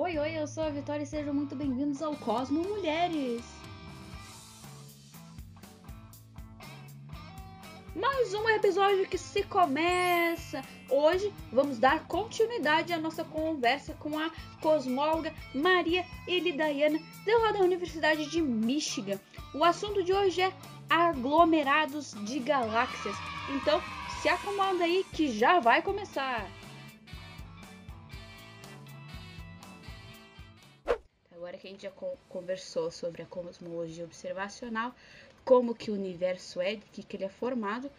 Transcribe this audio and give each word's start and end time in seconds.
Oi, 0.00 0.16
oi, 0.16 0.38
eu 0.38 0.46
sou 0.46 0.62
a 0.62 0.70
Vitória 0.70 1.02
e 1.02 1.06
sejam 1.06 1.34
muito 1.34 1.56
bem-vindos 1.56 2.00
ao 2.00 2.14
Cosmo 2.14 2.62
Mulheres. 2.62 3.42
Mais 7.96 8.32
um 8.32 8.48
episódio 8.48 9.08
que 9.08 9.18
se 9.18 9.42
começa. 9.42 10.62
Hoje 10.88 11.34
vamos 11.52 11.80
dar 11.80 12.06
continuidade 12.06 12.92
à 12.92 12.98
nossa 12.98 13.24
conversa 13.24 13.92
com 13.94 14.16
a 14.16 14.30
cosmóloga 14.60 15.34
Maria 15.52 16.06
Elidaiana, 16.28 17.00
lá 17.26 17.50
da 17.50 17.58
Universidade 17.58 18.30
de 18.30 18.40
Michigan. 18.40 19.18
O 19.52 19.64
assunto 19.64 20.04
de 20.04 20.12
hoje 20.12 20.42
é 20.42 20.52
aglomerados 20.88 22.14
de 22.22 22.38
galáxias. 22.38 23.16
Então, 23.50 23.82
se 24.22 24.28
acomoda 24.28 24.84
aí 24.84 25.04
que 25.12 25.26
já 25.26 25.58
vai 25.58 25.82
começar. 25.82 26.48
Agora 31.48 31.62
que 31.62 31.66
a 31.66 31.70
gente 31.70 31.82
já 31.84 31.92
conversou 32.28 32.90
sobre 32.90 33.22
a 33.22 33.24
cosmologia 33.24 34.04
observacional, 34.04 34.94
como 35.46 35.74
que 35.74 35.90
o 35.90 35.94
universo 35.94 36.60
é, 36.60 36.74
de 36.74 36.84
que, 36.92 37.02
que 37.02 37.16
ele 37.16 37.24
é 37.24 37.28
formado, 37.30 37.90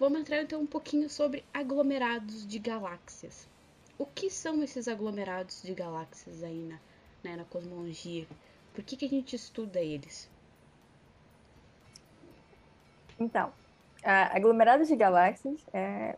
vamos 0.00 0.18
entrar 0.18 0.42
então 0.42 0.62
um 0.62 0.66
pouquinho 0.66 1.08
sobre 1.08 1.44
aglomerados 1.54 2.44
de 2.44 2.58
galáxias. 2.58 3.48
O 3.96 4.04
que 4.04 4.28
são 4.28 4.64
esses 4.64 4.88
aglomerados 4.88 5.62
de 5.62 5.72
galáxias 5.74 6.42
aí 6.42 6.60
na, 6.60 6.80
né, 7.22 7.36
na 7.36 7.44
cosmologia? 7.44 8.26
Por 8.74 8.82
que, 8.82 8.96
que 8.96 9.04
a 9.04 9.10
gente 9.10 9.36
estuda 9.36 9.80
eles? 9.80 10.28
Então, 13.16 13.52
aglomerados 14.02 14.88
de 14.88 14.96
galáxias 14.96 15.64
é... 15.72 16.16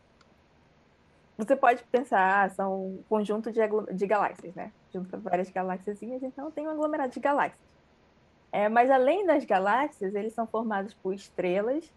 Você 1.38 1.54
pode 1.54 1.84
pensar, 1.84 2.44
ah, 2.44 2.50
são 2.50 2.86
um 2.86 3.02
conjunto 3.08 3.52
de, 3.52 3.60
de 3.92 4.06
galáxias, 4.08 4.52
né? 4.56 4.72
Junto 4.92 5.16
várias 5.18 5.48
galáxias, 5.48 6.02
então 6.02 6.50
tem 6.50 6.66
um 6.66 6.70
aglomerado 6.70 7.12
de 7.12 7.20
galáxias. 7.20 7.78
É, 8.50 8.68
mas 8.68 8.90
além 8.90 9.24
das 9.24 9.44
galáxias, 9.44 10.16
eles 10.16 10.32
são 10.32 10.48
formados 10.48 10.94
por 10.94 11.14
estrelas, 11.14 11.92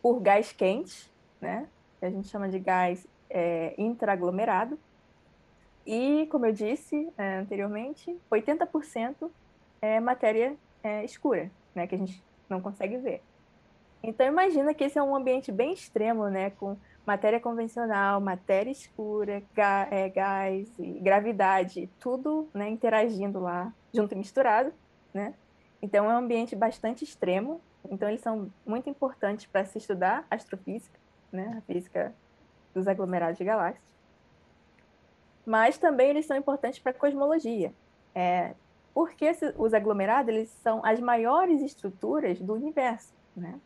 por 0.00 0.20
gás 0.20 0.52
quente, 0.52 1.12
né? 1.38 1.68
Que 2.00 2.06
a 2.06 2.10
gente 2.10 2.28
chama 2.28 2.48
de 2.48 2.58
gás 2.58 3.06
é, 3.28 3.74
intraaglomerado. 3.76 4.78
E, 5.84 6.26
como 6.30 6.46
eu 6.46 6.52
disse 6.52 7.12
é, 7.18 7.40
anteriormente, 7.40 8.18
80% 8.30 9.30
é 9.82 10.00
matéria 10.00 10.56
é, 10.82 11.04
escura, 11.04 11.50
né? 11.74 11.86
Que 11.86 11.94
a 11.94 11.98
gente 11.98 12.24
não 12.48 12.62
consegue 12.62 12.96
ver. 12.96 13.22
Então 14.02 14.26
imagina 14.26 14.72
que 14.74 14.82
esse 14.84 14.98
é 14.98 15.02
um 15.02 15.14
ambiente 15.14 15.52
bem 15.52 15.72
extremo, 15.72 16.28
né, 16.28 16.50
com 16.50 16.76
matéria 17.06 17.40
convencional, 17.40 18.20
matéria 18.20 18.70
escura, 18.70 19.42
é, 19.90 20.08
gás 20.08 20.68
gravidade, 21.00 21.88
tudo, 21.98 22.48
né, 22.54 22.68
interagindo 22.68 23.40
lá, 23.40 23.72
junto 23.92 24.14
e 24.14 24.18
misturado, 24.18 24.72
né? 25.12 25.34
Então 25.80 26.10
é 26.10 26.14
um 26.14 26.18
ambiente 26.18 26.54
bastante 26.54 27.04
extremo. 27.04 27.60
Então 27.90 28.08
eles 28.08 28.20
são 28.20 28.50
muito 28.64 28.88
importantes 28.88 29.46
para 29.46 29.64
se 29.64 29.78
estudar 29.78 30.24
astrofísica, 30.30 30.98
né, 31.32 31.56
a 31.58 31.60
física 31.62 32.14
dos 32.72 32.86
aglomerados 32.86 33.36
de 33.36 33.44
galáxias. 33.44 33.92
Mas 35.44 35.76
também 35.76 36.10
eles 36.10 36.26
são 36.26 36.36
importantes 36.36 36.78
para 36.78 36.92
a 36.92 36.94
cosmologia. 36.94 37.74
É, 38.14 38.54
porque 38.94 39.30
os 39.56 39.74
aglomerados 39.74 40.28
eles 40.28 40.50
são 40.62 40.84
as 40.84 41.00
maiores 41.00 41.62
estruturas 41.62 42.40
do 42.40 42.52
universo, 42.52 43.12
né? 43.34 43.58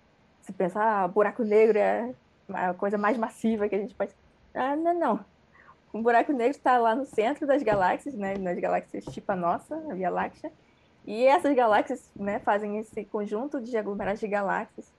se 0.47 0.53
pensar, 0.53 1.03
ah, 1.03 1.09
buraco 1.09 1.43
negro 1.43 1.77
é 1.77 2.15
a 2.53 2.75
coisa 2.75 2.97
mais 2.97 3.17
massiva 3.17 3.69
que 3.69 3.75
a 3.75 3.79
gente 3.79 3.95
pode. 3.95 4.13
Ah, 4.55 4.77
não, 4.77 4.99
não. 4.99 5.25
O 5.93 6.03
buraco 6.03 6.33
negro 6.33 6.57
está 6.57 6.79
lá 6.79 6.95
no 6.95 7.05
centro 7.05 7.47
das 7.47 7.63
galáxias, 7.63 8.15
né? 8.15 8.37
Nas 8.37 8.59
galáxias 8.59 9.05
tipo 9.07 9.31
a 9.33 9.37
nossa, 9.37 9.77
a 9.91 9.95
Via 9.95 10.11
Láctea. 10.11 10.53
E 11.07 11.25
essas 11.25 11.55
galáxias 11.55 12.11
né, 12.17 12.41
fazem 12.41 12.79
esse 12.79 13.05
conjunto 13.05 13.61
de 13.61 13.77
aglomerados 13.77 14.21
de 14.21 14.27
galáxias. 14.27 14.93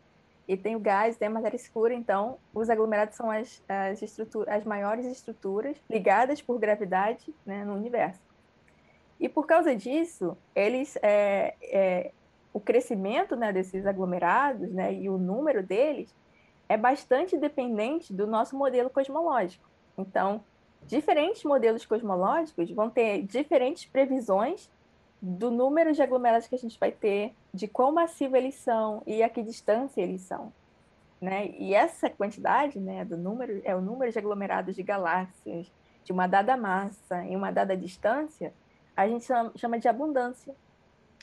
E 0.48 0.56
tem 0.56 0.75
o 0.75 0.80
gás, 0.80 1.18
tem 1.18 1.28
a 1.28 1.31
matéria 1.31 1.58
escura, 1.58 1.94
então 1.94 2.38
os 2.53 2.69
aglomerados 2.69 3.18
são 3.18 3.30
as, 3.30 3.62
as, 3.68 4.02
as 4.47 4.64
maiores 4.64 5.06
estruturas 5.06 5.75
ligadas 5.90 6.41
por 6.41 6.58
gravidade 6.58 7.35
né, 7.46 7.66
no 7.66 7.75
universo. 7.75 8.22
E 9.19 9.28
por 9.28 9.46
causa 9.46 9.75
disso, 9.75 10.38
eles 10.56 10.97
é, 11.02 11.56
é, 11.62 12.12
o 12.53 12.62
crescimento 12.62 13.35
né, 13.35 13.52
desses 13.52 13.85
aglomerados 13.85 14.72
né, 14.72 14.94
e 14.94 15.09
o 15.09 15.18
número 15.18 15.62
deles 15.62 16.16
é 16.69 16.78
bastante 16.78 17.38
dependente 17.38 18.13
do 18.13 18.28
nosso 18.28 18.57
modelo 18.57 18.89
cosmológico. 18.89 19.67
Então, 19.97 20.44
diferentes 20.85 21.44
modelos 21.44 21.85
cosmológicos 21.85 22.69
vão 22.72 22.89
ter 22.89 23.23
diferentes 23.23 23.85
previsões 23.85 24.69
do 25.22 25.50
número 25.50 25.94
de 25.94 26.01
aglomerados 26.01 26.47
que 26.47 26.55
a 26.55 26.59
gente 26.59 26.79
vai 26.79 26.91
ter, 26.91 27.33
de 27.53 27.67
quão 27.67 27.91
massivo 27.91 28.35
eles 28.35 28.55
são 28.55 29.01
e 29.05 29.23
a 29.23 29.29
que 29.29 29.41
distância 29.41 30.01
eles 30.01 30.22
são. 30.22 30.53
Né? 31.19 31.47
E 31.57 31.73
essa 31.73 32.09
quantidade 32.09 32.79
né, 32.79 33.03
do 33.03 33.17
número 33.17 33.59
é 33.63 33.75
o 33.75 33.81
número 33.81 34.11
de 34.11 34.19
aglomerados 34.19 34.75
de 34.75 34.84
galáxias 34.84 35.72
de 36.03 36.13
uma 36.13 36.28
dada 36.28 36.55
massa 36.55 37.23
em 37.25 37.35
uma 37.35 37.51
dada 37.51 37.75
distância, 37.75 38.53
a 38.95 39.07
gente 39.07 39.25
chama 39.55 39.78
de 39.78 39.88
abundância. 39.89 40.55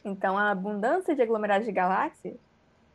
Então, 0.04 0.36
a 0.36 0.50
abundância 0.50 1.14
de 1.14 1.22
aglomerados 1.22 1.66
de 1.66 1.72
galáxias 1.72 2.36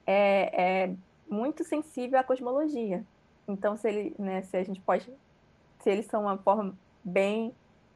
é, 0.06 0.86
é 0.86 0.96
muito 1.30 1.64
sensível 1.64 2.20
à 2.20 2.24
cosmologia. 2.24 3.06
Então, 3.48 3.76
se, 3.76 3.88
ele, 3.88 4.16
né, 4.18 4.42
se 4.44 4.58
a 4.58 4.64
gente 4.64 4.80
pode, 4.82 5.12
se 5.80 5.90
eles 5.90 6.06
são 6.06 6.24
uma 6.24 6.38
forma 6.38 6.78
bem 7.04 7.54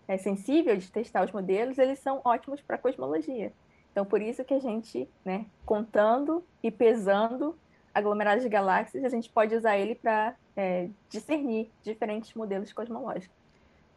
é, 0.07 0.17
sensível 0.17 0.75
de 0.75 0.91
testar 0.91 1.23
os 1.23 1.31
modelos, 1.31 1.77
eles 1.77 1.99
são 1.99 2.21
ótimos 2.23 2.61
para 2.61 2.77
cosmologia. 2.77 3.53
Então, 3.91 4.05
por 4.05 4.21
isso 4.21 4.43
que 4.43 4.53
a 4.53 4.59
gente, 4.59 5.07
né, 5.23 5.45
contando 5.65 6.43
e 6.61 6.71
pesando 6.71 7.55
aglomerados 7.93 8.43
de 8.43 8.49
galáxias, 8.49 9.03
a 9.03 9.09
gente 9.09 9.29
pode 9.29 9.55
usar 9.55 9.77
ele 9.77 9.93
para 9.93 10.35
é, 10.55 10.89
discernir 11.09 11.69
diferentes 11.83 12.33
modelos 12.33 12.73
cosmológicos. 12.73 13.37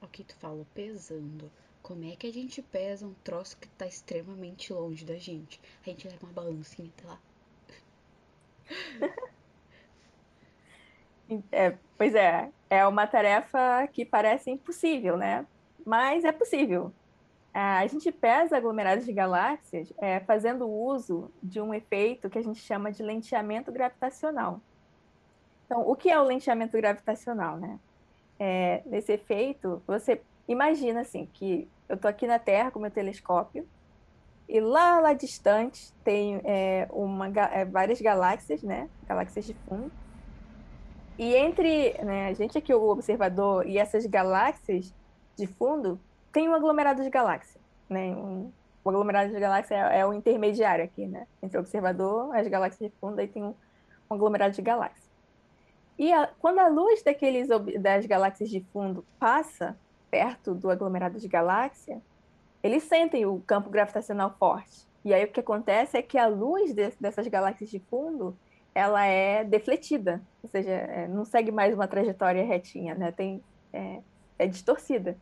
O 0.03 0.06
que 0.06 0.22
tu 0.22 0.36
falou 0.36 0.66
pesando 0.74 1.50
como 1.86 2.04
é 2.04 2.16
que 2.16 2.26
a 2.26 2.32
gente 2.32 2.60
pesa 2.60 3.06
um 3.06 3.14
troço 3.22 3.56
que 3.58 3.68
tá 3.68 3.86
extremamente 3.86 4.72
longe 4.72 5.04
da 5.04 5.16
gente? 5.16 5.60
A 5.82 5.88
gente 5.88 6.08
leva 6.08 6.26
uma 6.26 6.32
balancinha 6.32 6.91
até 6.98 7.06
lá. 7.06 7.20
É, 11.50 11.75
pois 11.97 12.14
é, 12.14 12.50
é 12.70 12.87
uma 12.87 13.06
tarefa 13.06 13.87
que 13.92 14.04
parece 14.04 14.50
impossível, 14.50 15.16
né? 15.16 15.47
Mas 15.84 16.25
é 16.25 16.32
possível. 16.32 16.92
É, 17.54 17.59
a 17.59 17.87
gente 17.87 18.12
pesa 18.12 18.56
aglomerados 18.56 19.06
de 19.06 19.12
galáxias 19.12 19.92
é, 19.98 20.20
fazendo 20.20 20.69
uso 20.69 21.31
de 21.42 21.60
um 21.60 21.72
efeito 21.72 22.28
que 22.28 22.38
a 22.38 22.42
gente 22.42 22.60
chama 22.60 22.92
de 22.92 23.03
lenteamento 23.03 23.72
gravitacional. 23.72 24.60
Então, 25.65 25.88
o 25.88 25.97
que 25.97 26.10
é 26.10 26.20
o 26.20 26.25
lenteamento 26.25 26.76
gravitacional, 26.76 27.56
né? 27.56 27.78
É, 28.38 28.82
nesse 28.84 29.12
efeito, 29.12 29.82
você 29.86 30.20
imagina 30.47 31.00
assim 31.00 31.26
que 31.32 31.69
eu 31.88 31.97
estou 31.97 32.09
aqui 32.09 32.26
na 32.26 32.38
Terra 32.38 32.70
com 32.70 32.78
meu 32.78 32.91
telescópio 32.91 33.66
e 34.48 34.60
lá, 34.60 35.00
lá 35.00 35.12
distante 35.12 35.92
tem 36.04 36.41
é, 36.44 36.86
uma, 36.91 37.26
é, 37.28 37.65
várias 37.65 38.00
galáxias, 38.00 38.62
né? 38.62 38.88
Galáxias 39.09 39.44
de 39.44 39.54
fundo. 39.66 39.91
E 41.19 41.34
entre 41.34 41.97
né, 42.03 42.28
a 42.28 42.32
gente 42.34 42.59
aqui, 42.59 42.75
o 42.75 42.88
observador, 42.88 43.66
e 43.66 43.78
essas 43.78 44.04
galáxias 44.06 44.94
de 45.37 45.47
fundo, 45.47 45.99
tem 46.32 46.49
um 46.49 46.54
aglomerado 46.54 47.03
de 47.03 47.10
galáxias. 47.10 47.62
Né? 47.88 48.15
Um, 48.15 48.50
o 48.84 48.91
aglomerado 48.91 49.32
de 49.32 49.41
galáxias 49.41 49.78
é, 49.78 50.00
é, 50.00 50.06
o 50.06 50.12
intermediário 50.12 50.84
aqui, 50.84 51.06
né? 51.06 51.27
Entre 51.43 51.56
o 51.56 51.60
observador 51.60 52.37
as 52.37 52.47
galáxias 52.47 52.91
de 52.91 52.97
fundo, 53.00 53.19
aí 53.19 53.27
tem 53.27 53.43
um, 53.43 53.54
um 54.10 54.15
aglomerado 54.15 54.54
de 54.54 54.62
galáxias. 54.62 55.06
E 55.99 56.12
a, 56.12 56.28
quando 56.38 56.59
a 56.59 56.69
luz 56.69 57.03
daqueles, 57.03 57.48
das 57.81 58.06
galáxias 58.06 58.48
de 58.48 58.60
fundo 58.72 59.04
passa 59.19 59.77
perto 60.10 60.54
do 60.54 60.71
aglomerado 60.71 61.19
de 61.19 61.27
galáxia, 61.27 62.00
eles 62.62 62.84
sentem 62.84 63.27
o 63.27 63.41
campo 63.47 63.71
gravitacional 63.71 64.34
forte. 64.39 64.86
E 65.04 65.12
aí 65.15 65.24
o 65.24 65.28
que 65.28 65.41
acontece 65.41 65.97
é 65.97 66.03
que 66.03 66.19
a 66.19 66.27
luz 66.27 66.74
de, 66.74 66.91
dessas 67.01 67.27
galáxias 67.28 67.71
de 67.71 67.78
fundo 67.78 68.36
ela 68.76 69.06
é 69.06 69.42
defletida, 69.42 70.20
ou 70.42 70.50
seja, 70.50 70.70
é, 70.70 71.08
não 71.08 71.24
segue 71.24 71.50
mais 71.50 71.72
uma 71.72 71.88
trajetória 71.88 72.44
retinha, 72.44 72.94
né? 72.94 73.10
Tem, 73.10 73.42
é, 73.72 74.02
é 74.38 74.46
distorcida. 74.46 75.16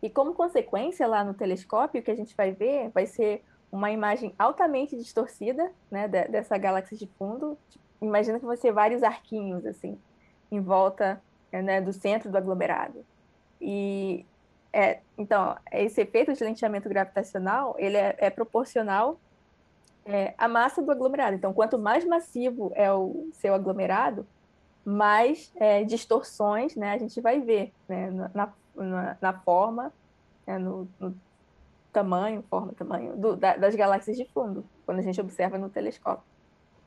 E 0.00 0.08
como 0.08 0.32
consequência, 0.32 1.04
lá 1.04 1.24
no 1.24 1.34
telescópio, 1.34 2.00
o 2.00 2.04
que 2.04 2.10
a 2.12 2.14
gente 2.14 2.36
vai 2.36 2.52
ver 2.52 2.90
vai 2.90 3.04
ser 3.04 3.42
uma 3.72 3.90
imagem 3.90 4.32
altamente 4.38 4.96
distorcida 4.96 5.72
né, 5.90 6.06
dessa 6.06 6.56
galáxia 6.56 6.96
de 6.96 7.08
fundo. 7.18 7.58
Imagina 8.00 8.38
que 8.38 8.46
você 8.46 8.70
vários 8.70 9.02
arquinhos 9.02 9.66
assim 9.66 9.98
em 10.48 10.60
volta 10.60 11.20
né, 11.50 11.80
do 11.80 11.92
centro 11.92 12.30
do 12.30 12.38
aglomerado. 12.38 13.04
E 13.60 14.24
é, 14.72 15.00
então, 15.18 15.56
esse 15.72 16.00
efeito 16.00 16.32
de 16.32 16.44
lenteamento 16.44 16.88
gravitacional, 16.88 17.74
ele 17.76 17.96
é, 17.96 18.14
é 18.18 18.30
proporcional 18.30 19.18
é, 20.04 20.34
à 20.36 20.48
massa 20.48 20.82
do 20.82 20.90
aglomerado. 20.90 21.36
Então, 21.36 21.52
quanto 21.52 21.78
mais 21.78 22.04
massivo 22.04 22.72
é 22.74 22.92
o 22.92 23.28
seu 23.32 23.54
aglomerado, 23.54 24.26
mais 24.84 25.50
é, 25.56 25.82
distorções 25.82 26.76
né, 26.76 26.92
a 26.92 26.98
gente 26.98 27.20
vai 27.20 27.40
ver 27.40 27.72
né, 27.88 28.10
na, 28.10 28.52
na, 28.74 29.16
na 29.20 29.32
forma, 29.32 29.92
né, 30.46 30.58
no, 30.58 30.86
no, 31.00 31.14
tamanho, 31.92 32.42
forma, 32.50 32.72
tamanho 32.72 33.16
do, 33.16 33.36
da, 33.36 33.56
das 33.56 33.74
galáxias 33.74 34.16
de 34.16 34.24
fundo, 34.26 34.64
quando 34.84 34.98
a 34.98 35.02
gente 35.02 35.20
observa 35.20 35.56
no 35.56 35.70
telescópio. 35.70 36.24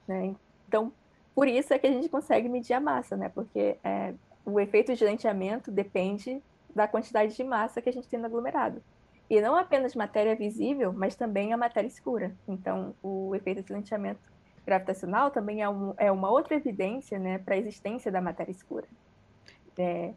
Né? 0.05 0.35
Então, 0.67 0.91
por 1.33 1.47
isso 1.47 1.73
é 1.73 1.79
que 1.79 1.87
a 1.87 1.91
gente 1.91 2.09
consegue 2.09 2.49
medir 2.49 2.73
a 2.73 2.79
massa, 2.79 3.15
né? 3.15 3.29
Porque 3.29 3.77
é, 3.83 4.13
o 4.45 4.59
efeito 4.59 4.93
de 4.93 5.05
lenteamento 5.05 5.71
depende 5.71 6.41
da 6.75 6.87
quantidade 6.87 7.35
de 7.35 7.43
massa 7.43 7.81
que 7.81 7.89
a 7.89 7.93
gente 7.93 8.07
tem 8.07 8.19
no 8.19 8.25
aglomerado. 8.25 8.81
E 9.29 9.41
não 9.41 9.55
apenas 9.55 9.95
matéria 9.95 10.35
visível, 10.35 10.93
mas 10.93 11.15
também 11.15 11.53
a 11.53 11.57
matéria 11.57 11.87
escura. 11.87 12.33
Então, 12.47 12.93
o 13.03 13.35
efeito 13.35 13.61
de 13.61 13.73
lenteamento 13.73 14.21
gravitacional 14.65 15.31
também 15.31 15.61
é, 15.61 15.69
um, 15.69 15.93
é 15.97 16.11
uma 16.11 16.29
outra 16.29 16.55
evidência 16.55 17.17
né, 17.19 17.37
para 17.37 17.55
a 17.55 17.57
existência 17.57 18.11
da 18.11 18.21
matéria 18.21 18.51
escura. 18.51 18.87
É, 19.77 20.13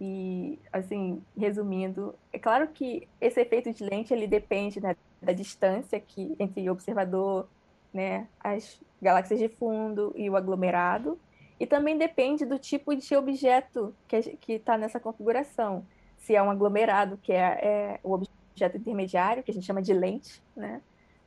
e, 0.00 0.58
assim, 0.72 1.22
resumindo, 1.36 2.14
é 2.32 2.38
claro 2.38 2.68
que 2.68 3.08
esse 3.20 3.40
efeito 3.40 3.72
de 3.72 3.84
lente 3.84 4.12
ele 4.12 4.26
depende 4.26 4.80
né, 4.80 4.96
da 5.22 5.32
distância 5.32 6.00
que, 6.00 6.34
entre 6.38 6.68
o 6.68 6.72
observador, 6.72 7.48
né, 7.92 8.26
as 8.40 8.80
galáxias 9.00 9.38
de 9.38 9.48
fundo 9.48 10.12
e 10.16 10.28
o 10.28 10.36
aglomerado, 10.36 11.18
e 11.58 11.66
também 11.66 11.96
depende 11.96 12.44
do 12.44 12.58
tipo 12.58 12.94
de 12.94 13.16
objeto 13.16 13.94
que 14.08 14.54
está 14.54 14.76
nessa 14.76 14.98
configuração. 14.98 15.86
Se 16.18 16.34
é 16.34 16.42
um 16.42 16.50
aglomerado, 16.50 17.18
que 17.22 17.32
é, 17.32 17.38
é, 17.38 18.00
o 18.02 18.12
objeto 18.12 18.33
intermediário, 18.62 19.42
que 19.42 19.50
a 19.50 19.54
gente 19.54 19.66
chama 19.66 19.82
de 19.82 19.92
lente, 19.92 20.42
né? 20.56 20.80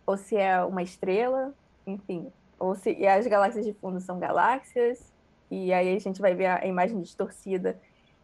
ou 0.08 0.16
se 0.16 0.38
é 0.38 0.64
uma 0.64 0.82
estrela, 0.82 1.54
enfim. 1.86 2.32
Ou 2.58 2.74
se 2.74 2.94
e 2.94 3.06
as 3.06 3.28
galáxias 3.28 3.66
de 3.66 3.74
fundo 3.74 4.00
são 4.00 4.18
galáxias, 4.18 5.14
e 5.52 5.74
aí 5.74 5.94
a 5.94 6.00
gente 6.00 6.22
vai 6.22 6.34
ver 6.34 6.48
a 6.48 6.66
imagem 6.66 7.02
distorcida 7.02 7.80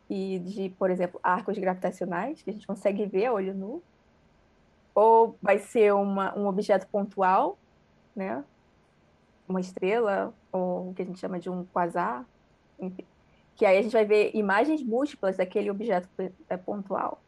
e 0.09 0.39
de, 0.39 0.69
por 0.69 0.89
exemplo, 0.89 1.19
arcos 1.21 1.57
gravitacionais, 1.57 2.41
que 2.41 2.49
a 2.49 2.53
gente 2.53 2.65
consegue 2.65 3.05
ver 3.05 3.25
a 3.25 3.33
olho 3.33 3.53
nu. 3.53 3.83
Ou 4.95 5.37
vai 5.41 5.59
ser 5.59 5.93
uma, 5.93 6.37
um 6.37 6.47
objeto 6.47 6.87
pontual, 6.87 7.57
né? 8.15 8.43
Uma 9.47 9.59
estrela, 9.59 10.33
ou 10.51 10.89
o 10.89 10.93
que 10.93 11.01
a 11.01 11.05
gente 11.05 11.19
chama 11.19 11.39
de 11.39 11.49
um 11.49 11.65
quasar, 11.65 12.25
enfim. 12.79 13.05
Que 13.55 13.65
aí 13.65 13.77
a 13.77 13.81
gente 13.81 13.91
vai 13.91 14.05
ver 14.05 14.31
imagens 14.33 14.81
múltiplas 14.81 15.37
daquele 15.37 15.69
objeto 15.69 16.07
é, 16.49 16.55
pontual. 16.55 17.21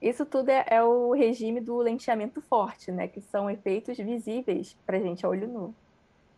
Isso 0.00 0.26
tudo 0.26 0.50
é, 0.50 0.64
é 0.68 0.82
o 0.82 1.12
regime 1.12 1.60
do 1.60 1.76
lenteamento 1.78 2.40
forte, 2.42 2.92
né? 2.92 3.08
Que 3.08 3.20
são 3.20 3.50
efeitos 3.50 3.96
visíveis 3.96 4.76
para 4.84 4.98
a 4.98 5.00
gente 5.00 5.24
a 5.24 5.28
olho 5.28 5.48
nu. 5.48 5.74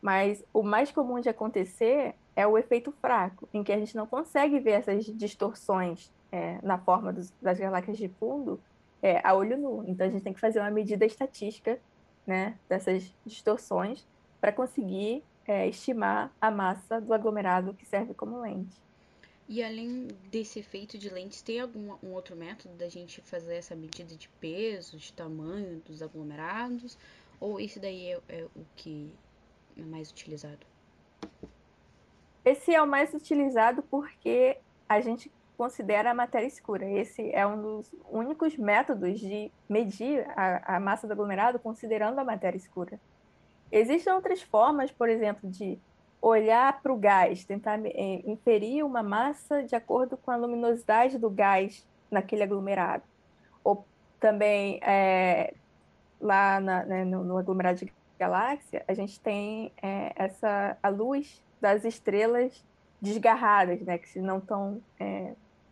Mas 0.00 0.44
o 0.52 0.62
mais 0.62 0.92
comum 0.92 1.20
de 1.20 1.28
acontecer 1.28 2.14
é 2.36 2.46
o 2.46 2.56
efeito 2.56 2.92
fraco, 2.92 3.48
em 3.52 3.64
que 3.64 3.72
a 3.72 3.78
gente 3.78 3.96
não 3.96 4.06
consegue 4.06 4.60
ver 4.60 4.72
essas 4.72 5.04
distorções 5.06 6.12
é, 6.30 6.58
na 6.62 6.78
forma 6.78 7.12
dos, 7.12 7.32
das 7.42 7.58
galáxias 7.58 7.98
de 7.98 8.08
fundo 8.08 8.60
é, 9.02 9.20
a 9.26 9.34
olho 9.34 9.58
nu. 9.58 9.84
Então 9.86 10.06
a 10.06 10.10
gente 10.10 10.22
tem 10.22 10.32
que 10.32 10.40
fazer 10.40 10.60
uma 10.60 10.70
medida 10.70 11.04
estatística 11.04 11.80
né, 12.26 12.56
dessas 12.68 13.12
distorções 13.26 14.06
para 14.40 14.52
conseguir 14.52 15.24
é, 15.46 15.66
estimar 15.66 16.30
a 16.40 16.50
massa 16.50 17.00
do 17.00 17.12
aglomerado 17.12 17.74
que 17.74 17.86
serve 17.86 18.14
como 18.14 18.40
lente. 18.40 18.80
E 19.48 19.64
além 19.64 20.08
desse 20.30 20.58
efeito 20.58 20.98
de 20.98 21.08
lentes, 21.08 21.40
tem 21.40 21.58
algum 21.60 21.94
um 22.02 22.12
outro 22.12 22.36
método 22.36 22.74
da 22.74 22.86
gente 22.88 23.22
fazer 23.22 23.54
essa 23.54 23.74
medida 23.74 24.14
de 24.14 24.28
peso, 24.40 24.98
de 24.98 25.10
tamanho 25.14 25.80
dos 25.86 26.02
aglomerados? 26.02 26.98
Ou 27.40 27.58
esse 27.58 27.80
daí 27.80 28.12
é, 28.12 28.20
é 28.28 28.46
o 28.54 28.66
que 28.76 29.10
é 29.74 29.82
mais 29.82 30.10
utilizado? 30.10 30.66
Esse 32.44 32.74
é 32.74 32.82
o 32.82 32.86
mais 32.86 33.14
utilizado 33.14 33.82
porque 33.84 34.58
a 34.86 35.00
gente 35.00 35.32
considera 35.56 36.10
a 36.10 36.14
matéria 36.14 36.46
escura. 36.46 36.88
Esse 36.88 37.30
é 37.32 37.46
um 37.46 37.60
dos 37.60 37.90
únicos 38.10 38.54
métodos 38.56 39.18
de 39.18 39.50
medir 39.66 40.26
a, 40.36 40.76
a 40.76 40.80
massa 40.80 41.06
do 41.06 41.12
aglomerado 41.14 41.58
considerando 41.58 42.18
a 42.18 42.24
matéria 42.24 42.58
escura. 42.58 43.00
Existem 43.72 44.12
outras 44.12 44.42
formas, 44.42 44.90
por 44.90 45.08
exemplo, 45.08 45.50
de 45.50 45.78
olhar 46.20 46.80
para 46.82 46.92
o 46.92 46.96
gás, 46.96 47.44
tentar 47.44 47.80
é, 47.84 48.22
inferir 48.26 48.84
uma 48.84 49.02
massa 49.02 49.62
de 49.62 49.74
acordo 49.74 50.16
com 50.16 50.30
a 50.30 50.36
luminosidade 50.36 51.18
do 51.18 51.30
gás 51.30 51.86
naquele 52.10 52.42
aglomerado. 52.42 53.04
Ou 53.62 53.86
também, 54.18 54.80
é, 54.82 55.54
lá 56.20 56.60
na, 56.60 56.84
né, 56.84 57.04
no, 57.04 57.22
no, 57.22 57.38
aglomerado 57.38 57.78
de 57.78 57.92
galáxia, 58.18 58.84
a 58.88 58.94
gente 58.94 59.20
tem 59.20 59.72
é, 59.80 60.12
essa, 60.16 60.76
a 60.82 60.88
luz 60.88 61.42
das 61.60 61.84
estrelas 61.84 62.64
desgarradas, 63.00 63.80
né, 63.82 63.98
que 63.98 64.18
não 64.18 64.38
estão 64.38 64.82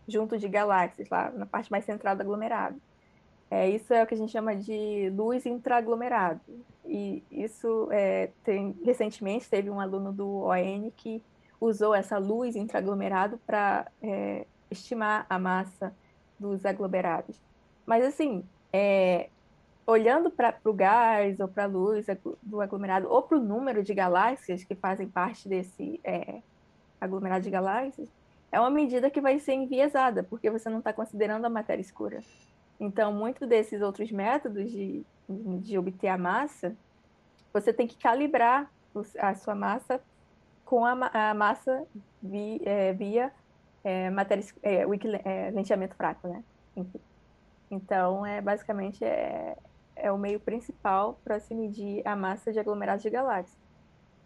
junto 0.07 0.39
de 0.39 0.49
galáxias, 0.49 1.09
lá 1.09 1.31
na 1.31 1.45
parte 1.45 1.71
mais 1.71 1.85
central 1.85 2.15
do 2.15 2.23
aglomerado. 2.23 2.81
É, 3.51 3.69
isso 3.69 3.93
é 3.95 4.03
o 4.03 4.07
que 4.07 4.15
a 4.15 4.17
gente 4.17 4.33
chama 4.33 4.57
de 4.57 5.11
luz 5.11 5.47
intraaglomerado. 5.47 6.41
E 6.85 7.23
isso 7.31 7.89
é, 7.91 8.31
tem, 8.45 8.77
recentemente 8.85 9.49
teve 9.49 9.71
um 9.71 9.81
aluno 9.81 10.13
do 10.13 10.45
ON 10.45 10.91
que 10.97 11.23
usou 11.61 11.95
essa 11.95 12.19
luz 12.19 12.57
intraaglomerado 12.57 13.39
para 13.47 13.87
é, 14.03 14.47
estimar 14.71 15.27
a 15.29 15.39
massa 15.39 15.95
dos 16.39 16.65
aglomerados. 16.67 17.41
Mas 17.85 18.05
assim, 18.05 18.45
é, 18.73 19.31
olhando 19.87 20.31
para 20.31 20.55
o 20.65 20.73
gás 20.73 21.39
ou 21.41 21.49
para 21.49 21.65
a 21.65 21.69
luz 21.69 22.07
do 22.43 22.61
aglomerado 22.61 23.09
ou 23.09 23.23
para 23.23 23.39
o 23.39 23.43
número 23.43 23.83
de 23.83 23.95
galáxias 23.95 24.65
que 24.65 24.75
fazem 24.75 25.09
parte 25.09 25.49
desse 25.49 26.01
é, 26.05 26.41
aglomerado 27.01 27.45
de 27.45 27.51
galáxias, 27.51 28.09
é 28.51 28.61
uma 28.61 28.71
medida 28.71 29.11
que 29.11 29.21
vai 29.21 29.39
ser 29.39 29.55
enviesada, 29.55 30.23
porque 30.23 30.51
você 30.51 30.69
não 30.69 30.79
está 30.79 30.93
considerando 30.93 31.45
a 31.45 31.51
matéria 31.51 31.81
escura. 31.81 32.21
Então, 32.78 33.12
muito 33.12 33.46
desses 33.46 33.81
outros 33.81 34.11
métodos 34.11 34.70
de, 34.70 35.05
de 35.28 35.78
obter 35.78 36.08
a 36.08 36.19
massa, 36.19 36.76
você 37.52 37.73
tem 37.73 37.87
que 37.87 37.96
calibrar 37.96 38.70
a 39.19 39.34
sua 39.34 39.55
massa 39.55 40.00
com 40.64 40.84
a, 40.84 41.31
a 41.31 41.34
massa 41.34 41.87
vi, 42.23 42.61
é, 42.64 42.93
via 42.93 43.32
é, 43.84 44.11
matéria, 44.11 44.44
é, 44.62 44.82
é, 45.25 45.50
lenteamento 45.50 45.94
fraco, 45.94 46.28
né? 46.28 46.43
Enfim. 46.76 47.00
Então, 47.70 48.26
é 48.26 48.40
basicamente 48.40 49.05
é, 49.05 49.56
é 49.94 50.12
o 50.12 50.19
meio 50.19 50.40
principal 50.40 51.19
para 51.25 51.40
se 51.40 51.55
medir 51.55 52.06
a 52.06 52.14
massa 52.14 52.52
de 52.52 52.58
aglomerados 52.58 53.02
de 53.02 53.11
galáxias. 53.11 53.58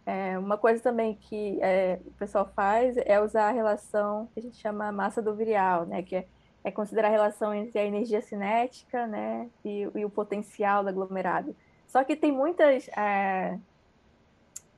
É, 0.06 0.38
uma 0.38 0.56
coisa 0.56 0.82
também 0.82 1.14
que 1.14 1.62
é, 1.62 2.00
o 2.05 2.11
pessoal 2.12 2.50
faz 2.56 2.97
é 2.97 3.20
usar 3.20 3.49
a 3.49 3.52
relação 3.52 4.29
que 4.32 4.41
a 4.41 4.43
gente 4.43 4.56
chama 4.56 4.91
massa 4.91 5.20
do 5.23 5.35
virial, 5.35 5.87
né? 5.87 6.02
Que 6.02 6.17
é, 6.17 6.26
é 6.62 6.71
considerar 6.71 7.09
a 7.09 7.11
relação 7.11 7.55
entre 7.55 7.79
a 7.79 7.85
energia 7.85 8.21
cinética, 8.21 9.07
né? 9.07 9.49
E, 9.65 9.89
e 9.95 10.05
o 10.05 10.11
potencial 10.11 10.83
do 10.83 10.89
aglomerado. 10.89 11.55
Só 11.87 12.05
que 12.05 12.14
tem 12.14 12.31
muitas 12.31 12.88
é, 12.88 13.59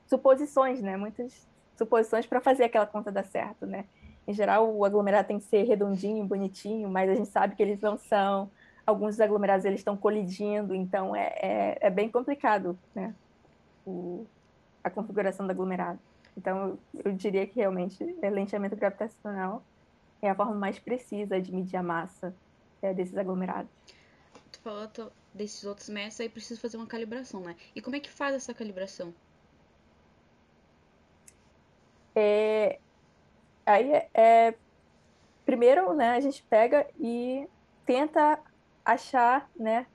suposições, 0.07 0.81
né? 0.81 0.97
Muitas 0.97 1.47
suposições 1.77 2.25
para 2.25 2.39
fazer 2.39 2.63
aquela 2.63 2.85
conta 2.85 3.11
dar 3.11 3.25
certo, 3.25 3.65
né? 3.65 3.85
Em 4.25 4.33
geral, 4.33 4.73
o 4.73 4.85
aglomerado 4.85 5.27
tem 5.27 5.37
que 5.37 5.45
ser 5.45 5.63
redondinho, 5.63 6.25
bonitinho, 6.25 6.89
mas 6.89 7.09
a 7.09 7.15
gente 7.15 7.29
sabe 7.29 7.55
que 7.55 7.63
eles 7.63 7.81
não 7.81 7.97
são 7.97 8.49
alguns 8.85 9.19
aglomerados 9.19 9.65
eles 9.65 9.79
estão 9.79 9.95
colidindo, 9.95 10.75
então 10.75 11.15
é, 11.15 11.33
é, 11.41 11.77
é 11.81 11.89
bem 11.89 12.09
complicado 12.09 12.77
né, 12.93 13.13
o, 13.85 14.25
a 14.83 14.89
configuração 14.89 15.45
do 15.45 15.51
aglomerado. 15.51 15.99
Então, 16.37 16.77
eu, 17.03 17.13
diria 17.13 17.45
que 17.45 17.55
realmente 17.55 18.03
é 18.21 18.29
lenteamento 18.29 18.75
gravitacional 18.75 19.63
é 20.23 20.29
a 20.29 20.35
forma 20.35 20.55
mais 20.55 20.79
precisa 20.79 21.39
de 21.41 21.53
medir 21.53 21.75
a 21.75 21.83
massa 21.83 22.33
é, 22.81 22.93
desses 22.93 23.17
aglomerados. 23.17 23.69
Tu 24.51 24.59
falou 24.59 24.89
desses 25.33 25.65
outros 25.65 25.89
métodos, 25.89 26.21
aí 26.21 26.29
precisa 26.29 26.59
fazer 26.61 26.77
uma 26.77 26.87
calibração, 26.87 27.41
né? 27.41 27.57
E 27.75 27.81
como 27.81 27.97
é 27.97 27.99
que 27.99 28.09
faz 28.09 28.33
essa 28.33 28.53
calibração? 28.53 29.13
É, 32.15 32.79
aí 33.65 33.91
é, 33.91 34.09
é 34.13 34.55
primeiro, 35.45 35.93
né, 35.93 36.11
a 36.11 36.19
gente 36.21 36.41
pega 36.43 36.87
e 36.97 37.49
tenta 37.85 38.39
achar, 38.85 39.49
né, 39.57 39.87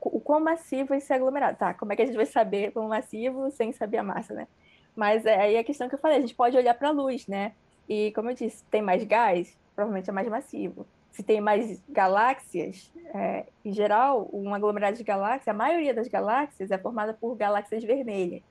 o 0.00 0.20
quão 0.20 0.40
massivo 0.40 0.94
esse 0.94 1.12
aglomerado. 1.12 1.58
Tá, 1.58 1.74
como 1.74 1.92
é 1.92 1.96
que 1.96 2.02
a 2.02 2.06
gente 2.06 2.16
vai 2.16 2.26
saber 2.26 2.72
quão 2.72 2.88
massivo 2.88 3.50
sem 3.50 3.70
saber 3.72 3.98
a 3.98 4.02
massa, 4.02 4.32
né? 4.32 4.48
Mas 4.96 5.26
é 5.26 5.38
aí 5.38 5.58
a 5.58 5.64
questão 5.64 5.90
que 5.90 5.94
eu 5.94 5.98
falei, 5.98 6.16
a 6.16 6.20
gente 6.20 6.34
pode 6.34 6.56
olhar 6.56 6.74
para 6.74 6.88
a 6.88 6.92
luz, 6.92 7.26
né? 7.26 7.52
E 7.88 8.12
como 8.12 8.30
eu 8.30 8.34
disse, 8.34 8.64
tem 8.70 8.82
mais 8.82 9.04
gás, 9.04 9.56
provavelmente 9.74 10.10
é 10.10 10.12
mais 10.12 10.28
massivo. 10.28 10.86
Se 11.10 11.22
tem 11.22 11.40
mais 11.40 11.82
galáxias, 11.88 12.90
é, 13.14 13.46
em 13.64 13.72
geral, 13.72 14.30
um 14.32 14.54
aglomerado 14.54 14.96
de 14.96 15.04
galáxias, 15.04 15.48
a 15.48 15.52
maioria 15.52 15.92
das 15.92 16.08
galáxias 16.08 16.70
é 16.70 16.78
formada 16.78 17.12
por 17.12 17.36
galáxias 17.36 17.84
vermelhas. 17.84 18.42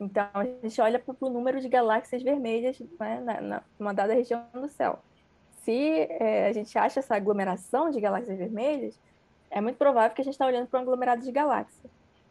Então, 0.00 0.26
a 0.34 0.44
gente 0.44 0.80
olha 0.80 0.98
para 0.98 1.14
o 1.20 1.30
número 1.30 1.60
de 1.60 1.68
galáxias 1.68 2.22
vermelhas 2.22 2.80
né, 2.98 3.20
na, 3.20 3.62
na, 3.78 3.92
dada 3.92 4.14
região 4.14 4.44
do 4.52 4.68
céu 4.68 4.98
se 5.64 6.06
é, 6.10 6.48
a 6.48 6.52
gente 6.52 6.76
acha 6.76 7.00
essa 7.00 7.14
aglomeração 7.14 7.90
de 7.90 8.00
galáxias 8.00 8.36
vermelhas, 8.36 8.98
é 9.50 9.60
muito 9.60 9.76
provável 9.76 10.14
que 10.14 10.20
a 10.20 10.24
gente 10.24 10.34
está 10.34 10.46
olhando 10.46 10.66
para 10.66 10.80
um 10.80 10.82
aglomerado 10.82 11.22
de 11.22 11.30
galáxias. 11.30 11.90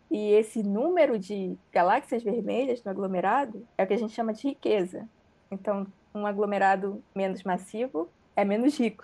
E 0.09 0.33
esse 0.33 0.61
número 0.61 1.17
de 1.17 1.57
galáxias 1.71 2.21
vermelhas 2.21 2.83
no 2.83 2.91
aglomerado 2.91 3.65
é 3.77 3.83
o 3.83 3.87
que 3.87 3.93
a 3.93 3.97
gente 3.97 4.13
chama 4.13 4.33
de 4.33 4.49
riqueza. 4.49 5.07
Então, 5.51 5.85
um 6.15 6.25
aglomerado 6.25 7.03
menos 7.13 7.43
massivo 7.43 8.09
é 8.35 8.45
menos 8.45 8.77
rico. 8.79 9.03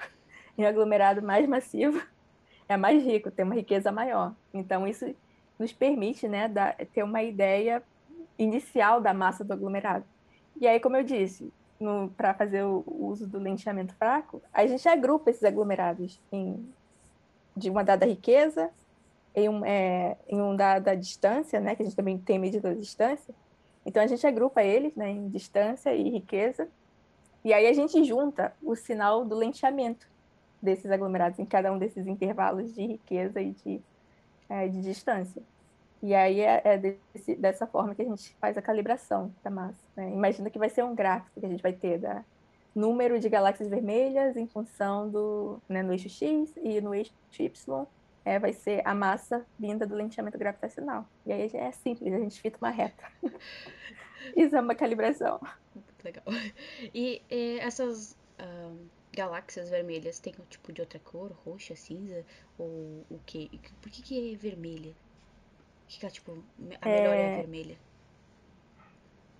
E 0.58 0.63
um 0.63 0.68
aglomerado 0.68 1.22
mais 1.22 1.48
massivo 1.48 2.01
é 2.68 2.75
mais 2.75 3.04
rico, 3.04 3.30
tem 3.30 3.46
uma 3.46 3.56
riqueza 3.56 3.92
maior. 3.92 4.34
Então, 4.54 4.88
isso 4.88 5.13
nos 5.60 5.74
permite 5.74 6.27
né, 6.27 6.48
dar, 6.48 6.75
ter 6.94 7.04
uma 7.04 7.22
ideia 7.22 7.84
inicial 8.38 9.01
da 9.01 9.13
massa 9.13 9.44
do 9.44 9.54
aglomerado. 9.54 10.06
E 10.60 10.68
aí, 10.68 10.80
como 10.80 10.98
eu 10.98 11.04
disse, 11.04 11.51
para 12.16 12.34
fazer 12.34 12.63
o, 12.63 12.84
o, 12.86 13.08
uso 13.08 13.27
do 13.27 13.39
lentiamento 13.39 13.94
fraco, 13.96 14.42
a 14.51 14.66
gente 14.66 14.88
agrupa 14.88 15.30
esses 15.30 15.44
aglomerados 15.44 16.20
em, 16.32 16.68
de 17.56 17.70
uma 17.70 17.84
dada 17.84 18.06
riqueza, 18.06 18.72
em 19.36 19.50
um, 19.50 19.63
é, 19.66 20.18
em 20.27 20.42
um 20.42 20.56
dada 20.56 20.96
distância, 20.96 21.60
né, 21.60 21.75
que 21.75 21.84
a 21.84 21.86
gente 21.86 21.96
também 21.96 22.18
tem 22.18 22.39
medida 22.39 22.74
de 22.74 22.82
distância. 22.82 23.34
Então, 23.88 24.03
a 24.03 24.08
gente 24.08 24.27
agrupa 24.27 24.62
eles 24.62 24.94
né, 24.98 25.10
em 25.10 25.29
distância 25.29 25.96
e 25.96 26.10
riqueza, 26.10 26.67
e 27.41 27.53
aí 27.53 27.65
a 27.67 27.72
gente 27.72 28.03
junta 28.03 28.53
o 28.62 28.75
sinal 28.75 29.24
do 29.24 29.34
lentiamento 29.34 30.06
desses 30.62 30.91
aglomerados 30.91 31.39
em 31.39 31.46
cada 31.46 31.72
um 31.72 31.77
desses 31.79 32.06
intervalos 32.06 32.75
de 32.75 32.86
riqueza 32.86 33.39
e 33.39 33.51
de, 33.51 33.82
é, 34.50 34.67
de 34.67 34.82
distância. 34.82 35.41
E 36.03 36.13
aí 36.13 36.41
é, 36.41 36.62
é 36.65 36.77
desse, 36.77 37.36
dessa 37.38 37.65
forma 37.65 37.96
que 37.96 38.01
a 38.01 38.06
gente 38.06 38.36
faz 38.41 38.58
a 38.58 38.62
calibração 38.62 39.34
da 39.41 39.50
massa. 39.50 39.82
Né? 39.96 40.12
Imagina 40.12 40.50
que 40.50 40.60
vai 40.60 40.70
ser 40.70 40.84
um 40.84 40.94
gráfico 40.94 41.39
que 41.39 41.46
a 41.46 41.50
gente 41.50 41.63
vai 41.63 41.72
ter 41.72 41.98
da 41.98 42.25
número 42.75 43.17
de 43.22 43.29
galáxias 43.29 43.70
vermelhas 43.70 44.36
em 44.36 44.48
função 44.48 45.10
do 45.10 45.62
né, 45.70 45.82
no 45.82 45.94
eixo 45.94 46.10
X 46.10 46.53
e 46.58 46.82
no 46.82 46.94
eixo 46.94 47.13
Y 47.39 47.88
é, 48.27 48.38
vai 48.38 48.51
ser 48.51 48.81
a 48.86 48.93
massa 48.93 49.46
vinda 49.57 49.88
do 49.88 49.96
lenteamento 49.96 50.38
gravitacional. 50.38 51.07
E 51.25 51.31
aí 51.31 51.50
é 51.53 51.72
simples, 51.72 52.13
a 52.13 52.19
gente 52.19 52.41
fita 52.41 52.57
uma 52.62 52.69
reta. 52.69 53.10
Isso 54.36 54.53
é 54.53 54.60
uma 54.60 54.75
calibração. 54.75 55.39
Legal. 56.03 56.25
E, 56.93 57.22
e 57.31 57.60
essas 57.60 58.17
uh, 58.39 58.77
galáxias 59.13 59.69
vermelhas 59.69 60.19
têm 60.19 60.34
um 60.38 60.43
tipo 60.46 60.74
de 60.74 60.81
outra 60.81 61.00
cor, 61.00 61.31
roxa, 61.46 61.74
cinza? 61.75 62.25
Ou 62.57 63.05
o 63.10 63.19
quê? 63.25 63.50
Por 63.81 63.89
que, 63.89 64.01
que 64.01 64.34
é 64.34 64.36
vermelha? 64.36 64.93
que, 65.88 66.00
que 66.00 66.05
é, 66.05 66.10
tipo, 66.10 66.43
a 66.81 66.89
melhor 66.89 67.13
é, 67.13 67.22
é 67.22 67.34
a 67.34 67.38
vermelha? 67.38 67.77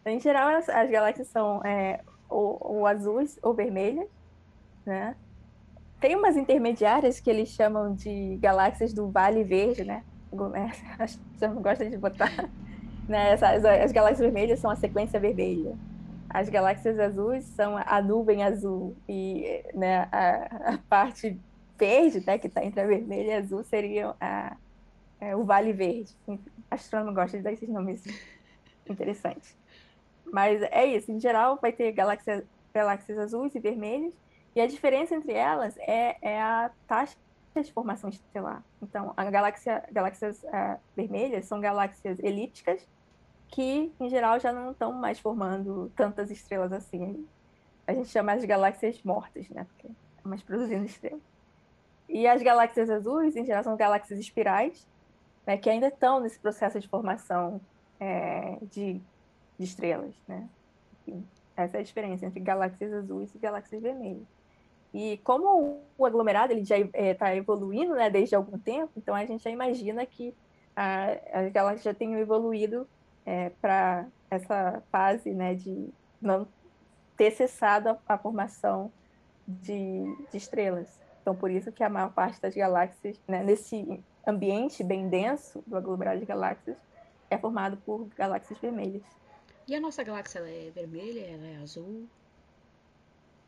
Em 0.06 0.20
geral, 0.22 0.48
as, 0.56 0.70
as 0.70 0.90
galáxias 0.90 1.28
são 1.28 1.62
é, 1.66 2.02
ou, 2.30 2.58
ou 2.62 2.88
azuis 2.88 3.38
ou 3.42 3.54
vermelhas, 3.54 4.08
né? 4.86 5.14
Tem 6.00 6.16
umas 6.16 6.38
intermediárias 6.38 7.20
que 7.20 7.30
eles 7.30 7.50
chamam 7.50 7.94
de 7.94 8.38
galáxias 8.38 8.94
do 8.94 9.10
Vale 9.10 9.44
Verde, 9.44 9.84
né? 9.84 10.04
Acho 11.00 11.18
que 11.18 11.48
não 11.48 11.62
gosta 11.62 11.90
de 11.90 11.98
botar. 11.98 12.32
Né? 13.08 13.32
As, 13.32 13.42
as 13.42 13.94
galáxias 13.94 14.20
vermelhas 14.20 14.60
são 14.60 14.70
a 14.70 14.76
sequência 14.76 15.18
vermelha. 15.18 15.78
As 16.30 16.50
galáxias 16.50 17.00
azuis 17.00 17.46
são 17.46 17.78
a 17.78 18.02
nuvem 18.02 18.44
azul. 18.44 18.98
E 19.08 19.64
né, 19.74 20.10
a, 20.12 20.74
a 20.74 20.78
parte 20.90 21.40
verde, 21.80 22.22
né, 22.28 22.38
que 22.38 22.48
está 22.48 22.66
entre 22.66 22.82
a 22.82 22.86
vermelha 22.86 23.28
e 23.28 23.34
a 23.34 23.38
azul, 23.38 23.64
seria 23.64 24.14
a, 24.20 24.58
é, 25.22 25.34
o 25.38 25.46
Vale 25.46 25.72
Verde. 25.72 26.14
Astrônomo 26.70 27.14
gosta 27.14 27.38
de 27.38 27.44
dar 27.44 27.54
esses 27.54 27.70
nomes 27.70 28.04
interessantes. 28.90 29.56
Mas 30.26 30.62
é 30.64 30.86
isso, 30.86 31.12
em 31.12 31.20
geral 31.20 31.58
vai 31.62 31.72
ter 31.72 31.92
galáxias, 31.94 32.44
galáxias 32.74 33.18
azuis 33.18 33.56
e 33.56 33.60
vermelhas, 33.60 34.14
e 34.58 34.62
a 34.62 34.66
diferença 34.66 35.14
entre 35.14 35.34
elas 35.34 35.78
é, 35.78 36.18
é 36.20 36.42
a 36.42 36.72
taxa 36.88 37.16
de 37.56 37.72
formação 37.72 38.10
estelar. 38.10 38.64
Então, 38.82 39.14
a 39.16 39.30
galáxia, 39.30 39.84
galáxias 39.92 40.42
uh, 40.46 40.80
vermelhas 40.96 41.46
são 41.46 41.62
galáxias 41.62 42.18
elípticas, 42.18 42.88
que 43.50 43.94
em 44.00 44.10
geral 44.10 44.40
já 44.40 44.52
não 44.52 44.72
estão 44.72 44.92
mais 44.92 45.20
formando 45.20 45.92
tantas 45.96 46.32
estrelas 46.32 46.74
assim. 46.74 47.24
A 47.86 47.94
gente 47.94 48.10
chama 48.10 48.36
de 48.36 48.48
galáxias 48.48 49.00
mortas, 49.04 49.48
né? 49.50 49.64
Porque 49.66 49.90
é 49.90 50.28
mais 50.28 50.42
produzindo 50.42 50.86
estrelas. 50.86 51.22
E 52.10 52.26
as 52.28 52.42
galáxias 52.42 52.90
azuis, 52.90 53.36
em 53.36 53.46
geral, 53.46 53.64
são 53.64 53.78
galáxias 53.78 54.20
espirais, 54.20 54.88
né, 55.46 55.56
que 55.56 55.70
ainda 55.70 55.90
estão 55.90 56.20
nesse 56.20 56.40
processo 56.40 56.80
de 56.80 56.88
formação 56.88 57.62
é, 58.00 58.58
de, 58.64 59.00
de, 59.60 59.64
estrelas. 59.64 60.16
Né? 60.28 60.50
Enfim, 61.02 61.28
essa 61.56 61.78
é 61.78 61.82
a 61.82 61.84
diferença 61.84 62.26
entre 62.26 62.40
galáxias 62.40 62.92
azuis 62.92 63.36
e 63.36 63.38
galáxias 63.38 63.80
vermelhas. 63.80 64.37
E 64.94 65.18
como 65.24 65.82
o 65.98 66.06
aglomerado 66.06 66.54
ele 66.54 66.64
já 66.64 66.78
está 66.78 67.32
é, 67.32 67.38
evoluindo 67.38 67.94
né, 67.96 68.10
desde 68.10 68.36
algum 68.36 68.58
tempo, 68.58 68.92
então 68.98 69.14
a 69.14 69.26
gente 69.26 69.44
já 69.44 69.50
imagina 69.50 70.06
que 70.06 70.34
a, 70.76 71.18
as 71.34 71.52
galáxias 71.52 71.84
já 71.84 71.94
tenham 71.94 72.20
evoluído 72.20 72.88
é, 73.26 73.50
para 73.62 74.08
essa 74.30 74.82
fase 74.92 75.34
né, 75.34 75.54
de 75.54 75.90
não 76.22 76.48
ter 77.18 77.32
cessado 77.32 77.90
a, 77.90 77.98
a 78.08 78.18
formação 78.18 78.92
de, 79.48 80.16
de, 80.32 80.38
estrelas. 80.38 81.00
Então, 81.22 81.36
por 81.36 81.52
isso 81.52 81.72
que 81.72 81.84
a 81.84 81.90
maior 81.90 82.12
parte 82.14 82.42
das 82.42 82.56
galáxias, 82.56 83.20
né, 83.28 83.44
nesse 83.44 84.02
ambiente 84.26 84.84
bem 84.84 85.10
denso 85.10 85.64
do 85.68 85.76
aglomerado 85.76 86.20
de 86.20 86.26
galáxias 86.26 86.78
é 87.30 87.38
formado 87.38 87.78
por 87.78 88.08
galáxias 88.16 88.60
vermelhas. 88.60 89.04
E 89.68 89.76
a 89.76 89.82
nossa 89.82 90.04
galáxia 90.04 90.40
é 90.40 90.72
vermelha? 90.72 91.26
Ela 91.26 91.48
é 91.48 91.58
azul? 91.58 92.08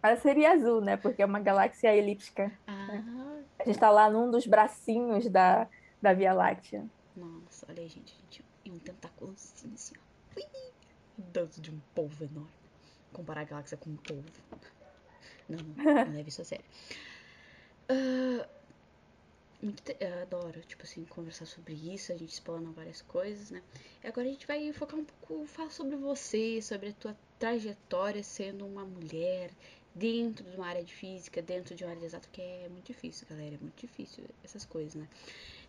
Ela 0.01 0.15
seria 0.15 0.53
azul, 0.53 0.81
né? 0.81 0.97
Porque 0.97 1.21
é 1.21 1.25
uma 1.25 1.39
galáxia 1.39 1.95
elíptica. 1.95 2.51
Ah. 2.65 2.87
Né? 2.87 3.43
A 3.59 3.63
gente 3.63 3.75
está 3.75 3.89
lá 3.89 4.09
num 4.09 4.31
dos 4.31 4.47
bracinhos 4.47 5.29
da, 5.29 5.67
da 6.01 6.13
Via 6.13 6.33
Láctea. 6.33 6.85
Nossa, 7.15 7.65
olha 7.69 7.81
aí, 7.81 7.89
gente. 7.89 8.15
gente 8.23 8.43
e 8.63 8.71
um 8.71 8.79
tentáculo 8.79 9.33
assim, 9.33 9.71
assim 9.73 9.95
ó. 9.97 10.41
Dentro 11.17 11.61
de 11.61 11.71
um 11.71 11.79
polvo 11.93 12.23
enorme. 12.23 12.49
Comparar 13.11 13.41
a 13.41 13.45
galáxia 13.45 13.77
com 13.77 13.89
um 13.89 13.97
polvo. 13.97 14.23
Não, 15.49 15.59
não, 15.59 15.75
não 16.05 16.13
leve 16.13 16.29
isso 16.29 16.41
a 16.41 16.45
sério. 16.45 16.65
Uh, 17.91 18.47
eu 19.99 20.21
adoro, 20.21 20.61
tipo 20.61 20.83
assim, 20.83 21.03
conversar 21.05 21.45
sobre 21.45 21.73
isso, 21.73 22.13
a 22.13 22.17
gente 22.17 22.31
explana 22.31 22.71
várias 22.71 23.01
coisas, 23.01 23.51
né? 23.51 23.61
E 24.01 24.07
agora 24.07 24.27
a 24.27 24.31
gente 24.31 24.47
vai 24.47 24.71
focar 24.71 24.97
um 24.97 25.03
pouco, 25.03 25.45
falar 25.47 25.69
sobre 25.69 25.97
você, 25.97 26.61
sobre 26.61 26.89
a 26.89 26.93
tua 26.93 27.17
trajetória 27.37 28.23
sendo 28.23 28.65
uma 28.65 28.85
mulher 28.85 29.51
dentro 29.93 30.43
de 30.49 30.55
uma 30.57 30.67
área 30.67 30.83
de 30.83 30.93
física, 30.93 31.41
dentro 31.41 31.75
de 31.75 31.83
uma 31.83 31.91
área 31.91 31.99
de 31.99 32.05
exato, 32.07 32.29
que 32.31 32.41
é 32.41 32.69
muito 32.69 32.87
difícil, 32.87 33.27
galera, 33.27 33.55
é 33.55 33.57
muito 33.59 33.79
difícil 33.79 34.25
essas 34.43 34.65
coisas, 34.65 34.95
né? 34.95 35.07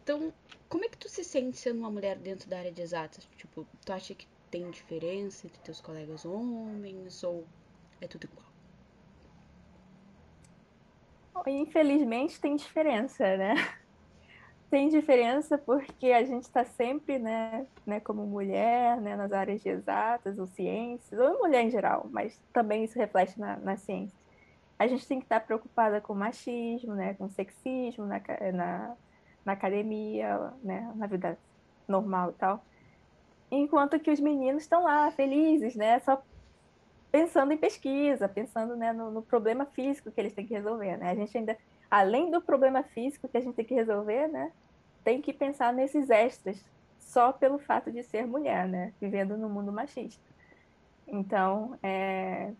Então, 0.03 0.33
como 0.69 0.85
é 0.85 0.89
que 0.89 0.99
tu 0.99 1.09
se 1.09 1.25
sente 1.25 1.59
sendo 1.59 1.81
uma 1.81 1.91
mulher 1.91 2.19
dentro 2.19 2.49
da 2.49 2.59
área 2.59 2.73
de 2.73 2.83
exatas? 2.83 3.25
Tipo, 3.37 3.67
tu 3.85 3.93
acha 3.93 4.15
que 4.15 4.27
tem 4.51 4.71
diferença 4.71 5.47
entre 5.47 5.61
teus 5.63 5.81
colegas 5.81 6.25
homens 6.25 7.23
ou 7.23 7.49
é 8.01 8.09
tudo 8.09 8.25
igual? 8.27 8.51
Infelizmente 11.47 12.41
tem 12.41 12.57
diferença, 12.57 13.37
né? 13.37 13.55
Tem 14.71 14.89
diferença 14.89 15.59
porque 15.59 16.13
a 16.13 16.23
gente 16.25 16.45
está 16.45 16.65
sempre, 16.65 17.19
né, 17.19 17.67
né, 17.85 17.99
como 17.99 18.25
mulher, 18.25 19.01
né, 19.01 19.17
nas 19.17 19.33
áreas 19.33 19.61
de 19.61 19.69
exatas 19.69 20.39
ou 20.39 20.47
ciências, 20.47 21.21
ou 21.21 21.41
mulher 21.41 21.65
em 21.65 21.71
geral, 21.71 22.07
mas 22.13 22.41
também 22.53 22.85
isso 22.85 22.97
reflete 22.97 23.39
na, 23.39 23.57
na 23.57 23.77
ciência. 23.77 24.17
A 24.79 24.87
gente 24.87 25.07
tem 25.07 25.19
que 25.19 25.25
estar 25.25 25.41
preocupada 25.41 26.01
com 26.01 26.15
machismo, 26.15 26.95
né, 26.95 27.15
com 27.15 27.29
sexismo 27.29 28.07
na, 28.07 28.21
na, 28.55 28.97
na 29.45 29.53
academia, 29.53 30.53
né, 30.63 30.91
na 30.95 31.07
vida 31.09 31.37
normal 31.89 32.31
e 32.31 32.35
tal. 32.35 32.65
Enquanto 33.51 33.99
que 33.99 34.11
os 34.11 34.21
meninos 34.21 34.63
estão 34.63 34.85
lá, 34.85 35.11
felizes, 35.11 35.75
né, 35.75 35.99
só 35.99 36.23
pensando 37.11 37.53
em 37.53 37.57
pesquisa, 37.57 38.29
pensando 38.29 38.77
né, 38.77 38.93
no, 38.93 39.11
no, 39.11 39.23
problema 39.23 39.67
físico 39.67 40.11
que 40.11 40.21
eles 40.21 40.33
têm 40.33 40.47
que 40.47 40.55
resolver. 40.55 40.97
Né? 40.97 41.11
A 41.11 41.15
gente 41.15 41.37
ainda, 41.37 41.57
além 41.91 42.31
do 42.31 42.41
problema 42.41 42.83
físico 42.83 43.29
que 43.29 43.37
a 43.37 43.41
gente 43.41 43.55
tem 43.55 43.65
que 43.65 43.75
resolver, 43.75 44.29
né, 44.29 44.53
tem 45.03 45.21
que 45.21 45.33
pensar 45.33 45.73
nesses 45.73 46.11
extras 46.11 46.63
só 46.99 47.33
pelo 47.33 47.59
fato 47.59 47.91
de 47.91 48.03
ser 48.03 48.27
mulher, 48.27 48.69
né, 48.69 48.93
vivendo 49.01 49.37
no 49.37 49.49
mundo 49.49 49.73
machista. 49.73 50.23
Então, 51.07 51.77
é, 51.83 52.53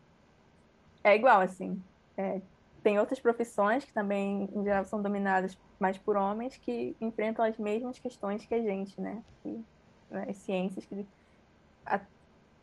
é 1.05 1.15
igual, 1.15 1.41
assim. 1.41 1.81
É, 2.17 2.41
tem 2.83 2.99
outras 2.99 3.21
profissões 3.21 3.85
que 3.85 3.93
também, 3.93 4.49
em 4.53 4.65
geral, 4.65 4.85
são 4.85 5.01
dominadas 5.01 5.57
mais 5.79 5.97
por 5.97 6.17
homens 6.17 6.57
que 6.57 6.97
enfrentam 7.01 7.45
as 7.45 7.57
mesmas 7.59 7.99
questões 7.99 8.45
que 8.45 8.55
a 8.55 8.61
gente, 8.61 9.01
né? 9.01 9.23
E, 9.45 9.63
né, 10.11 10.27
as 10.29 10.37
ciências 10.39 10.85
que 10.85 11.07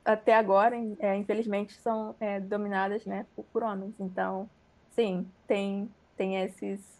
até 0.08 0.34
agora, 0.34 0.78
é, 1.00 1.16
infelizmente, 1.18 1.74
são 1.74 2.16
é, 2.20 2.40
dominadas 2.40 3.06
né, 3.06 3.26
por, 3.36 3.44
por, 3.52 3.64
homens. 3.64 3.94
Então, 4.00 4.50
sim, 4.92 5.30
tem, 5.46 5.90
tem 6.18 6.42
esses 6.42 6.98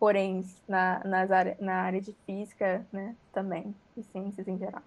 porém 0.00 0.42
na, 0.66 1.04
nas 1.04 1.30
área, 1.30 1.56
na 1.60 1.82
área 1.82 2.00
de 2.00 2.16
física 2.24 2.86
né, 2.90 3.14
também, 3.32 3.74
e 3.94 4.02
ciências 4.02 4.48
em 4.48 4.58
geral. 4.58 4.82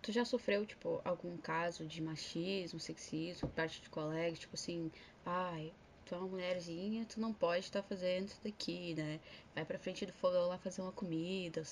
Tu 0.00 0.12
já 0.12 0.24
sofreu, 0.24 0.64
tipo, 0.64 1.00
algum 1.04 1.36
caso 1.36 1.84
de 1.84 2.00
machismo, 2.00 2.78
sexismo, 2.78 3.50
parte 3.50 3.82
de 3.82 3.90
colegas, 3.90 4.38
tipo 4.38 4.54
assim, 4.54 4.90
ai, 5.24 5.72
tu 6.04 6.14
é 6.14 6.18
uma 6.18 6.28
mulherzinha, 6.28 7.04
tu 7.04 7.20
não 7.20 7.32
pode 7.34 7.64
estar 7.64 7.82
tá 7.82 7.88
fazendo 7.88 8.28
isso 8.28 8.40
daqui, 8.42 8.94
né? 8.94 9.20
Vai 9.54 9.64
pra 9.64 9.78
frente 9.78 10.06
do 10.06 10.12
fogão 10.12 10.48
lá 10.48 10.58
fazer 10.58 10.82
uma 10.82 10.92
comida. 10.92 11.62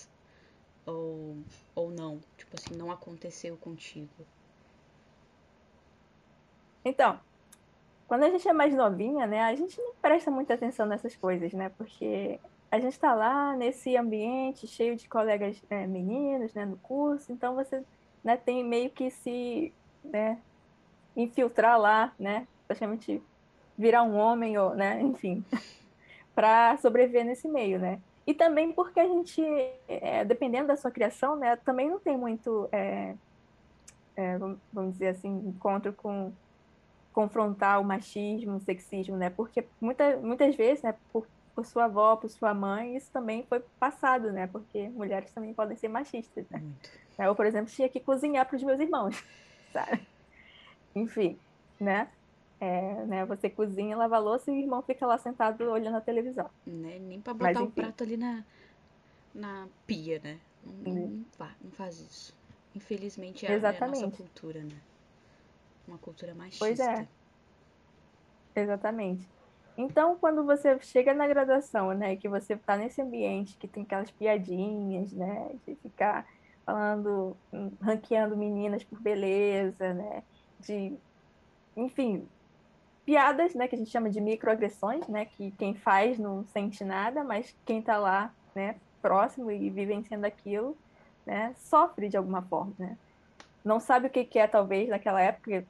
Ou, 0.86 1.36
ou 1.74 1.90
não, 1.90 2.20
tipo 2.36 2.56
assim, 2.56 2.74
não 2.74 2.90
aconteceu 2.90 3.56
contigo. 3.56 4.26
Então, 6.84 7.20
quando 8.10 8.24
a 8.24 8.28
gente 8.28 8.48
é 8.48 8.52
mais 8.52 8.74
novinha, 8.74 9.24
né, 9.24 9.40
a 9.40 9.54
gente 9.54 9.80
não 9.80 9.94
presta 10.02 10.32
muita 10.32 10.54
atenção 10.54 10.84
nessas 10.84 11.14
coisas, 11.14 11.52
né? 11.52 11.68
Porque 11.78 12.40
a 12.68 12.80
gente 12.80 12.94
está 12.94 13.14
lá 13.14 13.54
nesse 13.54 13.96
ambiente 13.96 14.66
cheio 14.66 14.96
de 14.96 15.08
colegas 15.08 15.62
é, 15.70 15.86
meninos, 15.86 16.52
né, 16.52 16.66
no 16.66 16.76
curso, 16.78 17.30
então 17.30 17.54
você 17.54 17.84
né, 18.24 18.36
tem 18.36 18.64
meio 18.64 18.90
que 18.90 19.12
se 19.12 19.72
né, 20.02 20.38
infiltrar 21.16 21.78
lá, 21.78 22.12
né, 22.18 22.48
praticamente 22.66 23.22
virar 23.78 24.02
um 24.02 24.16
homem 24.16 24.58
ou, 24.58 24.74
né, 24.74 25.00
enfim, 25.00 25.44
para 26.34 26.76
sobreviver 26.78 27.24
nesse 27.24 27.46
meio, 27.46 27.78
né. 27.78 28.00
E 28.26 28.34
também 28.34 28.72
porque 28.72 28.98
a 28.98 29.06
gente, 29.06 29.40
é, 29.86 30.24
dependendo 30.24 30.66
da 30.66 30.76
sua 30.76 30.90
criação, 30.90 31.36
né, 31.36 31.54
também 31.54 31.88
não 31.88 32.00
tem 32.00 32.18
muito, 32.18 32.68
é, 32.72 33.14
é, 34.16 34.36
vamos 34.72 34.94
dizer 34.94 35.10
assim, 35.10 35.28
encontro 35.46 35.92
com 35.92 36.32
confrontar 37.20 37.78
o 37.78 37.84
machismo, 37.84 38.56
o 38.56 38.60
sexismo, 38.60 39.14
né? 39.14 39.28
Porque 39.28 39.66
muita, 39.78 40.16
muitas 40.16 40.54
vezes, 40.56 40.82
né, 40.82 40.94
por, 41.12 41.26
por 41.54 41.66
sua 41.66 41.84
avó, 41.84 42.16
por 42.16 42.30
sua 42.30 42.54
mãe, 42.54 42.96
isso 42.96 43.10
também 43.12 43.44
foi 43.46 43.60
passado, 43.78 44.32
né? 44.32 44.46
Porque 44.46 44.88
mulheres 44.88 45.30
também 45.30 45.52
podem 45.52 45.76
ser 45.76 45.88
machistas, 45.88 46.48
né? 46.48 46.60
Muito. 46.60 46.90
Eu, 47.18 47.34
por 47.34 47.44
exemplo, 47.44 47.70
tinha 47.70 47.90
que 47.90 48.00
cozinhar 48.00 48.46
para 48.46 48.56
os 48.56 48.62
meus 48.62 48.80
irmãos, 48.80 49.22
sabe? 49.70 50.00
Enfim, 50.94 51.38
né? 51.78 52.08
É, 52.58 53.04
né? 53.04 53.26
Você 53.26 53.50
cozinha, 53.50 53.94
lava 53.94 54.16
a 54.16 54.18
louça 54.18 54.50
e 54.50 54.54
o 54.54 54.56
irmão 54.56 54.80
fica 54.80 55.06
lá 55.06 55.18
sentado 55.18 55.62
olhando 55.64 55.98
a 55.98 56.00
televisão. 56.00 56.48
Né? 56.66 56.98
Nem 56.98 57.20
para 57.20 57.34
botar 57.34 57.60
o 57.60 57.66
um 57.66 57.70
prato 57.70 58.02
ali 58.02 58.16
na, 58.16 58.42
na 59.34 59.68
pia, 59.86 60.18
né? 60.24 60.40
Não, 60.64 60.94
não, 60.94 61.24
não 61.62 61.70
faz 61.72 62.00
isso. 62.00 62.34
Infelizmente 62.74 63.44
é, 63.44 63.52
é 63.52 63.56
a 63.56 63.86
nossa 63.86 64.10
cultura, 64.10 64.62
né? 64.62 64.76
Uma 65.90 65.98
cultura 65.98 66.32
machista. 66.34 66.64
Pois 66.64 66.78
é. 66.78 67.08
Exatamente. 68.54 69.28
Então, 69.76 70.16
quando 70.16 70.44
você 70.44 70.78
chega 70.80 71.12
na 71.12 71.26
graduação, 71.26 71.92
né, 71.92 72.14
que 72.14 72.28
você 72.28 72.54
está 72.54 72.76
nesse 72.76 73.02
ambiente 73.02 73.56
que 73.56 73.66
tem 73.66 73.82
aquelas 73.82 74.10
piadinhas, 74.10 75.12
né, 75.12 75.50
de 75.66 75.74
ficar 75.76 76.26
falando, 76.64 77.36
hum, 77.52 77.72
ranqueando 77.80 78.36
meninas 78.36 78.84
por 78.84 79.00
beleza, 79.00 79.92
né, 79.94 80.22
de, 80.60 80.96
enfim, 81.76 82.28
piadas, 83.04 83.54
né, 83.54 83.66
que 83.66 83.74
a 83.74 83.78
gente 83.78 83.90
chama 83.90 84.10
de 84.10 84.20
microagressões, 84.20 85.08
né, 85.08 85.24
que 85.24 85.50
quem 85.52 85.74
faz 85.74 86.18
não 86.18 86.44
sente 86.44 86.84
nada, 86.84 87.24
mas 87.24 87.56
quem 87.64 87.80
está 87.80 87.98
lá, 87.98 88.32
né, 88.54 88.76
próximo 89.02 89.50
e 89.50 89.70
vivenciando 89.70 90.26
aquilo, 90.26 90.76
né, 91.26 91.52
sofre 91.56 92.08
de 92.08 92.16
alguma 92.16 92.42
forma, 92.42 92.74
né. 92.78 92.96
Não 93.64 93.80
sabe 93.80 94.06
o 94.06 94.10
que, 94.10 94.24
que 94.24 94.38
é, 94.38 94.46
talvez, 94.46 94.88
naquela 94.88 95.20
época, 95.20 95.64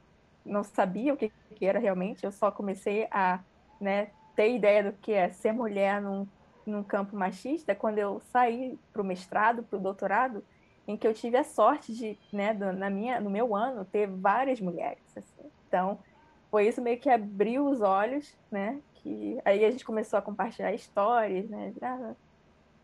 não 0.45 0.63
sabia 0.63 1.13
o 1.13 1.17
que, 1.17 1.33
que 1.55 1.67
era 1.67 1.79
realmente, 1.79 2.25
eu 2.25 2.33
só 2.33 2.51
comecei 2.51 3.07
a 3.11 3.41
né, 3.81 4.11
ter 4.35 4.55
ideia 4.55 4.85
do 4.85 4.93
que 4.93 5.13
é 5.13 5.29
ser 5.29 5.53
mulher 5.53 6.01
num, 6.01 6.27
num 6.67 6.83
campo 6.83 7.17
machista 7.17 7.75
quando 7.75 7.99
eu 7.99 8.21
saí 8.33 8.79
para 8.93 9.03
o 9.03 9.05
mestrado, 9.05 9.63
para 9.63 9.79
o 9.79 9.83
doutorado, 9.83 10.45
em 10.87 10.97
que 10.97 11.07
eu 11.07 11.15
tive 11.15 11.37
a 11.37 11.45
sorte 11.45 11.95
de, 11.95 12.19
né, 12.33 12.53
na 12.53 12.91
minha, 12.91 13.21
no 13.21 13.31
meu 13.31 13.55
ano, 13.55 13.85
ter 13.85 14.07
várias 14.07 14.61
mulheres. 14.61 15.03
Assim. 15.17 15.51
Então, 15.69 15.99
foi 16.51 16.67
isso 16.67 16.83
meio 16.83 16.99
que 16.99 17.09
abriu 17.09 17.67
os 17.67 17.81
olhos, 17.81 18.37
né? 18.51 18.81
Que 18.95 19.39
aí 19.45 19.65
a 19.65 19.71
gente 19.71 19.85
começou 19.85 20.19
a 20.19 20.23
compartilhar 20.23 20.75
histórias, 20.75 21.49
né? 21.49 21.73
Ah, 21.81 22.15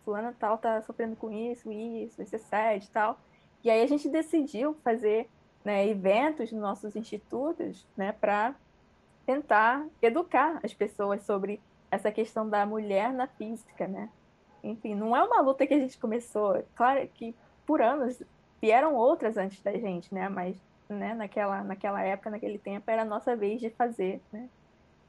fulana 0.05 0.35
tal 0.39 0.57
tá 0.57 0.81
sofrendo 0.83 1.17
com 1.17 1.33
isso, 1.33 1.71
isso, 1.73 2.23
esse 2.23 2.37
é 2.55 2.77
e 2.77 2.87
tal. 2.89 3.19
E 3.65 3.71
aí 3.71 3.83
a 3.83 3.87
gente 3.87 4.09
decidiu 4.09 4.75
fazer 4.85 5.29
né, 5.67 5.85
eventos 5.89 6.53
nos 6.53 6.61
nossos 6.61 6.95
institutos, 6.95 7.85
né, 7.97 8.13
para 8.13 8.55
tentar 9.27 9.85
educar 10.01 10.61
as 10.63 10.73
pessoas 10.73 11.25
sobre 11.25 11.61
essa 11.91 12.13
questão 12.13 12.49
da 12.49 12.65
mulher 12.65 13.13
na 13.13 13.27
física, 13.27 13.89
né? 13.89 14.09
Enfim, 14.63 14.95
não 14.95 15.17
é 15.17 15.25
uma 15.25 15.41
luta 15.41 15.67
que 15.67 15.75
a 15.75 15.79
gente 15.79 15.99
começou, 15.99 16.63
claro 16.77 17.05
que 17.09 17.35
por 17.67 17.83
anos 17.83 18.23
vieram 18.61 18.95
outras 18.95 19.37
antes 19.37 19.61
da 19.61 19.73
gente, 19.73 20.15
né? 20.15 20.29
Mas 20.29 20.57
né, 20.89 21.15
naquela, 21.15 21.65
naquela 21.65 22.01
época, 22.01 22.31
naquele 22.31 22.59
tempo, 22.59 22.89
era 22.89 23.03
a 23.03 23.05
nossa 23.05 23.35
vez 23.35 23.61
de 23.61 23.69
fazer 23.71 24.21
né, 24.33 24.49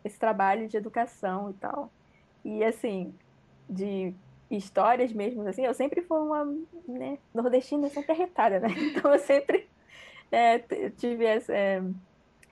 esse 0.03 0.17
trabalho 0.17 0.67
de 0.67 0.75
educação 0.75 1.51
e 1.51 1.53
tal. 1.53 1.91
E 2.43 2.63
assim, 2.63 3.13
de 3.69 4.11
histórias 4.49 5.13
mesmo, 5.13 5.47
assim, 5.47 5.65
eu 5.65 5.73
sempre 5.75 6.01
fui 6.01 6.19
uma 6.19 6.43
né, 6.87 7.19
nordestina 7.31 7.89
sempre 7.89 8.13
arretada, 8.13 8.59
né? 8.59 8.69
Então 8.89 9.13
eu 9.13 9.19
sempre 9.19 9.69
é, 10.31 10.59
tive 10.97 11.25
essa, 11.25 11.53
é, 11.53 11.79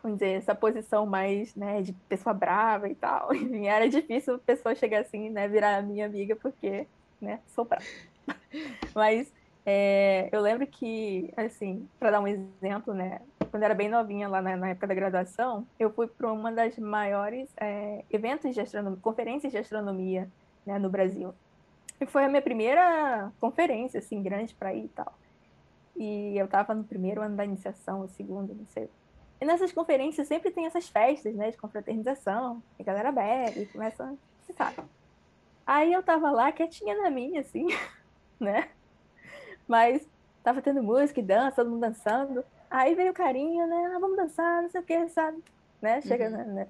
vamos 0.01 0.19
dizer, 0.19 0.37
essa 0.37 0.53
posição 0.53 1.05
mais, 1.05 1.55
né, 1.55 1.81
de 1.81 1.93
pessoa 2.07 2.33
brava 2.33 2.87
e 2.87 2.95
tal. 2.95 3.33
Enfim, 3.35 3.67
era 3.67 3.89
difícil 3.89 4.35
a 4.35 4.39
pessoa 4.39 4.75
chegar 4.75 5.01
assim, 5.01 5.29
né, 5.29 5.47
virar 5.47 5.81
minha 5.81 6.05
amiga, 6.05 6.35
porque, 6.35 6.87
né, 7.19 7.39
sou 7.47 7.65
brava. 7.65 7.83
Mas 8.93 9.31
é, 9.65 10.29
eu 10.31 10.41
lembro 10.41 10.67
que, 10.67 11.33
assim, 11.35 11.87
para 11.99 12.11
dar 12.11 12.19
um 12.19 12.27
exemplo, 12.27 12.93
né, 12.93 13.19
quando 13.49 13.63
eu 13.63 13.65
era 13.65 13.73
bem 13.73 13.89
novinha 13.89 14.27
lá 14.27 14.41
na, 14.41 14.55
na 14.55 14.69
época 14.69 14.87
da 14.87 14.93
graduação, 14.93 15.65
eu 15.79 15.89
fui 15.89 16.07
para 16.07 16.31
uma 16.31 16.51
das 16.51 16.77
maiores 16.77 17.49
é, 17.57 18.03
eventos 18.11 18.53
de 18.53 18.61
astronomia, 18.61 18.99
conferências 19.01 19.51
de 19.51 19.57
astronomia, 19.57 20.29
né, 20.65 20.77
no 20.77 20.89
Brasil. 20.89 21.33
E 21.99 22.05
foi 22.05 22.25
a 22.25 22.29
minha 22.29 22.41
primeira 22.41 23.31
conferência, 23.39 23.99
assim, 23.99 24.21
grande 24.21 24.53
para 24.53 24.73
ir 24.73 24.85
e 24.85 24.89
tal. 24.89 25.13
E 25.95 26.37
eu 26.37 26.45
estava 26.45 26.73
no 26.73 26.83
primeiro 26.83 27.21
ano 27.21 27.35
da 27.35 27.45
iniciação, 27.45 28.01
o 28.01 28.09
segundo, 28.09 28.53
não 28.53 28.65
sei 28.67 28.89
e 29.39 29.45
nessas 29.45 29.71
conferências 29.71 30.27
sempre 30.27 30.51
tem 30.51 30.65
essas 30.65 30.87
festas, 30.87 31.35
né, 31.35 31.51
de 31.51 31.57
confraternização, 31.57 32.63
a 32.79 32.83
galera 32.83 33.11
bebe, 33.11 33.65
começa, 33.67 34.15
você 34.41 34.53
sabe. 34.53 34.77
Aí 35.65 35.91
eu 35.91 36.01
tava 36.03 36.31
lá 36.31 36.51
quietinha 36.51 36.95
na 37.01 37.09
minha, 37.09 37.41
assim, 37.41 37.67
né? 38.39 38.69
Mas 39.67 40.07
tava 40.43 40.61
tendo 40.61 40.83
música 40.83 41.19
e 41.19 41.23
dança, 41.23 41.57
todo 41.57 41.71
mundo 41.71 41.81
dançando. 41.81 42.45
Aí 42.69 42.93
veio 42.93 43.11
o 43.11 43.15
carinho, 43.15 43.65
né? 43.67 43.93
Ah, 43.95 43.99
vamos 43.99 44.15
dançar, 44.15 44.61
não 44.61 44.69
sei 44.69 44.81
o 44.81 44.83
que, 44.83 45.09
sabe? 45.09 45.43
Né? 45.81 46.01
Chega, 46.01 46.29
uhum. 46.29 46.53
né? 46.53 46.67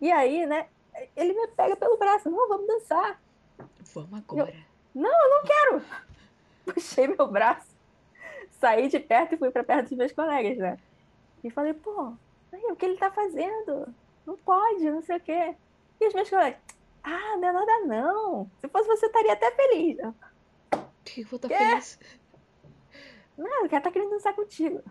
E 0.00 0.10
aí, 0.12 0.46
né? 0.46 0.68
Ele 1.16 1.32
me 1.32 1.48
pega 1.48 1.76
pelo 1.76 1.96
braço, 1.96 2.30
não, 2.30 2.48
vamos 2.48 2.66
dançar. 2.66 3.20
Vamos 3.92 4.20
agora. 4.20 4.50
Eu, 4.50 4.56
não, 4.94 5.10
eu 5.10 5.30
não 5.30 5.42
quero. 5.42 5.84
Puxei 6.74 7.08
meu 7.08 7.26
braço 7.26 7.78
saí 8.58 8.88
de 8.88 8.98
perto 8.98 9.34
e 9.34 9.38
fui 9.38 9.50
para 9.50 9.64
perto 9.64 9.88
dos 9.88 9.98
meus 9.98 10.12
colegas, 10.12 10.58
né? 10.58 10.78
E 11.42 11.50
falei, 11.50 11.72
pô, 11.72 12.12
aí, 12.52 12.64
o 12.70 12.76
que 12.76 12.84
ele 12.84 12.96
tá 12.96 13.10
fazendo? 13.10 13.94
Não 14.26 14.36
pode, 14.36 14.90
não 14.90 15.02
sei 15.02 15.16
o 15.16 15.20
quê. 15.20 15.54
E 16.00 16.06
os 16.06 16.14
meus 16.14 16.28
colegas, 16.28 16.58
ah, 17.02 17.36
não 17.36 17.48
é 17.48 17.52
nada 17.52 17.86
não. 17.86 18.50
Se 18.60 18.68
fosse 18.68 18.88
você, 18.88 19.06
estaria 19.06 19.32
até 19.32 19.50
feliz. 19.52 19.98
Que 21.04 21.24
vou 21.24 21.36
estar 21.36 21.48
feliz. 21.48 21.98
Não, 23.36 23.64
o 23.64 23.68
cara 23.68 23.82
tá 23.82 23.90
querendo 23.90 24.10
dançar 24.10 24.34
contigo. 24.34 24.82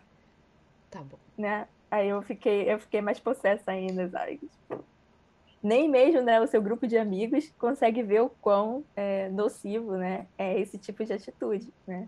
Tá 0.90 1.02
bom. 1.02 1.20
Né? 1.38 1.68
Aí 1.92 2.08
eu 2.08 2.22
fiquei, 2.22 2.72
eu 2.72 2.80
fiquei 2.80 3.02
mais 3.02 3.20
possessa 3.20 3.72
ainda, 3.72 4.10
sabe? 4.10 4.38
Tipo, 4.38 4.84
nem 5.68 5.90
mesmo 5.90 6.22
né, 6.22 6.40
o 6.40 6.48
seu 6.48 6.62
grupo 6.62 6.88
de 6.88 6.98
amigos 6.98 7.52
consegue 7.60 8.02
ver 8.02 8.22
o 8.22 8.30
quão 8.30 8.86
é, 8.96 9.28
nocivo 9.28 9.98
né, 9.98 10.26
é 10.38 10.58
esse 10.58 10.78
tipo 10.78 11.04
de 11.04 11.12
atitude, 11.12 11.74
né? 11.86 12.08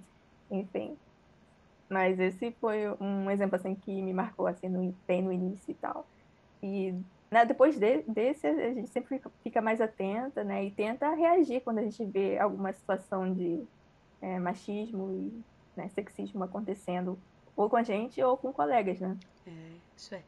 Enfim. 0.50 0.98
Mas 1.90 2.18
esse 2.20 2.52
foi 2.62 2.90
um 3.02 3.30
exemplo 3.30 3.58
assim 3.58 3.76
que 3.76 4.02
me 4.02 4.14
marcou 4.14 4.48
assim 4.48 4.70
no, 4.70 4.96
bem 5.06 5.22
no 5.22 5.34
início 5.34 5.72
e 5.72 5.74
tal. 5.74 6.08
E 6.64 6.96
né, 7.30 7.46
depois 7.46 7.78
de, 7.78 8.02
desse 8.04 8.48
a 8.48 8.74
gente 8.74 8.88
sempre 8.88 9.22
fica 9.44 9.62
mais 9.62 9.82
atenta, 9.82 10.42
né? 10.42 10.64
E 10.64 10.72
tenta 10.72 11.14
reagir 11.14 11.60
quando 11.62 11.80
a 11.80 11.84
gente 11.84 12.06
vê 12.06 12.40
alguma 12.40 12.72
situação 12.72 13.34
de 13.34 13.62
é, 14.22 14.40
machismo 14.40 15.12
e 15.12 15.44
né, 15.76 15.90
sexismo 15.90 16.46
acontecendo 16.46 17.20
ou 17.58 17.70
com 17.70 17.76
a 17.76 17.84
gente 17.84 18.24
ou 18.24 18.38
com 18.38 18.54
colegas, 18.54 19.02
né? 19.02 19.18
É, 19.46 19.52
isso 19.98 20.16
é. 20.16 20.24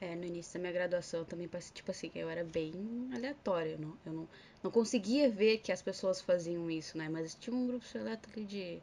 É, 0.00 0.16
no 0.16 0.24
início 0.24 0.54
da 0.54 0.60
minha 0.60 0.72
graduação 0.72 1.24
também 1.24 1.46
passei, 1.46 1.74
tipo 1.74 1.90
assim, 1.90 2.10
eu 2.14 2.30
era 2.30 2.42
bem 2.42 2.72
aleatória, 3.12 3.76
não, 3.76 3.98
eu 4.06 4.12
não, 4.12 4.28
não 4.62 4.70
conseguia 4.70 5.28
ver 5.28 5.58
que 5.58 5.70
as 5.70 5.82
pessoas 5.82 6.22
faziam 6.22 6.70
isso, 6.70 6.96
né? 6.96 7.08
Mas 7.08 7.34
tinha 7.34 7.54
um 7.54 7.66
grupo 7.66 7.84
seleto 7.84 8.28
ali 8.32 8.44
de 8.46 8.82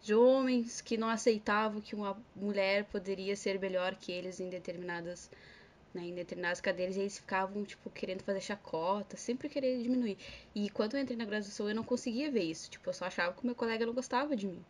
de 0.00 0.14
homens 0.14 0.80
que 0.80 0.96
não 0.96 1.08
aceitavam 1.08 1.80
que 1.80 1.94
uma 1.94 2.16
mulher 2.34 2.84
poderia 2.84 3.34
ser 3.34 3.58
melhor 3.58 3.96
que 3.96 4.12
eles 4.12 4.38
em 4.40 4.48
determinadas 4.48 5.30
né, 5.92 6.02
em 6.02 6.14
determinadas 6.14 6.60
cadeiras 6.60 6.96
e 6.96 7.00
eles 7.00 7.18
ficavam 7.18 7.64
tipo 7.64 7.90
querendo 7.90 8.22
fazer 8.22 8.40
chacota, 8.40 9.16
sempre 9.16 9.48
querendo 9.48 9.82
diminuir. 9.82 10.18
E 10.54 10.68
quando 10.70 10.94
eu 10.94 11.00
entrei 11.00 11.16
na 11.16 11.24
graduação 11.24 11.68
eu 11.68 11.74
não 11.74 11.82
conseguia 11.84 12.30
ver 12.30 12.42
isso, 12.42 12.70
tipo, 12.70 12.88
eu 12.88 12.94
só 12.94 13.06
achava 13.06 13.32
que 13.32 13.42
o 13.42 13.46
meu 13.46 13.54
colega 13.54 13.86
não 13.86 13.94
gostava 13.94 14.36
de 14.36 14.46
mim. 14.46 14.64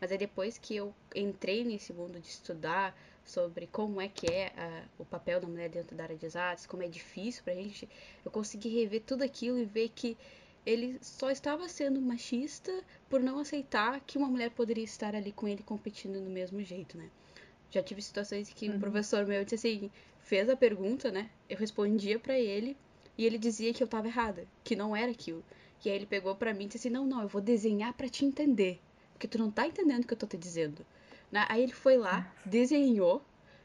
Mas 0.00 0.10
aí 0.10 0.18
depois 0.18 0.58
que 0.58 0.74
eu 0.76 0.94
entrei 1.14 1.64
nesse 1.64 1.92
mundo 1.92 2.20
de 2.20 2.26
estudar 2.28 2.96
sobre 3.24 3.66
como 3.66 4.00
é 4.00 4.08
que 4.08 4.26
é 4.26 4.52
a, 4.56 4.84
o 4.98 5.04
papel 5.04 5.40
da 5.40 5.46
mulher 5.46 5.68
dentro 5.68 5.96
da 5.96 6.04
área 6.04 6.16
de 6.16 6.26
exatas, 6.26 6.66
como 6.66 6.82
é 6.82 6.88
difícil 6.88 7.42
pra 7.44 7.54
gente, 7.54 7.88
eu 8.24 8.30
consegui 8.30 8.68
rever 8.68 9.02
tudo 9.02 9.22
aquilo 9.22 9.58
e 9.58 9.64
ver 9.64 9.90
que 9.90 10.16
ele 10.64 10.98
só 11.02 11.30
estava 11.30 11.68
sendo 11.68 12.00
machista 12.00 12.72
por 13.08 13.20
não 13.20 13.38
aceitar 13.38 14.00
que 14.00 14.18
uma 14.18 14.28
mulher 14.28 14.50
poderia 14.50 14.84
estar 14.84 15.14
ali 15.14 15.32
com 15.32 15.48
ele 15.48 15.62
competindo 15.62 16.22
do 16.22 16.30
mesmo 16.30 16.62
jeito, 16.62 16.96
né? 16.96 17.10
Já 17.70 17.82
tive 17.82 18.02
situações 18.02 18.50
que 18.50 18.68
uhum. 18.68 18.76
um 18.76 18.80
professor 18.80 19.26
meu 19.26 19.44
disse 19.44 19.66
assim, 19.66 19.90
fez 20.20 20.48
a 20.48 20.56
pergunta, 20.56 21.10
né? 21.10 21.30
Eu 21.48 21.56
respondia 21.56 22.18
para 22.18 22.38
ele, 22.38 22.76
e 23.16 23.26
ele 23.26 23.38
dizia 23.38 23.72
que 23.72 23.82
eu 23.82 23.86
tava 23.86 24.08
errada, 24.08 24.46
que 24.64 24.74
não 24.74 24.96
era 24.96 25.10
aquilo. 25.10 25.44
E 25.84 25.88
aí 25.88 25.96
ele 25.96 26.06
pegou 26.06 26.34
pra 26.34 26.54
mim 26.54 26.64
e 26.64 26.66
disse 26.68 26.88
assim: 26.88 26.90
Não, 26.94 27.06
não, 27.06 27.22
eu 27.22 27.28
vou 27.28 27.40
desenhar 27.40 27.92
para 27.92 28.08
te 28.08 28.24
entender. 28.24 28.80
Porque 29.12 29.28
tu 29.28 29.38
não 29.38 29.50
tá 29.50 29.66
entendendo 29.66 30.04
o 30.04 30.06
que 30.06 30.14
eu 30.14 30.18
tô 30.18 30.26
te 30.26 30.36
dizendo. 30.36 30.84
Né? 31.32 31.46
Aí 31.48 31.62
ele 31.62 31.72
foi 31.72 31.96
lá, 31.96 32.30
desenhou, 32.44 33.24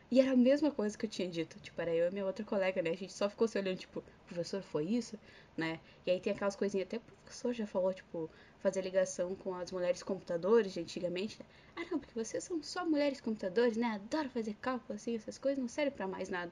e 0.10 0.22
era 0.22 0.32
a 0.32 0.38
mesma 0.38 0.72
coisa 0.72 0.98
que 0.98 1.06
eu 1.06 1.10
tinha 1.10 1.28
dito. 1.28 1.60
Tipo, 1.60 1.82
era 1.82 1.94
eu 1.94 2.08
e 2.08 2.12
minha 2.12 2.26
outra 2.26 2.46
colega, 2.46 2.82
né? 2.82 2.92
A 2.92 2.96
gente 2.96 3.12
só 3.12 3.30
ficou 3.30 3.48
se 3.48 3.58
olhando, 3.60 3.78
tipo, 3.78 4.02
professor, 4.26 4.62
foi 4.62 4.86
isso? 4.86 5.20
Né? 5.58 5.80
E 6.06 6.12
aí 6.12 6.20
tem 6.20 6.32
aquelas 6.32 6.56
coisinhas, 6.56 6.88
até 6.88 6.98
o 6.98 7.02
professor 7.02 7.54
já 7.54 7.68
falou, 7.68 7.94
tipo, 7.94 8.30
fazer 8.60 8.82
ligação 8.82 9.36
com 9.36 9.54
as 9.54 9.72
mulheres 9.72 10.02
computadores 10.02 10.74
de 10.74 10.80
antigamente. 10.80 11.38
Né? 11.40 11.46
Ah, 11.76 11.86
não, 11.92 12.00
porque 12.00 12.14
vocês 12.14 12.44
são 12.44 12.64
só 12.64 12.86
mulheres 12.86 13.20
computadores, 13.20 13.76
né? 13.76 13.88
Adoro 13.88 14.30
fazer 14.30 14.56
cálculo, 14.56 14.96
assim, 14.96 15.16
essas 15.16 15.38
coisas 15.38 15.60
não 15.60 15.68
servem 15.68 15.94
para 15.94 16.08
mais 16.08 16.30
nada. 16.30 16.52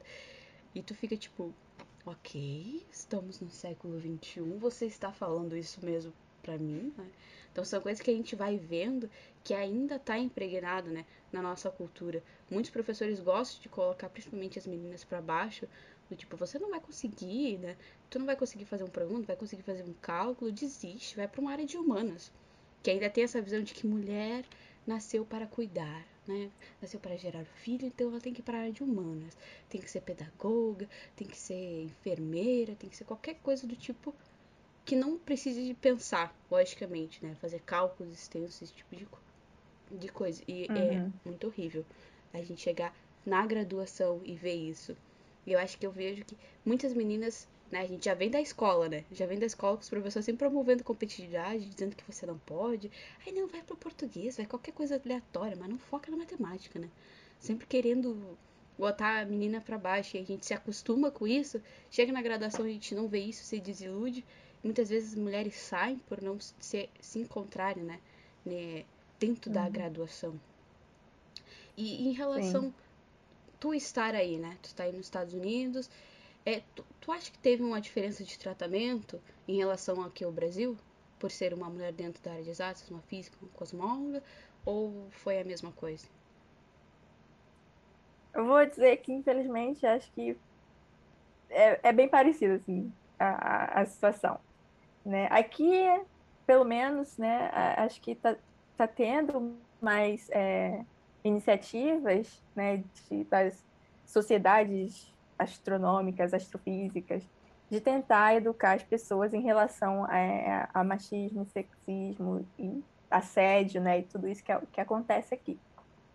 E 0.73 0.83
tu 0.83 0.93
fica 0.93 1.15
tipo, 1.15 1.53
ok, 2.05 2.85
estamos 2.91 3.39
no 3.39 3.49
século 3.49 3.99
XXI, 3.99 4.41
você 4.59 4.85
está 4.85 5.13
falando 5.13 5.55
isso 5.55 5.83
mesmo 5.83 6.13
para 6.43 6.57
mim, 6.57 6.93
né? 6.97 7.09
Então 7.55 7.63
são 7.63 7.79
coisas 7.79 8.01
que 8.01 8.11
a 8.11 8.13
gente 8.13 8.35
vai 8.35 8.57
vendo 8.57 9.09
que 9.41 9.53
ainda 9.53 9.95
está 9.95 10.19
impregnado, 10.19 10.89
né, 10.89 11.05
na 11.31 11.41
nossa 11.41 11.71
cultura. 11.71 12.21
Muitos 12.51 12.69
professores 12.69 13.17
gostam 13.21 13.61
de 13.61 13.69
colocar 13.69 14.09
principalmente 14.09 14.59
as 14.59 14.67
meninas 14.67 15.05
para 15.05 15.21
baixo, 15.21 15.65
do 16.09 16.17
tipo, 16.17 16.35
você 16.35 16.59
não 16.59 16.69
vai 16.69 16.81
conseguir, 16.81 17.57
né? 17.59 17.77
Tu 18.09 18.19
não 18.19 18.25
vai 18.25 18.35
conseguir 18.35 18.65
fazer 18.65 18.83
um 18.83 18.89
programa, 18.89 19.19
não 19.19 19.25
vai 19.25 19.37
conseguir 19.37 19.63
fazer 19.63 19.83
um 19.83 19.93
cálculo, 20.01 20.51
desiste, 20.51 21.15
vai 21.15 21.29
para 21.29 21.39
uma 21.39 21.49
área 21.49 21.65
de 21.65 21.77
humanas. 21.77 22.29
Que 22.83 22.91
ainda 22.91 23.09
tem 23.09 23.23
essa 23.23 23.41
visão 23.41 23.63
de 23.63 23.73
que 23.73 23.87
mulher 23.87 24.43
nasceu 24.85 25.25
para 25.25 25.47
cuidar, 25.47 26.05
né? 26.27 26.51
Nasceu 26.81 26.99
para 26.99 27.15
gerar 27.15 27.45
filho, 27.45 27.87
então 27.87 28.09
ela 28.09 28.19
tem 28.19 28.33
que 28.33 28.41
ir 28.41 28.43
para 28.43 28.57
a 28.57 28.61
área 28.63 28.73
de 28.73 28.83
humanas. 28.83 29.37
Tem 29.69 29.79
que 29.79 29.89
ser 29.89 30.01
pedagoga, 30.01 30.89
tem 31.15 31.25
que 31.25 31.37
ser 31.37 31.83
enfermeira, 31.83 32.75
tem 32.75 32.89
que 32.89 32.97
ser 32.97 33.05
qualquer 33.05 33.35
coisa 33.35 33.65
do 33.65 33.77
tipo 33.77 34.13
que 34.85 34.95
não 34.95 35.17
precise 35.17 35.65
de 35.65 35.73
pensar, 35.73 36.33
logicamente, 36.49 37.25
né? 37.25 37.35
Fazer 37.41 37.59
cálculos 37.61 38.13
extensos, 38.13 38.61
esse 38.61 38.73
tipo 38.73 38.95
de, 38.95 39.07
de 39.97 40.07
coisa. 40.09 40.43
E 40.47 40.65
é 40.65 40.71
uhum. 40.71 41.07
é 41.07 41.11
muito 41.25 41.47
horrível 41.47 41.83
a 42.31 42.41
gente 42.41 42.61
chegar 42.61 42.95
na 43.25 43.45
graduação 43.47 44.21
e 44.23 44.35
ver 44.35 44.53
isso. 44.53 44.95
E 45.45 45.53
eu 45.53 45.59
acho 45.59 45.77
que 45.79 45.85
eu 45.85 45.91
vejo 45.91 46.23
que 46.23 46.37
muitas 46.63 46.93
meninas, 46.93 47.47
né, 47.71 47.79
a 47.81 47.85
gente 47.87 48.05
já 48.05 48.13
vem 48.13 48.29
da 48.29 48.39
escola, 48.39 48.87
né? 48.87 49.03
Já 49.11 49.25
vem 49.25 49.39
da 49.39 49.47
escola 49.47 49.75
com 49.75 49.81
os 49.81 49.89
professores 49.89 50.25
sempre 50.25 50.47
promovendo 50.47 50.83
competitividade, 50.83 51.65
dizendo 51.65 51.95
que 51.95 52.03
você 52.03 52.27
não 52.27 52.37
pode. 52.37 52.91
Aí 53.25 53.33
não, 53.33 53.47
vai 53.47 53.63
pro 53.63 53.75
português, 53.75 54.37
vai 54.37 54.45
qualquer 54.45 54.71
coisa 54.71 55.01
aleatória, 55.03 55.57
mas 55.59 55.67
não 55.67 55.79
foca 55.79 56.11
na 56.11 56.17
matemática, 56.17 56.77
né? 56.77 56.89
Sempre 57.39 57.65
querendo 57.65 58.37
botar 58.77 59.21
a 59.21 59.25
menina 59.25 59.61
para 59.61 59.77
baixo 59.77 60.15
e 60.15 60.19
a 60.19 60.23
gente 60.23 60.45
se 60.45 60.53
acostuma 60.53 61.09
com 61.09 61.25
isso. 61.25 61.59
Chega 61.89 62.11
na 62.11 62.21
graduação 62.21 62.65
a 62.65 62.69
gente 62.69 62.93
não 62.93 63.07
vê 63.07 63.19
isso, 63.19 63.43
se 63.43 63.59
desilude 63.59 64.23
Muitas 64.65 64.89
vezes 64.89 65.13
as 65.13 65.19
mulheres 65.19 65.53
saem 65.55 65.99
por 65.99 66.19
não 66.19 66.39
se, 66.39 66.89
se 66.99 67.19
encontrarem, 67.19 67.83
né? 67.83 67.99
né 68.43 68.83
dentro 69.19 69.51
uhum. 69.51 69.53
da 69.53 69.69
graduação. 69.69 70.41
E 71.77 72.09
em 72.09 72.13
relação 72.13 72.63
Sim. 72.63 72.73
tu 73.59 73.75
estar 73.75 74.15
aí, 74.15 74.39
né? 74.39 74.57
Tu 74.63 74.65
está 74.65 74.85
aí 74.85 74.91
nos 74.91 75.05
Estados 75.05 75.35
Unidos, 75.35 75.87
é, 76.43 76.63
tu, 76.73 76.83
tu 76.99 77.11
acha 77.11 77.29
que 77.31 77.37
teve 77.37 77.61
uma 77.61 77.79
diferença 77.79 78.23
de 78.23 78.39
tratamento 78.39 79.21
em 79.47 79.55
relação 79.55 80.01
aqui 80.01 80.23
ao 80.23 80.31
Brasil? 80.31 80.75
Por 81.19 81.29
ser 81.29 81.53
uma 81.53 81.69
mulher 81.69 81.93
dentro 81.93 82.23
da 82.23 82.31
área 82.31 82.43
de 82.43 82.49
exatas, 82.49 82.89
uma 82.89 83.01
física, 83.03 83.37
uma 83.39 83.51
cosmóloga? 83.51 84.23
Ou 84.65 85.07
foi 85.11 85.39
a 85.39 85.43
mesma 85.43 85.71
coisa? 85.73 86.07
Eu 88.33 88.45
vou 88.45 88.65
dizer 88.65 88.97
que, 88.97 89.13
infelizmente, 89.13 89.85
acho 89.85 90.11
que 90.13 90.35
é, 91.51 91.89
é 91.89 91.93
bem 91.93 92.09
parecido, 92.09 92.55
assim, 92.55 92.91
a, 93.19 93.81
a 93.81 93.85
situação. 93.85 94.39
Né? 95.05 95.27
Aqui, 95.29 95.71
pelo 96.47 96.65
menos, 96.65 97.17
né, 97.17 97.51
acho 97.77 98.01
que 98.01 98.11
está 98.11 98.35
tá 98.75 98.87
tendo 98.87 99.55
mais 99.79 100.29
é, 100.31 100.83
iniciativas 101.23 102.41
né, 102.55 102.83
de, 103.09 103.23
das 103.25 103.63
sociedades 104.05 105.13
astronômicas, 105.37 106.33
astrofísicas, 106.33 107.23
de 107.69 107.79
tentar 107.79 108.35
educar 108.35 108.73
as 108.73 108.83
pessoas 108.83 109.33
em 109.33 109.41
relação 109.41 110.05
a, 110.05 110.69
a 110.73 110.83
machismo, 110.83 111.45
sexismo 111.45 112.45
e 112.57 112.83
assédio, 113.09 113.81
né, 113.81 113.99
e 113.99 114.03
tudo 114.03 114.27
isso 114.27 114.43
que, 114.43 114.51
é, 114.51 114.59
que 114.71 114.81
acontece 114.81 115.33
aqui. 115.33 115.59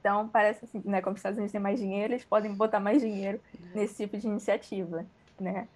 Então, 0.01 0.29
parece 0.29 0.65
assim, 0.65 0.83
né, 0.85 1.01
como 1.01 1.15
os 1.15 1.21
Estados 1.21 1.37
Unidos 1.37 1.53
têm 1.53 1.61
mais 1.61 1.79
dinheiro, 1.79 2.15
eles 2.15 2.25
podem 2.25 2.55
botar 2.55 2.81
mais 2.81 3.03
dinheiro 3.03 3.41
uhum. 3.55 3.69
nesse 3.75 3.97
tipo 3.97 4.17
de 4.17 4.27
iniciativa, 4.27 5.05
né? 5.39 5.69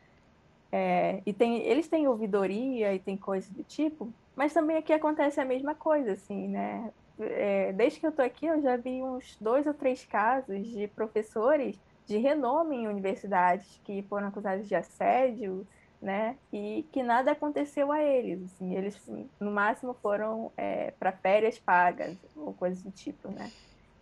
É, 0.77 1.23
e 1.25 1.33
tem, 1.33 1.59
eles 1.59 1.87
têm 1.87 2.09
ouvidoria 2.09 2.93
e 2.93 2.99
tem 2.99 3.17
coisas 3.17 3.49
do 3.49 3.63
tipo, 3.63 4.13
mas 4.35 4.53
também 4.53 4.77
aqui 4.77 4.93
acontece 4.93 5.41
a 5.41 5.45
mesma 5.45 5.73
coisa, 5.73 6.15
assim, 6.15 6.49
né? 6.49 6.93
É, 7.17 7.73
desde 7.73 8.01
que 8.01 8.07
eu 8.09 8.11
tô 8.11 8.23
aqui, 8.23 8.47
eu 8.47 8.61
já 8.61 8.77
vi 8.77 9.01
uns 9.01 9.37
dois 9.41 9.65
ou 9.69 9.73
três 9.73 10.05
casos 10.05 10.67
de 10.67 10.89
professores 10.89 11.79
de 12.05 12.19
renome 12.19 12.75
em 12.75 12.89
universidades 12.89 13.81
que 13.85 14.03
foram 14.09 14.27
acusados 14.27 14.67
de 14.67 14.75
assédio, 14.75 15.65
né? 16.03 16.37
E 16.53 16.85
que 16.91 17.05
nada 17.05 17.31
aconteceu 17.31 17.93
a 17.93 18.03
eles, 18.03 18.43
assim, 18.43 18.75
eles 18.75 19.01
no 19.39 19.53
máximo 19.53 19.95
foram 20.03 20.51
é, 20.57 20.91
para 20.99 21.13
férias 21.13 21.57
pagas 21.57 22.17
ou 22.35 22.53
coisas 22.53 22.83
do 22.83 22.91
tipo, 22.91 23.29
né? 23.29 23.49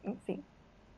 Enfim. 0.02 0.42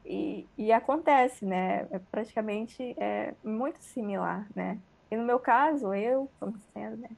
E, 0.07 0.47
e 0.57 0.71
acontece, 0.71 1.45
né? 1.45 1.89
É 1.91 1.99
praticamente 1.99 2.95
é 2.97 3.35
muito 3.43 3.83
similar, 3.83 4.47
né? 4.55 4.79
E 5.11 5.17
no 5.17 5.25
meu 5.25 5.38
caso, 5.38 5.93
eu, 5.95 6.31
como 6.40 6.59
sendo 6.73 6.97
né, 6.97 7.11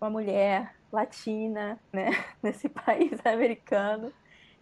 uma 0.00 0.10
mulher 0.10 0.74
latina, 0.92 1.78
né, 1.92 2.10
nesse 2.42 2.68
país 2.70 3.12
americano, 3.24 4.12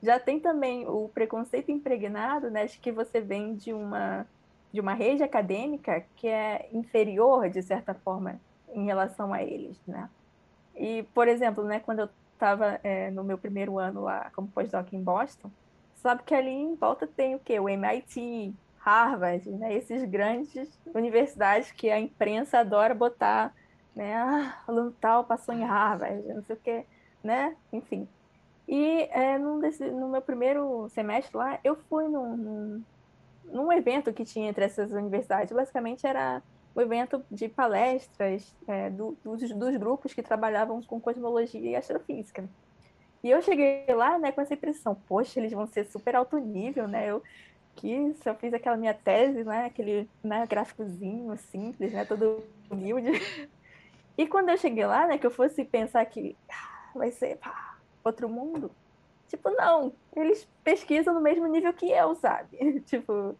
já 0.02 0.18
tem 0.18 0.38
também 0.38 0.86
o 0.86 1.08
preconceito 1.08 1.70
impregnado, 1.70 2.50
né, 2.50 2.66
de 2.66 2.78
que 2.78 2.92
você 2.92 3.20
vem 3.20 3.54
de 3.54 3.72
uma 3.72 4.26
de 4.70 4.82
uma 4.82 4.92
rede 4.92 5.22
acadêmica 5.22 6.04
que 6.14 6.28
é 6.28 6.68
inferior 6.74 7.48
de 7.48 7.62
certa 7.62 7.94
forma 7.94 8.38
em 8.74 8.84
relação 8.84 9.32
a 9.32 9.42
eles, 9.42 9.80
né? 9.86 10.10
E 10.76 11.04
por 11.14 11.26
exemplo, 11.26 11.64
né, 11.64 11.80
quando 11.80 12.00
eu 12.00 12.08
estava 12.34 12.78
é, 12.84 13.10
no 13.10 13.24
meu 13.24 13.38
primeiro 13.38 13.78
ano 13.78 14.02
lá 14.02 14.30
como 14.34 14.46
pós-doc 14.48 14.92
em 14.92 15.02
Boston, 15.02 15.50
sabe 15.94 16.22
que 16.22 16.34
ali 16.34 16.50
em 16.50 16.74
volta 16.74 17.06
tem 17.06 17.34
o 17.34 17.38
que 17.38 17.58
o 17.58 17.66
MIT, 17.66 18.54
Harvard, 18.88 19.48
né? 19.50 19.74
Esses 19.74 20.02
grandes 20.04 20.80
universidades 20.94 21.70
que 21.70 21.90
a 21.90 22.00
imprensa 22.00 22.60
adora 22.60 22.94
botar, 22.94 23.54
né? 23.94 24.14
Ah, 24.14 24.62
aluno 24.66 24.94
tal 25.00 25.24
passou 25.24 25.54
em 25.54 25.62
Harvard, 25.62 26.22
não 26.28 26.42
sei 26.42 26.56
o 26.56 26.58
quê, 26.58 26.86
né? 27.22 27.54
Enfim. 27.72 28.08
E 28.66 29.08
é, 29.10 29.38
desse, 29.60 29.90
no 29.90 30.08
meu 30.08 30.22
primeiro 30.22 30.88
semestre 30.90 31.36
lá, 31.36 31.58
eu 31.62 31.76
fui 31.88 32.06
num, 32.08 32.36
num, 32.36 32.84
num 33.44 33.72
evento 33.72 34.12
que 34.12 34.24
tinha 34.24 34.48
entre 34.48 34.64
essas 34.64 34.90
universidades. 34.92 35.54
Basicamente 35.54 36.06
era 36.06 36.42
um 36.76 36.80
evento 36.80 37.22
de 37.30 37.48
palestras 37.48 38.54
é, 38.66 38.90
do, 38.90 39.16
dos, 39.24 39.40
dos 39.50 39.76
grupos 39.76 40.14
que 40.14 40.22
trabalhavam 40.22 40.82
com 40.82 41.00
cosmologia 41.00 41.70
e 41.70 41.76
astrofísica. 41.76 42.48
E 43.22 43.30
eu 43.30 43.42
cheguei 43.42 43.84
lá, 43.88 44.18
né, 44.18 44.30
com 44.30 44.40
essa 44.40 44.54
impressão, 44.54 44.94
poxa, 44.94 45.40
eles 45.40 45.52
vão 45.52 45.66
ser 45.66 45.86
super 45.86 46.14
alto 46.14 46.38
nível, 46.38 46.86
né? 46.86 47.10
Eu 47.10 47.22
eu 47.84 48.34
fiz 48.36 48.52
aquela 48.52 48.76
minha 48.76 48.94
tese, 48.94 49.44
né, 49.44 49.66
aquele 49.66 50.08
né, 50.22 50.46
gráficozinho 50.46 51.36
simples, 51.36 51.92
né, 51.92 52.04
todo 52.04 52.42
humilde. 52.70 53.10
E 54.16 54.26
quando 54.26 54.48
eu 54.48 54.58
cheguei 54.58 54.84
lá, 54.84 55.06
né, 55.06 55.16
que 55.16 55.26
eu 55.26 55.30
fosse 55.30 55.64
pensar 55.64 56.04
que 56.06 56.36
ah, 56.50 56.90
vai 56.94 57.12
ser 57.12 57.36
pá, 57.36 57.78
outro 58.02 58.28
mundo, 58.28 58.70
tipo, 59.28 59.50
não, 59.50 59.92
eles 60.16 60.48
pesquisam 60.64 61.14
no 61.14 61.20
mesmo 61.20 61.46
nível 61.46 61.72
que 61.72 61.90
eu, 61.90 62.14
sabe? 62.16 62.80
tipo, 62.86 63.36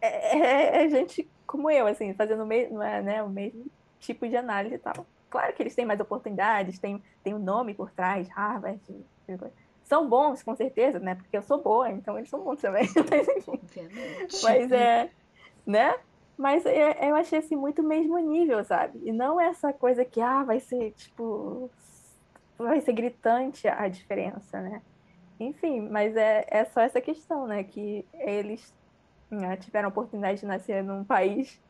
é, 0.00 0.38
é, 0.38 0.84
é, 0.84 0.90
gente 0.90 1.28
como 1.46 1.70
eu, 1.70 1.86
assim, 1.86 2.12
fazendo 2.12 2.42
o 2.42 2.46
mesmo, 2.46 2.78
né, 2.78 3.22
o 3.22 3.30
mesmo 3.30 3.64
tipo 3.98 4.28
de 4.28 4.36
análise 4.36 4.74
e 4.74 4.78
tal. 4.78 5.06
Claro 5.30 5.54
que 5.54 5.62
eles 5.62 5.74
têm 5.74 5.86
mais 5.86 5.98
oportunidades, 5.98 6.78
tem, 6.78 7.02
tem 7.24 7.34
um 7.34 7.38
nome 7.38 7.74
por 7.74 7.90
trás, 7.90 8.28
Harvard, 8.28 8.78
tipo, 9.26 9.50
são 9.88 10.06
bons, 10.08 10.42
com 10.42 10.54
certeza, 10.54 10.98
né? 10.98 11.14
Porque 11.14 11.36
eu 11.36 11.42
sou 11.42 11.62
boa, 11.62 11.90
então 11.90 12.16
eles 12.18 12.28
são 12.28 12.40
bons 12.40 12.60
também. 12.60 12.86
Mas, 13.10 13.28
enfim. 13.28 13.88
Mas 14.42 14.70
é, 14.70 15.10
né? 15.66 15.94
Mas 16.36 16.64
é, 16.66 17.10
eu 17.10 17.16
achei 17.16 17.38
assim 17.38 17.56
muito 17.56 17.82
mesmo 17.82 18.18
nível, 18.18 18.62
sabe? 18.64 19.00
E 19.02 19.10
não 19.10 19.40
essa 19.40 19.72
coisa 19.72 20.04
que, 20.04 20.20
ah, 20.20 20.44
vai 20.44 20.60
ser, 20.60 20.92
tipo, 20.92 21.70
vai 22.56 22.80
ser 22.80 22.92
gritante 22.92 23.66
a 23.66 23.88
diferença, 23.88 24.60
né? 24.60 24.82
Enfim, 25.40 25.80
mas 25.80 26.14
é, 26.16 26.44
é 26.48 26.64
só 26.66 26.80
essa 26.80 27.00
questão, 27.00 27.46
né? 27.46 27.64
Que 27.64 28.04
eles 28.14 28.72
né, 29.30 29.56
tiveram 29.56 29.88
a 29.88 29.90
oportunidade 29.90 30.40
de 30.40 30.46
nascer 30.46 30.84
num 30.84 31.02
país 31.02 31.60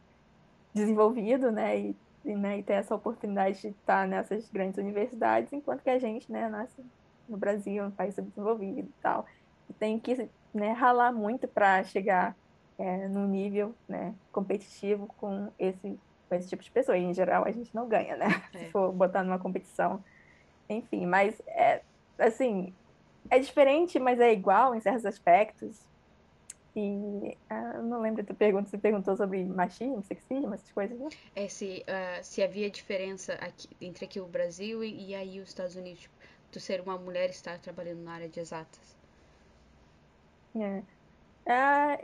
desenvolvido, 0.75 1.53
né? 1.53 1.79
E, 1.79 1.97
e, 2.25 2.35
né, 2.35 2.59
e 2.59 2.63
ter 2.63 2.75
essa 2.75 2.95
oportunidade 2.95 3.61
de 3.61 3.69
estar 3.69 4.07
nessas 4.09 4.51
grandes 4.51 4.77
universidades, 4.77 5.53
enquanto 5.53 5.83
que 5.83 5.91
a 5.91 5.99
gente, 5.99 6.31
né, 6.31 6.49
nasce 6.49 6.85
no 7.29 7.37
Brasil, 7.37 7.85
um 7.85 7.91
país 7.91 8.15
subdesenvolvido 8.15 8.81
e 8.81 9.03
tal. 9.03 9.27
E 9.69 9.73
tem 9.75 9.99
que 9.99 10.29
né, 10.53 10.73
ralar 10.73 11.13
muito 11.13 11.47
para 11.47 11.85
chegar 11.85 12.37
é, 12.79 13.09
num 13.09 13.27
nível 13.27 13.75
né, 13.89 14.15
competitivo 14.33 15.07
com 15.19 15.49
esses 15.59 15.99
com 16.29 16.35
esse 16.35 16.49
tipo 16.49 16.63
de 16.63 16.71
pessoa. 16.71 16.97
E, 16.97 17.03
em 17.03 17.15
geral, 17.15 17.45
a 17.45 17.51
gente 17.51 17.75
não 17.75 17.89
ganha, 17.89 18.17
né? 18.17 18.27
É. 18.55 18.59
Se 18.59 18.71
for 18.71 18.93
botar 18.93 19.25
numa 19.25 19.39
competição. 19.39 20.03
Enfim, 20.69 21.07
mas, 21.07 21.41
é, 21.47 21.81
assim, 22.19 22.75
é 23.31 23.39
diferente, 23.39 23.99
mas 23.99 24.21
é 24.21 24.33
igual 24.33 24.75
em 24.75 24.81
certos 24.81 25.07
aspectos. 25.07 25.89
E 26.77 27.37
ah, 27.49 27.81
não 27.83 28.01
lembro 28.01 28.23
da 28.23 28.35
pergunta, 28.35 28.69
você 28.69 28.79
perguntou 28.79 29.17
sobre 29.17 29.43
machismo, 29.45 30.03
sexismo, 30.03 30.55
essas 30.55 30.71
coisas, 30.71 30.97
né? 30.99 31.09
É, 31.35 31.49
se, 31.49 31.85
uh, 31.89 32.23
se 32.23 32.43
havia 32.43 32.71
diferença 32.71 33.33
aqui, 33.35 33.69
entre 33.81 34.05
aqui 34.05 34.21
o 34.21 34.27
Brasil 34.27 34.85
e, 34.85 35.09
e 35.09 35.15
aí 35.15 35.41
os 35.41 35.49
Estados 35.49 35.75
Unidos, 35.75 36.03
tipo, 36.03 36.15
tu 36.51 36.61
ser 36.61 36.81
uma 36.81 36.99
mulher 36.99 37.31
estar 37.31 37.59
trabalhando 37.61 38.03
na 38.03 38.15
área 38.15 38.29
de 38.29 38.41
exatas. 38.41 38.97
É. 40.57 40.83
Ah, 41.49 41.99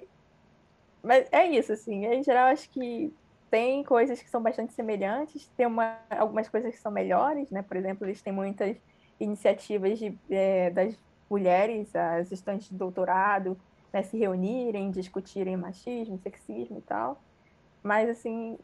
mas 1.02 1.28
é 1.32 1.46
isso, 1.46 1.72
assim, 1.72 2.06
em 2.06 2.22
geral 2.22 2.46
acho 2.48 2.68
que 2.70 3.14
tem 3.50 3.84
coisas 3.84 4.20
que 4.22 4.28
são 4.30 4.42
bastante 4.42 4.72
semelhantes, 4.74 5.48
tem 5.56 5.66
uma, 5.66 6.00
algumas 6.10 6.48
coisas 6.48 6.74
que 6.74 6.80
são 6.80 6.90
melhores, 6.90 7.50
né? 7.50 7.62
Por 7.62 7.76
exemplo, 7.76 8.06
eles 8.06 8.22
têm 8.22 8.32
muitas 8.32 8.76
iniciativas 9.20 9.98
de, 9.98 10.18
é, 10.30 10.70
das 10.70 10.98
mulheres, 11.30 11.94
as 11.94 12.32
estudantes 12.32 12.68
de 12.68 12.76
doutorado, 12.76 13.56
né, 13.92 14.02
se 14.02 14.18
reunirem, 14.18 14.90
discutirem 14.90 15.56
machismo, 15.56 16.18
sexismo 16.18 16.78
e 16.78 16.82
tal. 16.82 17.22
Mas, 17.82 18.08
assim, 18.08 18.58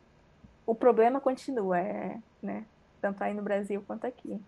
o 0.67 0.75
problema 0.75 1.21
continua, 1.21 1.79
é, 1.81 2.19
né? 2.43 2.67
Tanto 3.01 3.23
aí 3.23 3.35
no 3.35 3.43
Brasil 3.43 3.83
quanto 3.87 4.07
aqui. 4.07 4.41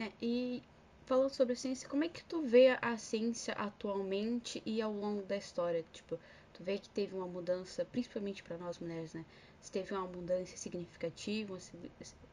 É, 0.00 0.10
e 0.22 0.62
falando 1.04 1.28
sobre 1.28 1.54
ciência, 1.54 1.86
como 1.86 2.04
é 2.04 2.08
que 2.08 2.24
tu 2.24 2.40
vê 2.40 2.78
a 2.80 2.96
ciência 2.96 3.52
atualmente 3.52 4.62
e 4.64 4.80
ao 4.80 4.90
longo 4.90 5.20
da 5.24 5.36
história? 5.36 5.84
Tipo, 5.92 6.18
tu 6.54 6.64
vê 6.64 6.78
que 6.78 6.88
teve 6.88 7.14
uma 7.14 7.26
mudança, 7.26 7.84
principalmente 7.84 8.42
para 8.42 8.56
nós 8.56 8.78
mulheres, 8.78 9.12
né? 9.12 9.26
Se 9.60 9.70
teve 9.70 9.92
uma 9.92 10.06
mudança 10.06 10.56
significativa, 10.56 11.58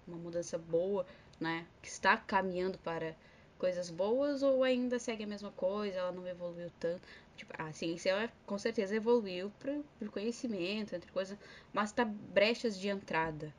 uma 0.08 0.18
mudança 0.18 0.58
boa, 0.58 1.06
né? 1.42 1.68
Que 1.82 1.90
está 1.90 2.16
caminhando 2.16 2.78
para 2.78 3.14
coisas 3.60 3.90
boas 3.90 4.44
ou 4.44 4.64
ainda 4.64 4.98
segue 4.98 5.26
a 5.26 5.28
mesma 5.28 5.52
coisa, 5.52 6.00
ela 6.00 6.12
não 6.14 6.26
evoluiu 6.26 6.72
tanto. 6.80 7.02
Tipo, 7.36 7.54
a 7.58 7.74
ciência 7.74 8.12
ela, 8.12 8.32
com 8.46 8.58
certeza 8.58 8.96
evoluiu 8.96 9.52
para 9.60 9.78
o 10.02 10.10
conhecimento, 10.10 10.96
entre 10.96 11.12
coisas, 11.12 11.38
mas 11.74 11.92
tá 11.92 12.06
brechas 12.06 12.80
de 12.80 12.88
entrada. 12.88 13.54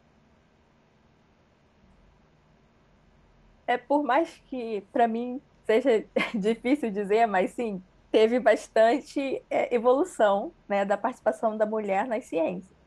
É 3.68 3.78
por 3.78 4.02
mais 4.02 4.42
que 4.46 4.82
para 4.92 5.06
mim 5.06 5.40
seja 5.64 6.04
difícil 6.34 6.90
dizer, 6.90 7.26
mas 7.26 7.52
sim, 7.52 7.80
teve 8.10 8.40
bastante 8.40 9.40
é, 9.48 9.72
evolução 9.72 10.50
né, 10.68 10.84
da 10.84 10.96
participação 10.96 11.56
da 11.56 11.64
mulher 11.64 12.06
nas 12.06 12.24
ciências 12.24 12.78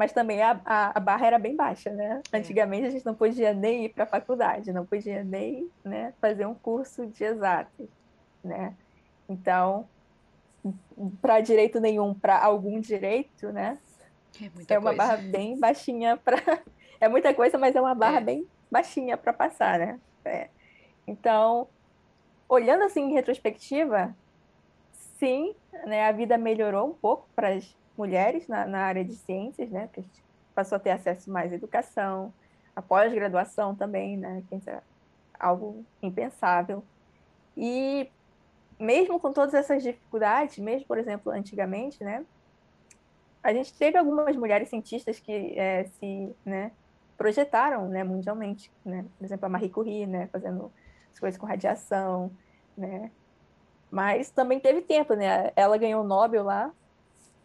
mas 0.00 0.12
também 0.12 0.40
a, 0.40 0.58
a, 0.64 0.96
a, 0.96 1.00
barra 1.00 1.26
era 1.26 1.38
bem 1.38 1.54
baixa, 1.54 1.90
né? 1.90 2.22
É. 2.32 2.38
Antigamente 2.38 2.86
a 2.86 2.90
gente 2.90 3.04
não 3.04 3.14
podia 3.14 3.52
nem 3.52 3.84
ir 3.84 3.90
para 3.90 4.04
a 4.04 4.06
faculdade, 4.06 4.72
não 4.72 4.86
podia 4.86 5.22
nem 5.22 5.70
né, 5.84 6.14
fazer 6.18 6.46
um 6.46 6.54
curso 6.54 7.06
de 7.06 7.22
exatas, 7.22 7.86
né? 8.42 8.74
Então, 9.28 9.86
para 11.20 11.42
direito 11.42 11.78
nenhum, 11.80 12.14
para 12.14 12.42
algum 12.42 12.80
direito, 12.80 13.52
né? 13.52 13.76
É, 14.40 14.74
é 14.74 14.78
uma 14.78 14.94
coisa. 14.94 14.96
barra 14.96 15.16
bem 15.18 15.60
baixinha 15.60 16.16
para. 16.16 16.38
é 16.98 17.06
muita 17.06 17.34
coisa, 17.34 17.58
mas 17.58 17.76
é 17.76 17.80
uma 17.82 17.94
barra 17.94 18.20
é. 18.20 18.24
bem 18.24 18.46
baixinha 18.70 19.18
para 19.18 19.34
passar, 19.34 19.78
né? 19.78 20.00
É. 20.24 20.48
Então, 21.06 21.68
olhando 22.48 22.84
assim 22.84 23.02
em 23.02 23.12
retrospectiva, 23.12 24.14
sim, 25.18 25.54
né, 25.86 26.06
a 26.06 26.12
vida 26.12 26.36
melhorou 26.36 26.88
um 26.88 26.94
pouco 26.94 27.28
para 27.34 27.48
as 27.48 27.76
mulheres 27.96 28.48
na, 28.48 28.66
na 28.66 28.80
área 28.80 29.04
de 29.04 29.14
ciências, 29.14 29.70
né? 29.70 29.88
Que 29.92 30.00
a 30.00 30.02
gente 30.02 30.24
passou 30.54 30.76
a 30.76 30.78
ter 30.78 30.90
acesso 30.90 31.30
mais 31.30 31.52
à 31.52 31.56
educação, 31.56 32.32
a 32.74 32.80
pós-graduação 32.80 33.74
também, 33.74 34.16
né? 34.16 34.42
Que 34.48 34.70
é 34.70 34.80
algo 35.38 35.84
impensável. 36.02 36.82
E 37.56 38.08
mesmo 38.78 39.20
com 39.20 39.32
todas 39.32 39.52
essas 39.52 39.82
dificuldades, 39.82 40.58
mesmo, 40.58 40.86
por 40.86 40.98
exemplo, 40.98 41.30
antigamente, 41.30 42.02
né? 42.02 42.24
A 43.42 43.52
gente 43.52 43.72
teve 43.74 43.98
algumas 43.98 44.36
mulheres 44.36 44.68
cientistas 44.68 45.18
que 45.20 45.58
é, 45.58 45.84
se 45.84 46.34
né, 46.44 46.72
projetaram 47.20 47.86
né, 47.86 48.02
mundialmente, 48.02 48.72
né? 48.82 49.04
Por 49.18 49.24
exemplo, 49.26 49.44
a 49.44 49.48
Marie 49.50 49.68
Curie, 49.68 50.06
né? 50.06 50.26
Fazendo 50.32 50.72
as 51.12 51.20
coisas 51.20 51.38
com 51.38 51.46
radiação, 51.46 52.30
né? 52.74 53.10
Mas 53.90 54.30
também 54.30 54.58
teve 54.58 54.80
tempo, 54.80 55.12
né? 55.12 55.52
Ela 55.54 55.76
ganhou 55.76 56.02
o 56.02 56.06
Nobel 56.06 56.42
lá 56.42 56.72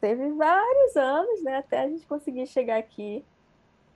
teve 0.05 0.29
vários 0.33 0.95
anos, 0.95 1.41
né, 1.41 1.57
até 1.57 1.79
a 1.79 1.87
gente 1.87 2.05
conseguir 2.05 2.45
chegar 2.45 2.77
aqui 2.77 3.25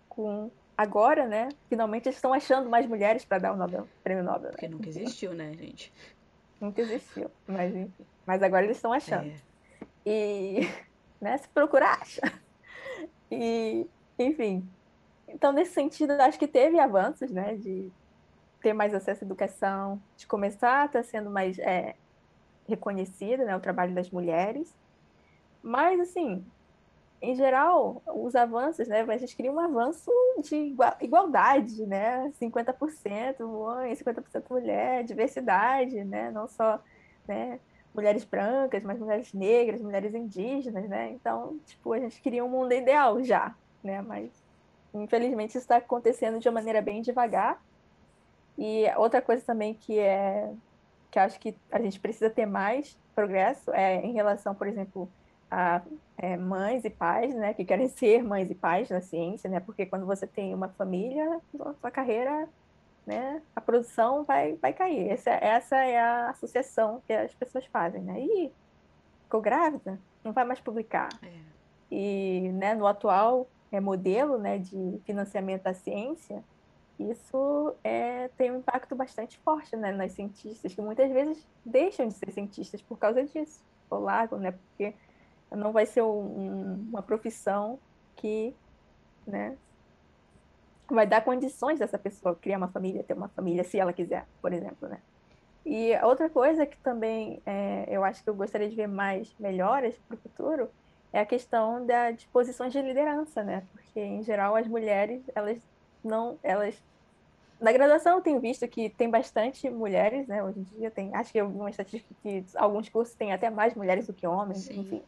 com 0.07 0.49
agora, 0.75 1.27
né? 1.27 1.49
Finalmente 1.67 2.07
eles 2.07 2.15
estão 2.15 2.33
achando 2.33 2.67
mais 2.67 2.87
mulheres 2.87 3.23
para 3.23 3.37
dar 3.37 3.53
o 3.53 3.55
Nobel, 3.55 3.87
prêmio 4.03 4.23
Nobel. 4.23 4.49
Porque 4.49 4.67
né? 4.67 4.73
nunca 4.73 4.89
existiu, 4.89 5.35
né, 5.35 5.53
gente? 5.53 5.93
Nunca 6.59 6.81
existiu, 6.81 7.29
mas 7.45 7.75
enfim. 7.75 8.05
Mas 8.25 8.41
agora 8.41 8.65
eles 8.65 8.77
estão 8.77 8.91
achando. 8.91 9.27
É. 9.27 9.35
E, 10.03 10.61
né, 11.21 11.37
se 11.37 11.47
procurar, 11.49 12.01
acha. 12.01 12.21
E, 13.29 13.85
enfim. 14.17 14.67
Então, 15.29 15.51
nesse 15.51 15.73
sentido, 15.73 16.11
acho 16.11 16.39
que 16.39 16.47
teve 16.47 16.79
avanços, 16.79 17.31
né, 17.31 17.55
de 17.55 17.91
ter 18.61 18.73
mais 18.73 18.93
acesso 18.93 19.23
à 19.23 19.25
educação, 19.25 20.01
de 20.17 20.27
começar 20.27 20.81
a 20.81 20.85
estar 20.85 21.03
sendo 21.03 21.29
mais 21.29 21.57
é, 21.59 21.95
reconhecido, 22.67 23.45
né, 23.45 23.55
o 23.55 23.59
trabalho 23.59 23.93
das 23.93 24.09
mulheres. 24.09 24.75
Mas, 25.63 25.99
assim, 25.99 26.45
em 27.21 27.35
geral, 27.35 28.01
os 28.07 28.35
avanços, 28.35 28.87
né? 28.87 29.01
A 29.01 29.17
gente 29.17 29.35
queria 29.35 29.51
um 29.51 29.59
avanço 29.59 30.09
de 30.41 30.75
igualdade, 31.01 31.85
né? 31.85 32.31
50% 32.39 33.45
mãe, 33.45 33.93
50% 33.93 34.43
mulher, 34.49 35.03
diversidade, 35.03 36.03
né? 36.05 36.31
Não 36.31 36.47
só 36.47 36.81
né, 37.27 37.59
mulheres 37.93 38.23
brancas, 38.23 38.83
mas 38.83 38.99
mulheres 38.99 39.33
negras, 39.33 39.81
mulheres 39.81 40.13
indígenas, 40.15 40.87
né? 40.87 41.11
Então, 41.11 41.59
tipo, 41.65 41.91
a 41.93 41.99
gente 41.99 42.21
queria 42.21 42.43
um 42.43 42.49
mundo 42.49 42.73
ideal 42.73 43.21
já, 43.21 43.53
né? 43.83 44.01
Mas, 44.01 44.31
infelizmente, 44.93 45.49
isso 45.49 45.60
está 45.60 45.78
acontecendo 45.78 46.39
de 46.39 46.47
uma 46.47 46.56
maneira 46.56 46.82
bem 46.82 47.02
devagar. 47.02 47.62
E 48.58 48.86
outra 48.97 49.21
coisa 49.21 49.43
também 49.45 49.73
que 49.73 49.97
é 49.97 50.52
que 51.12 51.17
acho 51.17 51.39
que 51.39 51.56
a 51.71 51.82
gente 51.82 51.99
precisa 51.99 52.30
ter 52.30 52.45
mais 52.45 52.97
progresso 53.15 53.71
é 53.71 53.95
em 54.06 54.13
relação, 54.13 54.54
por 54.54 54.67
exemplo, 54.67 55.10
a 55.49 55.82
é, 56.17 56.38
mães 56.38 56.86
e 56.86 56.89
pais, 56.89 57.34
né, 57.34 57.54
que 57.54 57.65
querem 57.65 57.88
ser 57.89 58.23
mães 58.23 58.49
e 58.49 58.56
pais 58.56 58.89
na 58.89 59.02
ciência, 59.02 59.49
né, 59.49 59.60
porque 59.60 59.86
quando 59.86 60.06
você 60.06 60.28
tem 60.28 60.54
uma 60.54 60.69
família, 60.69 61.41
a 61.60 61.73
sua 61.73 61.91
carreira, 61.91 62.47
né, 63.06 63.41
a 63.56 63.62
produção 63.62 64.23
vai, 64.23 64.54
vai 64.54 64.71
cair. 64.73 65.10
Essa, 65.10 65.32
essa 65.32 65.78
é 65.78 65.99
a 65.99 66.30
associação 66.30 67.02
que 67.08 67.13
as 67.13 67.34
pessoas 67.34 67.65
fazem, 67.65 68.02
né, 68.02 68.19
e 68.19 68.52
ficou 69.23 69.41
grávida, 69.41 69.99
não 70.23 70.32
vai 70.32 70.45
mais 70.45 70.60
publicar. 70.60 71.10
É. 71.23 71.49
E, 71.91 72.52
né, 72.54 72.75
no 72.75 72.86
atual 72.86 73.47
é, 73.71 73.79
modelo, 73.79 74.38
né, 74.38 74.58
de 74.58 74.99
financiamento 75.05 75.63
da 75.63 75.73
ciência, 75.73 76.43
isso 76.99 77.73
é, 77.84 78.27
tem 78.29 78.51
um 78.51 78.58
impacto 78.58 78.95
bastante 78.95 79.38
forte, 79.39 79.75
né, 79.75 79.91
nas 79.91 80.12
cientistas, 80.12 80.73
que 80.73 80.82
muitas 80.82 81.10
vezes 81.12 81.47
deixam 81.65 82.08
de 82.08 82.13
ser 82.13 82.32
cientistas 82.32 82.82
por 82.82 82.97
causa 82.97 83.23
disso, 83.23 83.63
ou 83.89 83.99
largam, 83.99 84.39
né, 84.39 84.51
porque 84.51 84.93
não 85.51 85.71
vai 85.71 85.86
ser 85.86 86.01
um, 86.01 86.88
uma 86.89 87.01
profissão 87.01 87.79
que, 88.15 88.53
né, 89.25 89.58
vai 90.89 91.08
dar 91.08 91.23
condições 91.23 91.79
dessa 91.79 91.97
pessoa 91.97 92.36
criar 92.36 92.58
uma 92.58 92.67
família, 92.67 93.03
ter 93.03 93.13
uma 93.13 93.29
família, 93.29 93.63
se 93.63 93.79
ela 93.79 93.93
quiser, 93.93 94.27
por 94.41 94.51
exemplo, 94.51 94.89
né. 94.89 94.99
E 95.65 95.95
outra 96.03 96.29
coisa 96.29 96.65
que 96.65 96.77
também 96.77 97.41
é, 97.45 97.86
eu 97.88 98.03
acho 98.03 98.23
que 98.23 98.29
eu 98.29 98.34
gostaria 98.34 98.69
de 98.69 98.75
ver 98.75 98.88
mais 98.88 99.34
melhoras 99.39 99.95
para 100.08 100.15
o 100.15 100.17
futuro 100.17 100.69
é 101.11 101.19
a 101.19 101.25
questão 101.25 101.85
da, 101.85 102.11
de 102.11 102.27
posições 102.27 102.71
de 102.71 102.81
liderança, 102.81 103.43
né? 103.43 103.63
Porque, 103.71 103.99
em 103.99 104.23
geral, 104.23 104.55
as 104.55 104.67
mulheres, 104.67 105.21
elas 105.33 105.59
não, 106.03 106.37
elas 106.43 106.81
na 107.59 107.73
graduação 107.73 108.15
eu 108.15 108.21
tenho 108.21 108.39
visto 108.39 108.65
que 108.69 108.89
tem 108.89 109.09
bastante 109.09 109.69
mulheres, 109.69 110.27
né? 110.27 110.41
Hoje 110.41 110.59
em 110.59 110.63
dia 110.63 110.89
tem, 110.89 111.13
acho 111.13 111.31
que 111.31 111.39
algumas 111.39 111.71
estatísticas 111.71 112.15
que 112.23 112.45
alguns 112.55 112.87
cursos 112.87 113.15
têm 113.15 113.33
até 113.33 113.49
mais 113.49 113.75
mulheres 113.75 114.07
do 114.07 114.13
que 114.13 114.25
homens, 114.25 114.59
Sim. 114.59 114.79
enfim 114.79 115.03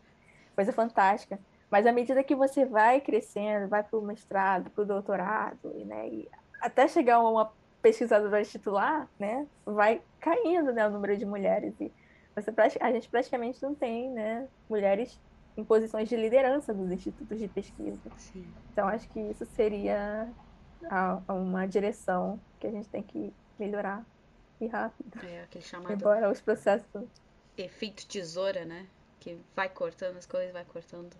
coisa 0.55 0.71
fantástica. 0.71 1.39
Mas 1.69 1.85
à 1.85 1.91
medida 1.91 2.23
que 2.23 2.35
você 2.35 2.65
vai 2.65 2.99
crescendo, 2.99 3.67
vai 3.67 3.83
para 3.83 3.97
o 3.97 4.01
mestrado, 4.01 4.69
para 4.69 4.83
o 4.83 4.85
doutorado, 4.85 5.69
né, 5.85 6.07
e 6.07 6.29
até 6.59 6.87
chegar 6.87 7.15
a 7.15 7.29
uma 7.29 7.51
pesquisadora 7.81 8.43
titular, 8.43 9.09
né, 9.17 9.47
vai 9.65 10.01
caindo 10.19 10.71
né, 10.71 10.85
o 10.85 10.91
número 10.91 11.17
de 11.17 11.25
mulheres. 11.25 11.73
E 11.79 11.91
você, 12.35 12.51
a 12.79 12.91
gente 12.91 13.09
praticamente 13.09 13.61
não 13.63 13.73
tem 13.73 14.09
né, 14.11 14.47
mulheres 14.69 15.19
em 15.57 15.63
posições 15.63 16.07
de 16.07 16.15
liderança 16.15 16.73
dos 16.73 16.91
institutos 16.91 17.39
de 17.39 17.47
pesquisa. 17.47 17.99
Sim. 18.17 18.45
Então, 18.71 18.87
acho 18.87 19.07
que 19.09 19.19
isso 19.19 19.45
seria 19.55 20.29
uma 21.27 21.65
direção 21.67 22.39
que 22.59 22.67
a 22.67 22.71
gente 22.71 22.87
tem 22.89 23.03
que 23.03 23.33
melhorar 23.59 24.05
e 24.59 24.67
rápido. 24.67 25.19
É, 25.25 25.43
aquele 25.43 25.63
chamado... 25.63 25.93
Embora 25.93 26.29
os 26.29 26.41
processos... 26.41 27.03
Efeito 27.57 28.07
tesoura, 28.07 28.65
né? 28.65 28.87
que 29.21 29.37
vai 29.55 29.69
cortando 29.69 30.17
as 30.17 30.25
coisas, 30.25 30.51
vai 30.51 30.65
cortando 30.65 31.15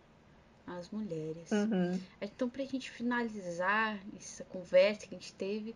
as 0.67 0.89
mulheres. 0.89 1.49
Uhum. 1.51 1.97
Então, 2.19 2.49
pra 2.49 2.65
gente 2.65 2.91
finalizar 2.91 3.97
essa 4.17 4.43
conversa 4.45 5.07
que 5.07 5.15
a 5.15 5.17
gente 5.17 5.33
teve, 5.35 5.75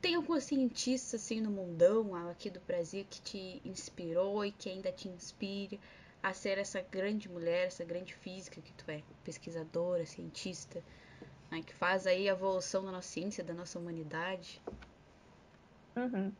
tem 0.00 0.14
alguma 0.16 0.40
cientista 0.40 1.16
assim 1.16 1.40
no 1.40 1.50
mundão 1.50 2.16
aqui 2.30 2.50
do 2.50 2.58
Brasil 2.60 3.06
que 3.08 3.20
te 3.20 3.62
inspirou 3.64 4.44
e 4.44 4.50
que 4.50 4.68
ainda 4.68 4.90
te 4.90 5.08
inspire 5.08 5.78
a 6.22 6.32
ser 6.32 6.58
essa 6.58 6.80
grande 6.80 7.28
mulher, 7.28 7.66
essa 7.66 7.84
grande 7.84 8.14
física 8.14 8.60
que 8.60 8.72
tu 8.72 8.90
é, 8.90 9.02
pesquisadora, 9.24 10.06
cientista, 10.06 10.82
né, 11.50 11.62
que 11.62 11.74
faz 11.74 12.06
aí 12.06 12.28
a 12.28 12.32
evolução 12.32 12.84
da 12.84 12.92
nossa 12.92 13.08
ciência, 13.08 13.42
da 13.42 13.52
nossa 13.52 13.78
humanidade? 13.78 14.62
Uhum. 15.96 16.32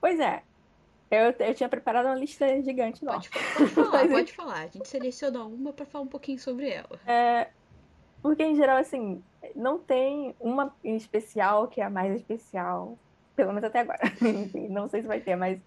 Pois 0.00 0.18
é, 0.20 0.42
eu, 1.10 1.34
eu 1.38 1.54
tinha 1.54 1.68
preparado 1.68 2.06
uma 2.06 2.14
lista 2.14 2.60
gigante, 2.62 3.04
não. 3.04 3.14
Pode, 3.14 3.30
pode 3.30 3.70
falar, 3.70 4.08
pode 4.08 4.32
falar. 4.32 4.60
A 4.60 4.66
gente 4.66 4.88
selecionou 4.88 5.48
uma 5.48 5.72
para 5.72 5.86
falar 5.86 6.04
um 6.04 6.08
pouquinho 6.08 6.38
sobre 6.38 6.68
ela. 6.68 7.00
É, 7.06 7.48
porque, 8.22 8.42
em 8.42 8.56
geral, 8.56 8.78
assim, 8.78 9.22
não 9.54 9.78
tem 9.78 10.34
uma 10.38 10.74
em 10.84 10.96
especial 10.96 11.68
que 11.68 11.80
é 11.80 11.84
a 11.84 11.90
mais 11.90 12.14
especial, 12.14 12.98
pelo 13.34 13.52
menos 13.52 13.64
até 13.64 13.80
agora. 13.80 14.00
Não 14.68 14.88
sei 14.88 15.02
se 15.02 15.08
vai 15.08 15.20
ter, 15.20 15.36
mas 15.36 15.60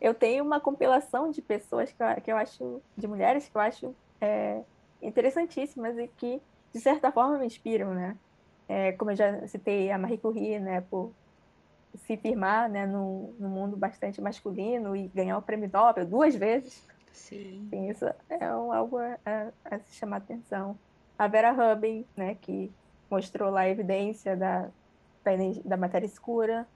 eu 0.00 0.14
tenho 0.14 0.44
uma 0.44 0.60
compilação 0.60 1.30
de 1.30 1.40
pessoas 1.40 1.92
que 1.92 2.02
eu, 2.02 2.20
que 2.22 2.32
eu 2.32 2.36
acho, 2.36 2.82
de 2.96 3.06
mulheres 3.06 3.48
que 3.48 3.56
eu 3.56 3.60
acho 3.60 3.94
é, 4.20 4.62
interessantíssimas 5.02 5.96
e 5.98 6.08
que, 6.08 6.40
de 6.72 6.80
certa 6.80 7.10
forma, 7.10 7.38
me 7.38 7.46
inspiram, 7.46 7.94
né? 7.94 8.16
É, 8.68 8.92
como 8.92 9.12
eu 9.12 9.16
já 9.16 9.46
citei 9.46 9.90
a 9.90 9.98
Marie 9.98 10.18
Curie, 10.18 10.58
né, 10.58 10.80
por 10.80 11.12
se 11.94 12.16
firmar 12.16 12.68
né, 12.68 12.84
no, 12.84 13.32
no 13.38 13.48
mundo 13.48 13.76
bastante 13.76 14.20
masculino 14.20 14.94
e 14.96 15.08
ganhar 15.08 15.38
o 15.38 15.42
prêmio 15.42 15.70
Nobel 15.72 16.04
duas 16.04 16.34
vezes. 16.34 16.86
Sim. 17.12 17.68
Isso 17.88 18.04
é 18.28 18.54
um, 18.54 18.72
algo 18.72 18.98
a, 18.98 19.52
a, 19.64 19.78
se 19.78 19.94
chamar 19.94 20.18
atenção. 20.18 20.76
A 21.18 21.26
Vera 21.26 21.52
Rubin, 21.52 22.04
né, 22.16 22.36
que 22.40 22.70
mostrou 23.10 23.50
lá 23.50 23.60
a 23.60 23.68
evidência 23.68 24.36
da, 24.36 24.68
da, 25.24 25.32
da 25.64 25.76
matéria 25.76 26.06
escura, 26.06 26.66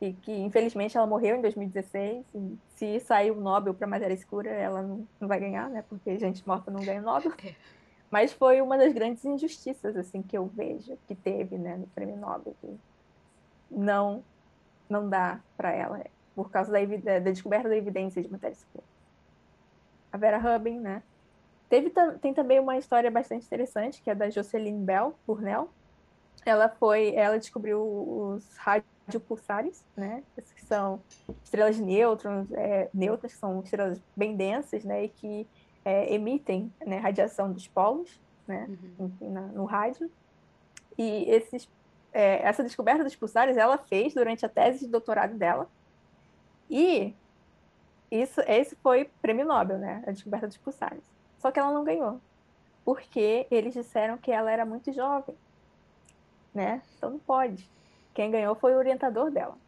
e 0.00 0.12
que 0.12 0.32
infelizmente 0.32 0.96
ela 0.96 1.06
morreu 1.06 1.36
em 1.36 1.40
2016. 1.40 2.24
E 2.34 2.58
se 2.68 3.00
sair 3.00 3.30
o 3.30 3.40
Nobel 3.40 3.74
para 3.74 3.86
matéria 3.86 4.14
escura, 4.14 4.50
ela 4.50 4.82
não, 4.82 5.06
não, 5.20 5.28
vai 5.28 5.40
ganhar, 5.40 5.68
né? 5.70 5.84
Porque 5.88 6.18
gente 6.18 6.46
morta 6.46 6.70
não 6.70 6.84
ganha 6.84 7.00
Nobel. 7.00 7.32
É. 7.44 7.54
Mas 8.10 8.32
foi 8.32 8.60
uma 8.60 8.78
das 8.78 8.92
grandes 8.92 9.24
injustiças 9.24 9.96
assim 9.96 10.22
que 10.22 10.36
eu 10.36 10.46
vejo 10.46 10.96
que 11.06 11.14
teve, 11.14 11.58
né, 11.58 11.76
no 11.76 11.86
Prêmio 11.88 12.16
Nobel. 12.16 12.54
Que 12.60 12.78
não 13.70 14.22
não 14.88 15.08
dá 15.08 15.40
para 15.56 15.72
ela, 15.72 16.00
por 16.34 16.48
causa 16.50 16.70
da, 16.70 16.78
da, 16.78 17.18
descoberta 17.18 17.68
da 17.68 17.76
evidência 17.76 18.22
de 18.22 18.30
matéria 18.30 18.54
escura. 18.54 18.84
A 20.12 20.16
Vera 20.16 20.38
Rubin, 20.38 20.78
né? 20.78 21.02
Teve, 21.68 21.92
tem 22.20 22.32
também 22.32 22.60
uma 22.60 22.78
história 22.78 23.10
bastante 23.10 23.44
interessante, 23.44 24.00
que 24.00 24.08
é 24.08 24.14
da 24.14 24.30
Jocelyn 24.30 24.84
Bell 24.84 25.18
Burnell. 25.26 25.68
Ela 26.44 26.68
foi, 26.68 27.12
ela 27.16 27.36
descobriu 27.36 27.82
os 27.82 28.56
radiopulsares, 29.06 29.84
né? 29.96 30.22
Que 30.34 30.64
são 30.64 31.00
estrelas 31.42 31.76
de 31.76 31.82
nêutrons, 31.82 32.50
é, 32.52 32.90
nêutrons, 32.92 33.32
que 33.32 33.38
são 33.38 33.60
estrelas 33.60 34.00
bem 34.16 34.36
densas, 34.36 34.84
né? 34.84 35.04
E 35.04 35.08
que 35.08 35.48
é, 35.84 36.12
emitem 36.12 36.72
né, 36.84 36.98
radiação 36.98 37.52
dos 37.52 37.66
polos, 37.68 38.20
né? 38.46 38.68
Uhum. 38.98 39.10
Na, 39.20 39.42
no 39.42 39.64
rádio. 39.64 40.10
E 40.98 41.30
esses 41.30 41.68
é, 42.16 42.40
essa 42.42 42.62
descoberta 42.62 43.04
dos 43.04 43.14
pulsares 43.14 43.58
ela 43.58 43.76
fez 43.76 44.14
durante 44.14 44.46
a 44.46 44.48
tese 44.48 44.80
de 44.80 44.90
doutorado 44.90 45.36
dela. 45.36 45.68
E 46.70 47.14
isso, 48.10 48.40
esse 48.46 48.74
foi 48.76 49.10
prêmio 49.20 49.44
Nobel, 49.44 49.78
né? 49.78 50.02
A 50.06 50.12
descoberta 50.12 50.46
dos 50.46 50.56
pulsares. 50.56 51.04
Só 51.38 51.50
que 51.50 51.58
ela 51.58 51.72
não 51.72 51.84
ganhou. 51.84 52.18
Porque 52.84 53.46
eles 53.50 53.74
disseram 53.74 54.16
que 54.16 54.32
ela 54.32 54.50
era 54.50 54.64
muito 54.64 54.90
jovem. 54.92 55.36
Né? 56.54 56.80
Então 56.96 57.10
não 57.10 57.18
pode. 57.18 57.68
Quem 58.16 58.30
ganhou 58.30 58.54
foi 58.54 58.74
o 58.74 58.78
orientador 58.78 59.30
dela. 59.30 59.58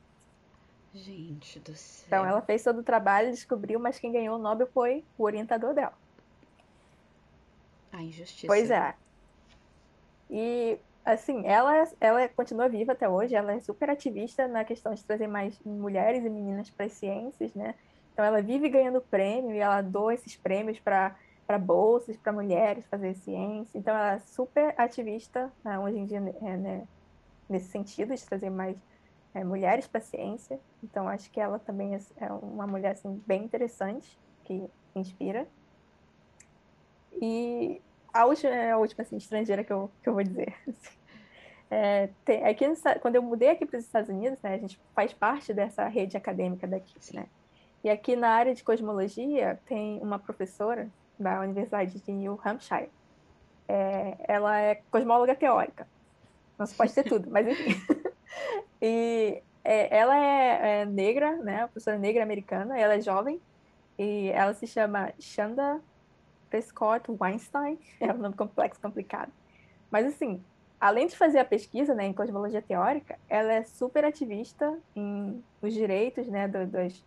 Gente 0.95 1.61
do 1.61 1.77
céu. 1.77 2.07
Então 2.07 2.25
ela 2.25 2.41
fez 2.41 2.65
todo 2.65 2.79
o 2.79 2.83
trabalho, 2.83 3.31
descobriu, 3.31 3.79
mas 3.79 3.99
quem 3.99 4.11
ganhou 4.11 4.37
o 4.37 4.39
Nobel 4.39 4.67
foi 4.73 5.05
o 5.19 5.25
orientador 5.25 5.75
dela. 5.75 5.93
A 7.93 8.03
injustiça. 8.03 8.47
Pois 8.47 8.71
é. 8.71 8.95
E 10.31 10.79
assim, 11.05 11.47
ela, 11.47 11.87
ela 12.01 12.27
continua 12.31 12.71
viva 12.71 12.93
até 12.93 13.07
hoje, 13.07 13.35
ela 13.35 13.53
é 13.53 13.61
super 13.61 13.91
ativista 13.91 14.49
na 14.49 14.65
questão 14.65 14.95
de 14.95 15.05
trazer 15.05 15.27
mais 15.27 15.61
mulheres 15.63 16.25
e 16.25 16.31
meninas 16.31 16.71
para 16.71 16.87
as 16.87 16.93
ciências, 16.93 17.53
né? 17.53 17.75
Então 18.15 18.25
ela 18.25 18.41
vive 18.41 18.71
ganhando 18.71 19.03
prêmio 19.03 19.55
e 19.55 19.59
ela 19.59 19.83
doa 19.83 20.15
esses 20.15 20.35
prêmios 20.37 20.81
para 20.81 21.15
para 21.47 21.59
bolsas 21.59 22.17
para 22.17 22.33
mulheres 22.33 22.87
fazer 22.87 23.15
ciência. 23.15 23.77
Então 23.77 23.95
ela 23.95 24.15
é 24.15 24.19
super 24.21 24.75
ativista 24.79 25.53
né, 25.63 25.79
hoje 25.79 25.99
em 25.99 26.07
dia 26.07 26.19
é, 26.43 26.57
né, 26.57 26.89
nesse 27.49 27.69
sentido 27.69 28.15
de 28.15 28.25
trazer 28.25 28.51
mais 28.51 28.77
é, 29.35 29.45
mulheres 29.45 29.87
para 29.87 29.99
a 29.99 30.03
ciência. 30.03 30.61
Então 30.83 31.09
acho 31.09 31.31
que 31.31 31.41
ela 31.41 31.59
também 31.59 31.95
é, 31.95 32.01
é 32.17 32.33
uma 32.33 32.67
mulher 32.67 32.93
assim, 32.93 33.23
bem 33.27 33.45
interessante 33.45 34.19
que 34.45 34.69
inspira. 34.95 35.47
E 37.21 37.81
a 38.13 38.25
última, 38.27 38.73
a 38.73 38.79
última 38.79 39.03
assim, 39.03 39.17
estrangeira 39.17 39.65
que 39.65 39.73
eu, 39.73 39.91
que 40.03 40.09
eu 40.09 40.15
vou 40.15 40.23
dizer. 40.23 40.55
É, 41.71 42.09
tem, 42.25 42.43
aqui 42.47 42.67
no, 42.67 42.75
quando 43.03 43.17
eu 43.17 43.23
mudei 43.23 43.51
aqui 43.51 43.67
para 43.67 43.79
os 43.79 43.85
Estados 43.85 44.09
Unidos, 44.09 44.41
né, 44.41 44.55
a 44.55 44.57
gente 44.57 44.81
faz 44.95 45.13
parte 45.13 45.53
dessa 45.53 45.87
rede 45.87 46.17
acadêmica 46.17 46.67
daqui, 46.67 46.95
né? 47.15 47.27
E 47.85 47.91
aqui 47.91 48.17
na 48.17 48.31
área 48.31 48.55
de 48.55 48.65
cosmologia 48.65 49.61
tem 49.67 49.99
uma 50.01 50.19
professora 50.19 50.89
da 51.19 51.41
Universidade 51.41 52.01
de 52.01 52.11
New 52.11 52.41
Hampshire. 52.45 52.89
É, 53.69 54.17
ela 54.27 54.59
é 54.59 54.77
cosmóloga 54.91 55.35
teórica. 55.35 55.87
Não 56.59 56.67
se 56.67 56.75
pode 56.75 56.93
ter 56.93 57.05
tudo, 57.05 57.31
mas 57.31 57.47
enfim. 57.47 57.81
e 58.83 59.43
é, 59.65 59.97
ela 59.97 60.17
é, 60.17 60.81
é, 60.81 60.85
negra, 60.85 61.37
né? 61.37 61.67
Professora 61.67 61.99
negra 61.99 62.23
americana. 62.23 62.79
Ela 62.79 62.95
é 62.95 63.01
jovem 63.01 63.41
e 63.99 64.29
ela 64.31 64.55
se 64.55 64.67
chama 64.67 65.13
Shanda 65.19 65.81
Prescott 66.51 67.11
Weinstein. 67.11 67.79
É 68.01 68.13
um 68.13 68.19
nome 68.19 68.35
complexo, 68.35 68.81
complicado. 68.81 69.31
Mas 69.91 70.07
assim, 70.07 70.43
além 70.81 71.07
de 71.07 71.17
fazer 71.17 71.39
a 71.39 71.45
pesquisa 71.45 71.95
né, 71.95 72.07
em 72.07 72.13
cosmologia 72.13 72.63
teórica, 72.63 73.19
ela 73.29 73.53
é 73.53 73.65
super 73.65 74.05
ativista 74.05 74.79
em 74.95 75.43
os 75.63 75.73
direitos 75.73 76.29
né, 76.29 76.49
do, 76.49 76.67
dos, 76.67 77.05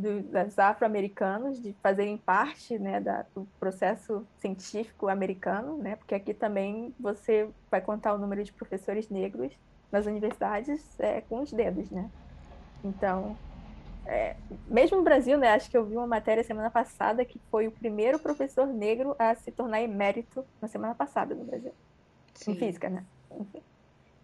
do, 0.00 0.22
das 0.22 0.58
afro-americanos 0.58 1.62
de 1.62 1.72
fazerem 1.82 2.16
parte 2.16 2.78
né, 2.78 3.00
da, 3.00 3.24
do 3.34 3.46
processo 3.58 4.26
científico 4.38 5.08
americano, 5.08 5.76
né, 5.76 5.96
porque 5.96 6.14
aqui 6.14 6.32
também 6.32 6.94
você 6.98 7.48
vai 7.70 7.80
contar 7.80 8.14
o 8.14 8.18
número 8.18 8.42
de 8.42 8.52
professores 8.52 9.08
negros 9.08 9.52
nas 9.92 10.06
universidades 10.06 10.98
é, 10.98 11.20
com 11.20 11.40
os 11.40 11.52
dedos, 11.52 11.90
né? 11.90 12.08
Então, 12.82 13.36
é, 14.06 14.36
mesmo 14.66 14.96
no 14.96 15.02
Brasil, 15.02 15.36
né, 15.36 15.52
acho 15.52 15.70
que 15.70 15.76
eu 15.76 15.84
vi 15.84 15.96
uma 15.96 16.06
matéria 16.06 16.42
semana 16.42 16.70
passada 16.70 17.24
que 17.24 17.38
foi 17.50 17.66
o 17.66 17.72
primeiro 17.72 18.18
professor 18.18 18.66
negro 18.66 19.14
a 19.18 19.34
se 19.34 19.50
tornar 19.50 19.82
emérito 19.82 20.44
na 20.62 20.68
semana 20.68 20.94
passada 20.94 21.34
no 21.34 21.44
Brasil. 21.44 21.72
Sim. 22.34 22.52
em 22.52 22.56
física, 22.56 22.88
né? 22.88 23.04
Enfim. 23.38 23.62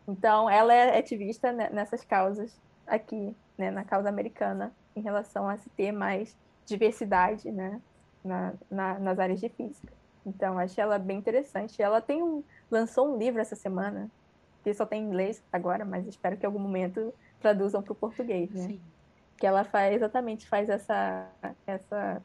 Então, 0.08 0.48
ela 0.48 0.72
é 0.72 0.98
ativista 0.98 1.52
nessas 1.52 2.04
causas 2.04 2.58
aqui, 2.86 3.36
né, 3.58 3.70
na 3.70 3.84
causa 3.84 4.08
americana, 4.08 4.72
em 4.96 5.02
relação 5.02 5.48
a 5.48 5.56
se 5.56 5.68
ter 5.70 5.92
mais 5.92 6.36
diversidade, 6.64 7.50
né, 7.50 7.80
na, 8.24 8.54
na, 8.70 8.98
nas 8.98 9.18
áreas 9.18 9.40
de 9.40 9.48
física. 9.48 9.92
Então, 10.24 10.58
achei 10.58 10.82
ela 10.82 10.98
bem 10.98 11.18
interessante. 11.18 11.80
Ela 11.80 12.00
tem 12.00 12.22
um, 12.22 12.42
lançou 12.68 13.14
um 13.14 13.16
livro 13.16 13.40
essa 13.40 13.54
semana, 13.54 14.10
que 14.64 14.74
só 14.74 14.84
tem 14.84 15.02
em 15.02 15.06
inglês 15.06 15.42
agora, 15.52 15.84
mas 15.84 16.06
espero 16.06 16.36
que 16.36 16.44
em 16.44 16.48
algum 16.48 16.58
momento 16.58 17.14
traduzam 17.38 17.82
para 17.82 17.92
o 17.92 17.96
português, 17.96 18.50
né? 18.50 18.66
Sim. 18.66 18.80
Que 19.36 19.46
ela 19.46 19.62
faz 19.62 19.94
exatamente 19.94 20.48
faz 20.48 20.68
essa 20.68 21.28
essa 21.66 22.22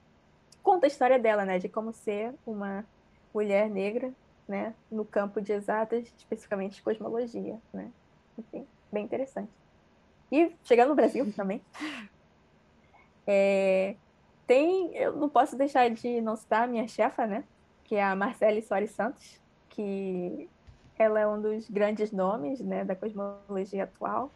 conta 0.63 0.85
a 0.85 0.87
história 0.87 1.19
dela, 1.19 1.45
né, 1.45 1.59
de 1.59 1.67
como 1.67 1.91
ser 1.91 2.33
uma 2.45 2.85
mulher 3.33 3.69
negra 3.69 4.11
né, 4.47 4.73
no 4.89 5.05
campo 5.05 5.41
de 5.41 5.51
exatas, 5.51 6.11
especificamente 6.17 6.81
cosmologia, 6.81 7.59
né? 7.71 7.91
Enfim, 8.37 8.67
bem 8.91 9.05
interessante. 9.05 9.51
E 10.31 10.55
chegando 10.63 10.89
no 10.89 10.95
Brasil 10.95 11.31
também, 11.33 11.61
é, 13.25 13.95
tem, 14.47 14.95
eu 14.95 15.15
não 15.15 15.29
posso 15.29 15.55
deixar 15.55 15.89
de 15.89 16.21
não 16.21 16.35
citar 16.35 16.63
a 16.63 16.67
minha 16.67 16.87
chefa, 16.87 17.25
né, 17.25 17.43
que 17.83 17.95
é 17.95 18.03
a 18.03 18.15
Marcele 18.15 18.61
Soares 18.61 18.91
Santos, 18.91 19.39
que 19.69 20.49
ela 20.97 21.19
é 21.19 21.27
um 21.27 21.41
dos 21.41 21.69
grandes 21.69 22.11
nomes, 22.11 22.59
né, 22.59 22.83
da 22.83 22.95
cosmologia 22.95 23.85
atual. 23.85 24.31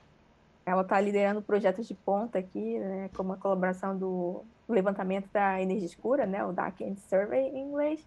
Ela 0.66 0.82
está 0.82 1.00
liderando 1.00 1.42
projetos 1.42 1.88
de 1.88 1.94
ponta 1.94 2.40
aqui, 2.40 2.80
né, 2.80 3.10
como 3.16 3.34
a 3.34 3.38
colaboração 3.38 3.98
do 3.98 4.44
levantamento 4.68 5.30
da 5.32 5.62
energia 5.62 5.86
escura, 5.86 6.26
né, 6.26 6.44
o 6.44 6.52
Dark 6.52 6.80
End 6.82 7.00
Survey 7.02 7.50
em 7.50 7.68
inglês, 7.68 8.06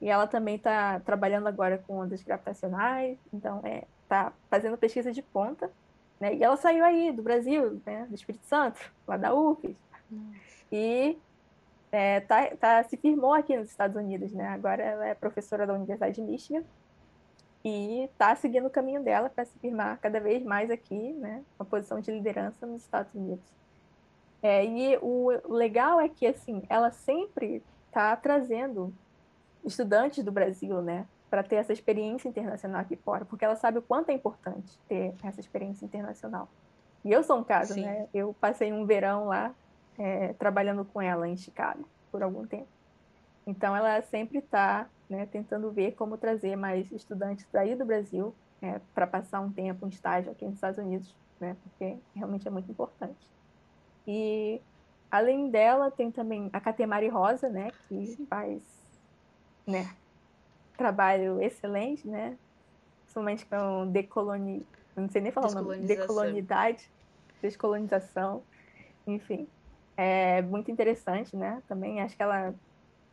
e 0.00 0.08
ela 0.08 0.26
também 0.26 0.56
está 0.56 0.98
trabalhando 0.98 1.46
agora 1.46 1.78
com 1.86 1.98
ondas 1.98 2.24
gravitacionais, 2.24 3.16
então 3.32 3.60
é, 3.62 3.84
tá 4.08 4.32
fazendo 4.50 4.76
pesquisa 4.76 5.12
de 5.12 5.22
ponta. 5.22 5.70
Né? 6.18 6.34
E 6.34 6.42
ela 6.42 6.56
saiu 6.56 6.84
aí 6.84 7.12
do 7.12 7.22
Brasil, 7.22 7.80
né? 7.86 8.04
do 8.08 8.14
Espírito 8.16 8.44
Santo, 8.46 8.80
lá 9.06 9.16
da 9.16 9.32
UFES. 9.32 9.76
E 10.70 11.18
é, 11.92 12.20
tá, 12.20 12.56
tá, 12.56 12.82
se 12.84 12.96
firmou 12.96 13.34
aqui 13.34 13.56
nos 13.56 13.68
Estados 13.68 13.96
Unidos, 13.96 14.32
né? 14.32 14.48
Agora 14.48 14.82
ela 14.82 15.06
é 15.06 15.14
professora 15.14 15.66
da 15.66 15.74
Universidade 15.74 16.14
de 16.14 16.22
Michigan 16.22 16.64
e 17.64 18.04
está 18.04 18.34
seguindo 18.34 18.66
o 18.66 18.70
caminho 18.70 19.02
dela 19.02 19.28
para 19.28 19.44
se 19.44 19.56
firmar 19.58 19.98
cada 20.00 20.18
vez 20.18 20.42
mais 20.42 20.70
aqui, 20.70 21.12
né? 21.12 21.44
Uma 21.58 21.66
posição 21.66 22.00
de 22.00 22.10
liderança 22.10 22.66
nos 22.66 22.82
Estados 22.82 23.14
Unidos. 23.14 23.44
É, 24.42 24.64
e 24.64 24.98
o 25.00 25.30
legal 25.48 26.00
é 26.00 26.08
que, 26.08 26.26
assim, 26.26 26.62
ela 26.68 26.90
sempre 26.90 27.62
está 27.86 28.16
trazendo 28.16 28.92
estudantes 29.64 30.24
do 30.24 30.32
Brasil, 30.32 30.82
né? 30.82 31.06
Para 31.30 31.42
ter 31.42 31.56
essa 31.56 31.72
experiência 31.72 32.28
internacional 32.28 32.80
aqui 32.80 32.96
fora, 32.96 33.24
porque 33.24 33.44
ela 33.44 33.54
sabe 33.54 33.78
o 33.78 33.82
quanto 33.82 34.08
é 34.08 34.14
importante 34.14 34.78
ter 34.88 35.14
essa 35.22 35.40
experiência 35.40 35.84
internacional. 35.84 36.48
E 37.04 37.12
eu 37.12 37.22
sou 37.22 37.38
um 37.38 37.44
caso, 37.44 37.74
Sim. 37.74 37.82
né? 37.82 38.08
Eu 38.12 38.34
passei 38.40 38.72
um 38.72 38.84
verão 38.84 39.26
lá 39.26 39.54
é, 39.98 40.32
trabalhando 40.34 40.84
com 40.84 41.00
ela 41.00 41.28
em 41.28 41.36
Chicago 41.36 41.88
por 42.10 42.22
algum 42.22 42.46
tempo. 42.46 42.68
Então 43.46 43.74
ela 43.74 44.00
sempre 44.02 44.38
está 44.38 44.88
né, 45.08 45.26
tentando 45.26 45.70
ver 45.70 45.92
como 45.92 46.16
trazer 46.16 46.56
mais 46.56 46.90
estudantes 46.92 47.46
daí 47.52 47.74
do 47.74 47.84
Brasil 47.84 48.34
é, 48.60 48.80
para 48.94 49.06
passar 49.06 49.40
um 49.40 49.50
tempo, 49.50 49.84
um 49.84 49.88
estágio 49.88 50.30
aqui 50.30 50.44
nos 50.44 50.54
Estados 50.54 50.78
Unidos, 50.78 51.14
né? 51.40 51.56
Porque 51.62 51.96
realmente 52.14 52.46
é 52.46 52.50
muito 52.50 52.70
importante. 52.70 53.28
E 54.06 54.60
além 55.10 55.50
dela 55.50 55.90
tem 55.90 56.10
também 56.10 56.48
a 56.52 56.60
Catemari 56.60 57.08
Rosa, 57.08 57.48
né? 57.48 57.72
Que 57.88 58.06
Sim. 58.06 58.26
faz, 58.26 58.62
né? 59.66 59.90
Trabalho 60.76 61.42
excelente, 61.42 62.06
né? 62.06 62.36
Principalmente 63.02 63.44
com 63.46 63.88
decoloni... 63.88 64.64
Não 64.94 65.08
sei 65.08 65.20
nem 65.20 65.32
falar 65.32 65.48
o 65.48 65.54
nome. 65.54 65.78
Decolonidade, 65.78 66.88
descolonização, 67.40 68.42
enfim 69.06 69.48
é 69.96 70.42
muito 70.42 70.70
interessante, 70.70 71.36
né? 71.36 71.62
Também 71.68 72.00
acho 72.00 72.16
que 72.16 72.22
ela 72.22 72.54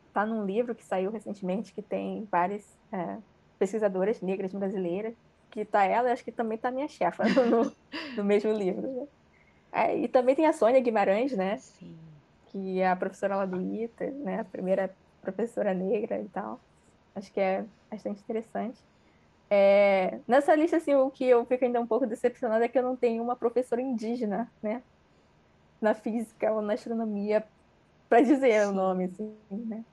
está 0.08 0.26
num 0.26 0.44
livro 0.44 0.74
que 0.74 0.84
saiu 0.84 1.10
recentemente 1.10 1.72
que 1.72 1.82
tem 1.82 2.26
várias 2.30 2.78
é, 2.92 3.16
pesquisadoras 3.58 4.20
negras 4.20 4.52
brasileiras, 4.52 5.14
que 5.50 5.60
está 5.60 5.84
ela 5.84 6.08
e 6.08 6.12
acho 6.12 6.24
que 6.24 6.32
também 6.32 6.56
está 6.56 6.70
minha 6.70 6.88
chefa 6.88 7.24
no, 7.46 7.72
no 8.16 8.24
mesmo 8.24 8.52
livro. 8.52 8.88
Né? 8.88 9.06
É, 9.72 9.96
e 9.96 10.08
também 10.08 10.34
tem 10.34 10.46
a 10.46 10.52
Sônia 10.52 10.80
Guimarães, 10.80 11.32
né? 11.32 11.58
Sim. 11.58 11.96
Que 12.46 12.80
é 12.80 12.88
a 12.88 12.96
professora 12.96 13.36
lá 13.36 13.46
do 13.46 13.60
ITA, 13.60 14.10
né? 14.10 14.40
A 14.40 14.44
primeira 14.44 14.94
professora 15.22 15.72
negra 15.72 16.20
e 16.20 16.28
tal. 16.28 16.60
Acho 17.14 17.32
que 17.32 17.40
é 17.40 17.64
bastante 17.90 18.20
interessante. 18.20 18.80
É, 19.48 20.20
nessa 20.26 20.54
lista, 20.54 20.76
assim, 20.76 20.94
o 20.94 21.10
que 21.10 21.24
eu 21.24 21.44
fico 21.44 21.64
ainda 21.64 21.80
um 21.80 21.86
pouco 21.86 22.06
decepcionada 22.06 22.64
é 22.64 22.68
que 22.68 22.78
eu 22.78 22.82
não 22.82 22.96
tenho 22.96 23.22
uma 23.22 23.36
professora 23.36 23.82
indígena, 23.82 24.50
né? 24.62 24.82
Na 25.80 25.94
física 25.94 26.52
ou 26.52 26.60
na 26.60 26.74
astronomia 26.74 27.44
para 28.08 28.20
dizer 28.20 28.62
Sim. 28.64 28.68
o 28.68 28.72
nome, 28.72 29.04
assim, 29.04 29.34
né? 29.50 29.84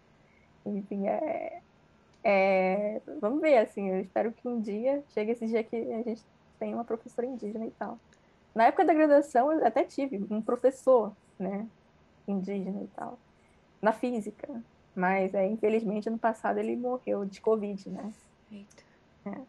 Enfim, 0.66 1.08
é, 1.08 1.62
é, 2.24 3.02
vamos 3.22 3.40
ver, 3.42 3.58
assim, 3.60 3.90
eu 3.90 4.02
espero 4.02 4.32
que 4.32 4.48
um 4.48 4.60
dia 4.60 5.04
chegue 5.10 5.32
esse 5.32 5.46
dia 5.48 5.64
que 5.64 5.76
a 5.76 6.02
gente 6.02 6.22
tenha 6.60 6.76
uma 6.76 6.84
professora 6.84 7.28
indígena 7.28 7.66
e 7.66 7.72
tal. 7.72 8.00
Na 8.54 8.66
época 8.66 8.84
da 8.84 8.94
graduação, 8.94 9.52
eu 9.52 9.66
até 9.66 9.84
tive 9.84 10.26
um 10.30 10.42
professor, 10.42 11.14
né, 11.40 11.66
indígena 12.28 12.84
e 12.84 12.88
tal, 12.88 13.18
na 13.82 13.94
física, 13.94 14.62
mas, 14.96 15.34
é, 15.36 15.46
infelizmente, 15.46 16.10
ano 16.10 16.18
passado 16.18 16.58
ele 16.58 16.76
morreu 16.76 17.24
de 17.24 17.40
Covid, 17.40 17.90
né? 17.90 18.12
Eita. 18.52 18.84
É, 19.26 19.42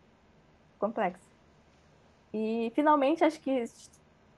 complexo. 0.78 1.26
E, 2.34 2.70
finalmente, 2.74 3.24
acho 3.24 3.40
que 3.40 3.64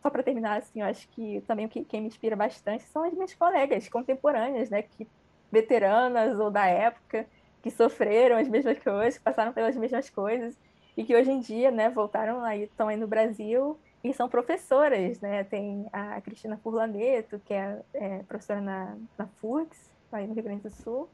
só 0.03 0.11
para 0.11 0.23
terminar, 0.23 0.59
assim, 0.59 0.81
eu 0.81 0.87
acho 0.87 1.09
que 1.09 1.43
também 1.47 1.67
o 1.67 1.69
que, 1.69 1.85
quem 1.85 2.01
me 2.01 2.07
inspira 2.09 2.35
bastante 2.35 2.85
são 2.85 3.05
as 3.05 3.13
minhas 3.13 3.35
colegas 3.35 3.89
contemporâneas, 3.89 4.71
né, 4.71 4.83
que 4.83 5.07
veteranas 5.53 6.39
ou 6.39 6.51
da 6.51 6.67
época, 6.67 7.27
que 7.63 7.71
sofreram 7.71 8.37
as 8.37 8.49
mesmas 8.49 8.79
coisas, 8.83 9.19
que 9.19 9.25
passaram 9.25 9.53
pelas 9.53 9.77
mesmas 9.77 10.09
coisas 10.09 10.57
e 10.97 11.05
que 11.05 11.15
hoje 11.15 11.31
em 11.31 11.41
dia, 11.41 11.71
né, 11.71 11.91
voltaram 11.91 12.43
aí, 12.45 12.65
estão 12.65 12.89
aí 12.89 12.97
no 12.97 13.07
Brasil 13.07 13.79
e 14.03 14.13
são 14.15 14.29
professoras, 14.29 15.21
né? 15.21 15.45
Tem 15.45 15.87
a 15.93 16.21
Cristina 16.23 16.57
Furlaneto, 16.57 17.39
que 17.41 17.53
é, 17.53 17.81
é 17.93 18.23
professora 18.23 18.61
na, 18.61 18.97
na 19.19 19.27
FURGS, 19.27 19.91
aí 20.11 20.27
no 20.27 20.35
Rio 20.35 20.43
Grande 20.43 20.63
do 20.63 20.71
Sul. 20.71 21.09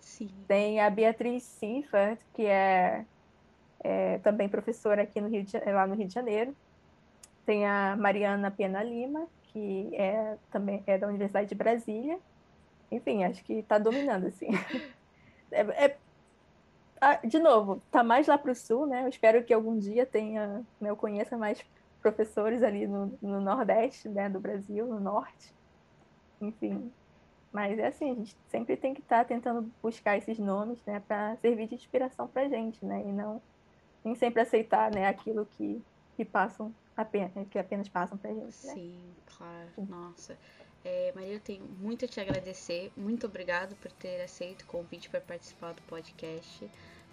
Sim. 0.00 0.30
Tem 0.48 0.80
a 0.80 0.88
Beatriz 0.88 1.42
Sifa, 1.42 2.18
que 2.34 2.46
é, 2.46 3.04
é, 3.80 4.18
também 4.18 4.48
professora 4.48 5.02
aqui 5.02 5.20
no 5.20 5.28
Rio 5.28 5.42
de, 5.42 5.58
lá 5.58 5.86
no 5.86 5.94
Rio 5.94 6.06
de 6.06 6.14
Janeiro. 6.14 6.54
Tem 7.44 7.66
a 7.66 7.96
Mariana 7.96 8.50
Pena 8.50 8.82
Lima, 8.82 9.26
que 9.44 9.90
é 9.94 10.36
também 10.50 10.82
é 10.86 10.98
da 10.98 11.06
Universidade 11.06 11.48
de 11.48 11.54
Brasília. 11.54 12.18
Enfim, 12.90 13.24
acho 13.24 13.44
que 13.44 13.54
está 13.54 13.78
dominando, 13.78 14.26
assim. 14.26 14.48
É, 15.56 15.96
é, 17.00 17.26
de 17.26 17.38
novo, 17.38 17.80
está 17.86 18.02
mais 18.02 18.26
lá 18.26 18.36
para 18.36 18.50
o 18.50 18.54
sul, 18.56 18.86
né? 18.86 19.04
Eu 19.04 19.08
espero 19.08 19.44
que 19.44 19.54
algum 19.54 19.78
dia 19.78 20.04
tenha, 20.04 20.64
né, 20.80 20.90
eu 20.90 20.96
conheça 20.96 21.36
mais 21.36 21.64
professores 22.00 22.62
ali 22.62 22.86
no, 22.86 23.16
no 23.22 23.40
Nordeste 23.40 24.08
né, 24.08 24.28
do 24.28 24.40
Brasil, 24.40 24.86
no 24.86 24.98
Norte. 24.98 25.54
Enfim, 26.40 26.92
mas 27.52 27.78
é 27.78 27.86
assim, 27.86 28.10
a 28.10 28.14
gente 28.14 28.36
sempre 28.48 28.76
tem 28.76 28.92
que 28.92 29.00
estar 29.00 29.18
tá 29.18 29.24
tentando 29.24 29.70
buscar 29.82 30.18
esses 30.18 30.38
nomes, 30.38 30.84
né, 30.84 31.00
para 31.06 31.36
servir 31.36 31.68
de 31.68 31.76
inspiração 31.76 32.26
para 32.26 32.42
a 32.42 32.48
gente, 32.48 32.84
né, 32.84 33.02
e 33.06 33.12
não 33.12 33.40
nem 34.04 34.14
sempre 34.14 34.42
aceitar, 34.42 34.90
né, 34.90 35.06
aquilo 35.06 35.46
que, 35.46 35.82
que 36.14 36.24
passam 36.24 36.74
apenas, 36.96 37.32
que 37.48 37.58
apenas 37.58 37.88
passam 37.88 38.16
pra 38.16 38.30
gente, 38.30 38.66
né? 38.66 38.74
Sim, 38.74 39.14
claro. 39.36 39.70
Nossa. 39.88 40.38
É, 40.84 41.12
Maria, 41.14 41.32
eu 41.34 41.40
tenho 41.40 41.64
muito 41.64 42.04
a 42.04 42.08
te 42.08 42.20
agradecer. 42.20 42.92
Muito 42.96 43.26
obrigado 43.26 43.74
por 43.76 43.90
ter 43.92 44.20
aceito 44.22 44.62
o 44.62 44.66
convite 44.66 45.08
para 45.08 45.20
participar 45.20 45.72
do 45.72 45.82
podcast. 45.82 46.70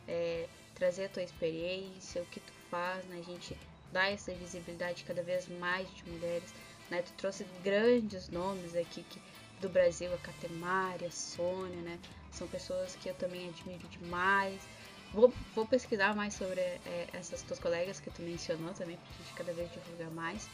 É, 0.08 0.48
trazer 0.76 1.06
a 1.06 1.10
tua 1.10 1.24
experiência, 1.24 2.22
o 2.22 2.26
que 2.26 2.40
tu 2.40 2.52
faz, 2.70 3.06
né? 3.06 3.20
A 3.20 3.24
gente 3.24 3.58
dar 3.92 4.12
essa 4.12 4.34
visibilidade 4.34 5.04
cada 5.04 5.24
vez 5.24 5.48
mais 5.48 5.90
de 5.94 6.10
mulheres. 6.10 6.54
Né? 6.90 7.02
Tu 7.02 7.14
trouxe 7.14 7.46
grandes 7.64 8.28
nomes 8.30 8.76
aqui 8.76 9.04
que, 9.04 9.22
do 9.62 9.70
Brasil, 9.70 10.14
a 10.14 10.18
Catemari, 10.18 11.06
a 11.06 11.12
Sônia, 11.12 11.82
né? 11.82 12.00
São 12.32 12.48
pessoas 12.48 12.96
que 12.96 13.10
eu 13.10 13.14
também 13.16 13.48
admiro 13.48 13.88
demais. 13.88 14.62
Vou, 15.14 15.34
vou 15.54 15.66
pesquisar 15.66 16.16
mais 16.16 16.34
sobre 16.34 16.62
é, 16.62 17.08
essas 17.14 17.42
tuas 17.42 17.60
colegas 17.60 18.00
que 18.00 18.10
tu 18.10 18.22
mencionou 18.22 18.74
também, 18.74 18.98
pra 18.98 19.18
gente 19.18 19.34
cada 19.34 19.54
vez 19.54 19.70
divulgar 19.72 20.12
mais. 20.12 20.50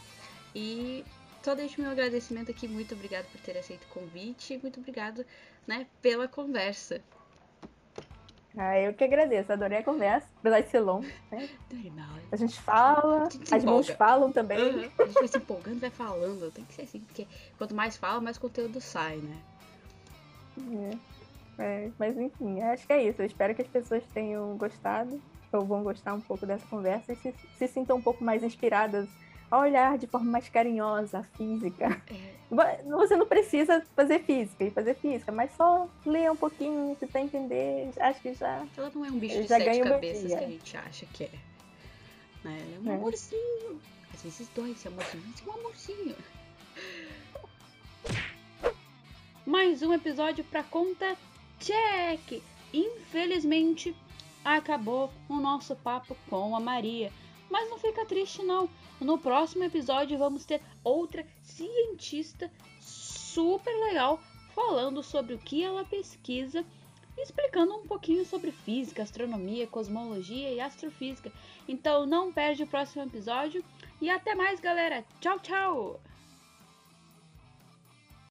E 0.56 1.06
só 1.44 1.54
deixo 1.54 1.82
meu 1.82 1.92
agradecimento 1.92 2.52
aqui. 2.52 2.68
Muito 2.68 2.96
obrigado 2.96 3.26
por 3.32 3.40
ter 3.42 3.58
aceito 3.58 3.84
o 3.84 3.88
convite. 3.88 4.58
Muito 4.62 4.80
obrigado 4.80 5.26
né, 5.68 5.86
pela 6.02 6.28
conversa. 6.28 7.02
Ah, 8.60 8.80
eu 8.80 8.92
que 8.92 9.04
agradeço, 9.04 9.54
adorei 9.54 9.78
a 9.78 9.84
conversa, 9.84 10.28
apesar 10.40 10.62
de 10.62 10.70
ser 10.70 10.80
longo. 10.80 11.06
Né? 11.32 11.48
A 12.32 12.36
gente 12.36 12.60
fala, 12.60 13.28
a 13.28 13.30
gente 13.30 13.54
as 13.54 13.64
mãos 13.64 13.88
falam 13.90 14.32
também. 14.32 14.58
Uhum. 14.58 14.92
A 14.98 15.06
gente 15.06 15.14
vai 15.14 15.28
se 15.28 15.38
empolgando, 15.38 15.80
vai 15.80 15.92
falando. 15.92 16.52
Tem 16.52 16.66
que 16.66 16.74
ser 16.74 16.82
assim, 16.82 17.00
porque 17.02 17.28
quanto 17.56 17.76
mais 17.76 17.96
fala, 17.98 18.20
mais 18.20 18.40
conteúdo 18.40 18.82
sai, 18.82 19.18
né? 19.18 19.38
É. 20.92 21.17
É, 21.58 21.90
mas 21.98 22.18
enfim, 22.18 22.62
acho 22.62 22.86
que 22.86 22.94
é 22.94 23.04
isso. 23.04 23.22
Eu 23.22 23.26
espero 23.26 23.56
que 23.56 23.62
as 23.62 23.68
pessoas 23.68 24.04
tenham 24.14 24.56
gostado, 24.58 25.22
ou 25.52 25.66
vão 25.66 25.84
gostar 25.84 26.14
um 26.14 26.22
pouco 26.22 26.46
dessa 26.46 26.66
conversa 26.68 27.14
e 27.14 27.16
se, 27.16 27.34
se 27.58 27.68
sintam 27.68 27.98
um 27.98 28.02
pouco 28.02 28.24
mais 28.24 28.44
inspiradas 28.44 29.08
a 29.50 29.60
olhar 29.60 29.98
de 29.98 30.08
forma 30.08 30.30
mais 30.30 30.50
carinhosa 30.50 31.20
a 31.20 31.24
física. 31.24 32.02
É. 32.12 32.38
Você 32.86 33.16
não 33.16 33.26
precisa 33.26 33.86
fazer 33.96 34.20
física 34.20 34.64
e 34.64 34.72
fazer 34.72 34.96
física, 34.96 35.32
mas 35.32 35.52
só 35.52 35.88
ler 36.06 36.32
um 36.32 36.36
pouquinho, 36.36 36.96
tentar 36.96 37.22
entender, 37.22 37.90
acho 38.00 38.22
que 38.22 38.34
já. 38.34 38.66
Ela 38.78 38.92
não 38.94 39.06
é 39.06 39.10
um 39.10 39.20
bicho 39.20 39.42
de 39.42 39.48
sete 39.48 39.82
cabeças 39.82 40.34
que 40.34 40.34
a 40.34 40.48
gente 40.48 40.78
acha 40.78 41.06
que 41.08 41.24
é. 41.26 41.32
Né? 42.44 42.58
Ela 42.62 42.76
é 42.76 42.80
um 42.80 42.92
é. 42.92 42.96
amorzinho. 42.96 43.82
Às 44.14 44.24
vezes 44.24 44.50
dói 44.56 44.72
esse 44.72 44.88
amorzinho, 44.88 45.24
mas 45.28 45.42
é 45.46 45.50
um 45.50 45.54
amorzinho. 45.54 46.16
Mais 49.46 49.82
um 49.82 49.94
episódio 49.94 50.44
pra 50.44 50.64
conta 50.64 51.16
Check! 51.60 52.42
Infelizmente, 52.74 53.96
acabou 54.44 55.12
o 55.28 55.36
nosso 55.36 55.76
papo 55.76 56.16
com 56.30 56.56
a 56.56 56.60
Maria. 56.60 57.12
Mas 57.50 57.70
não 57.70 57.78
fica 57.78 58.06
triste 58.06 58.44
não. 58.44 58.70
No 59.00 59.18
próximo 59.18 59.64
episódio 59.64 60.18
vamos 60.18 60.46
ter 60.46 60.62
outra 60.84 61.26
cientista 61.42 62.52
super 62.80 63.74
legal 63.88 64.20
falando 64.54 65.04
sobre 65.04 65.36
o 65.36 65.38
que 65.38 65.64
ela 65.64 65.86
pesquisa, 65.86 66.66
explicando 67.18 67.76
um 67.76 67.86
pouquinho 67.86 68.26
sobre 68.26 68.52
física, 68.52 69.04
astronomia, 69.04 69.68
cosmologia 69.68 70.52
e 70.52 70.60
astrofísica. 70.60 71.32
Então 71.68 72.06
não 72.06 72.34
perde 72.34 72.64
o 72.64 72.68
próximo 72.68 73.04
episódio 73.04 73.64
e 74.02 74.10
até 74.10 74.34
mais, 74.34 74.60
galera. 74.60 75.06
Tchau, 75.20 75.40
tchau. 75.40 76.00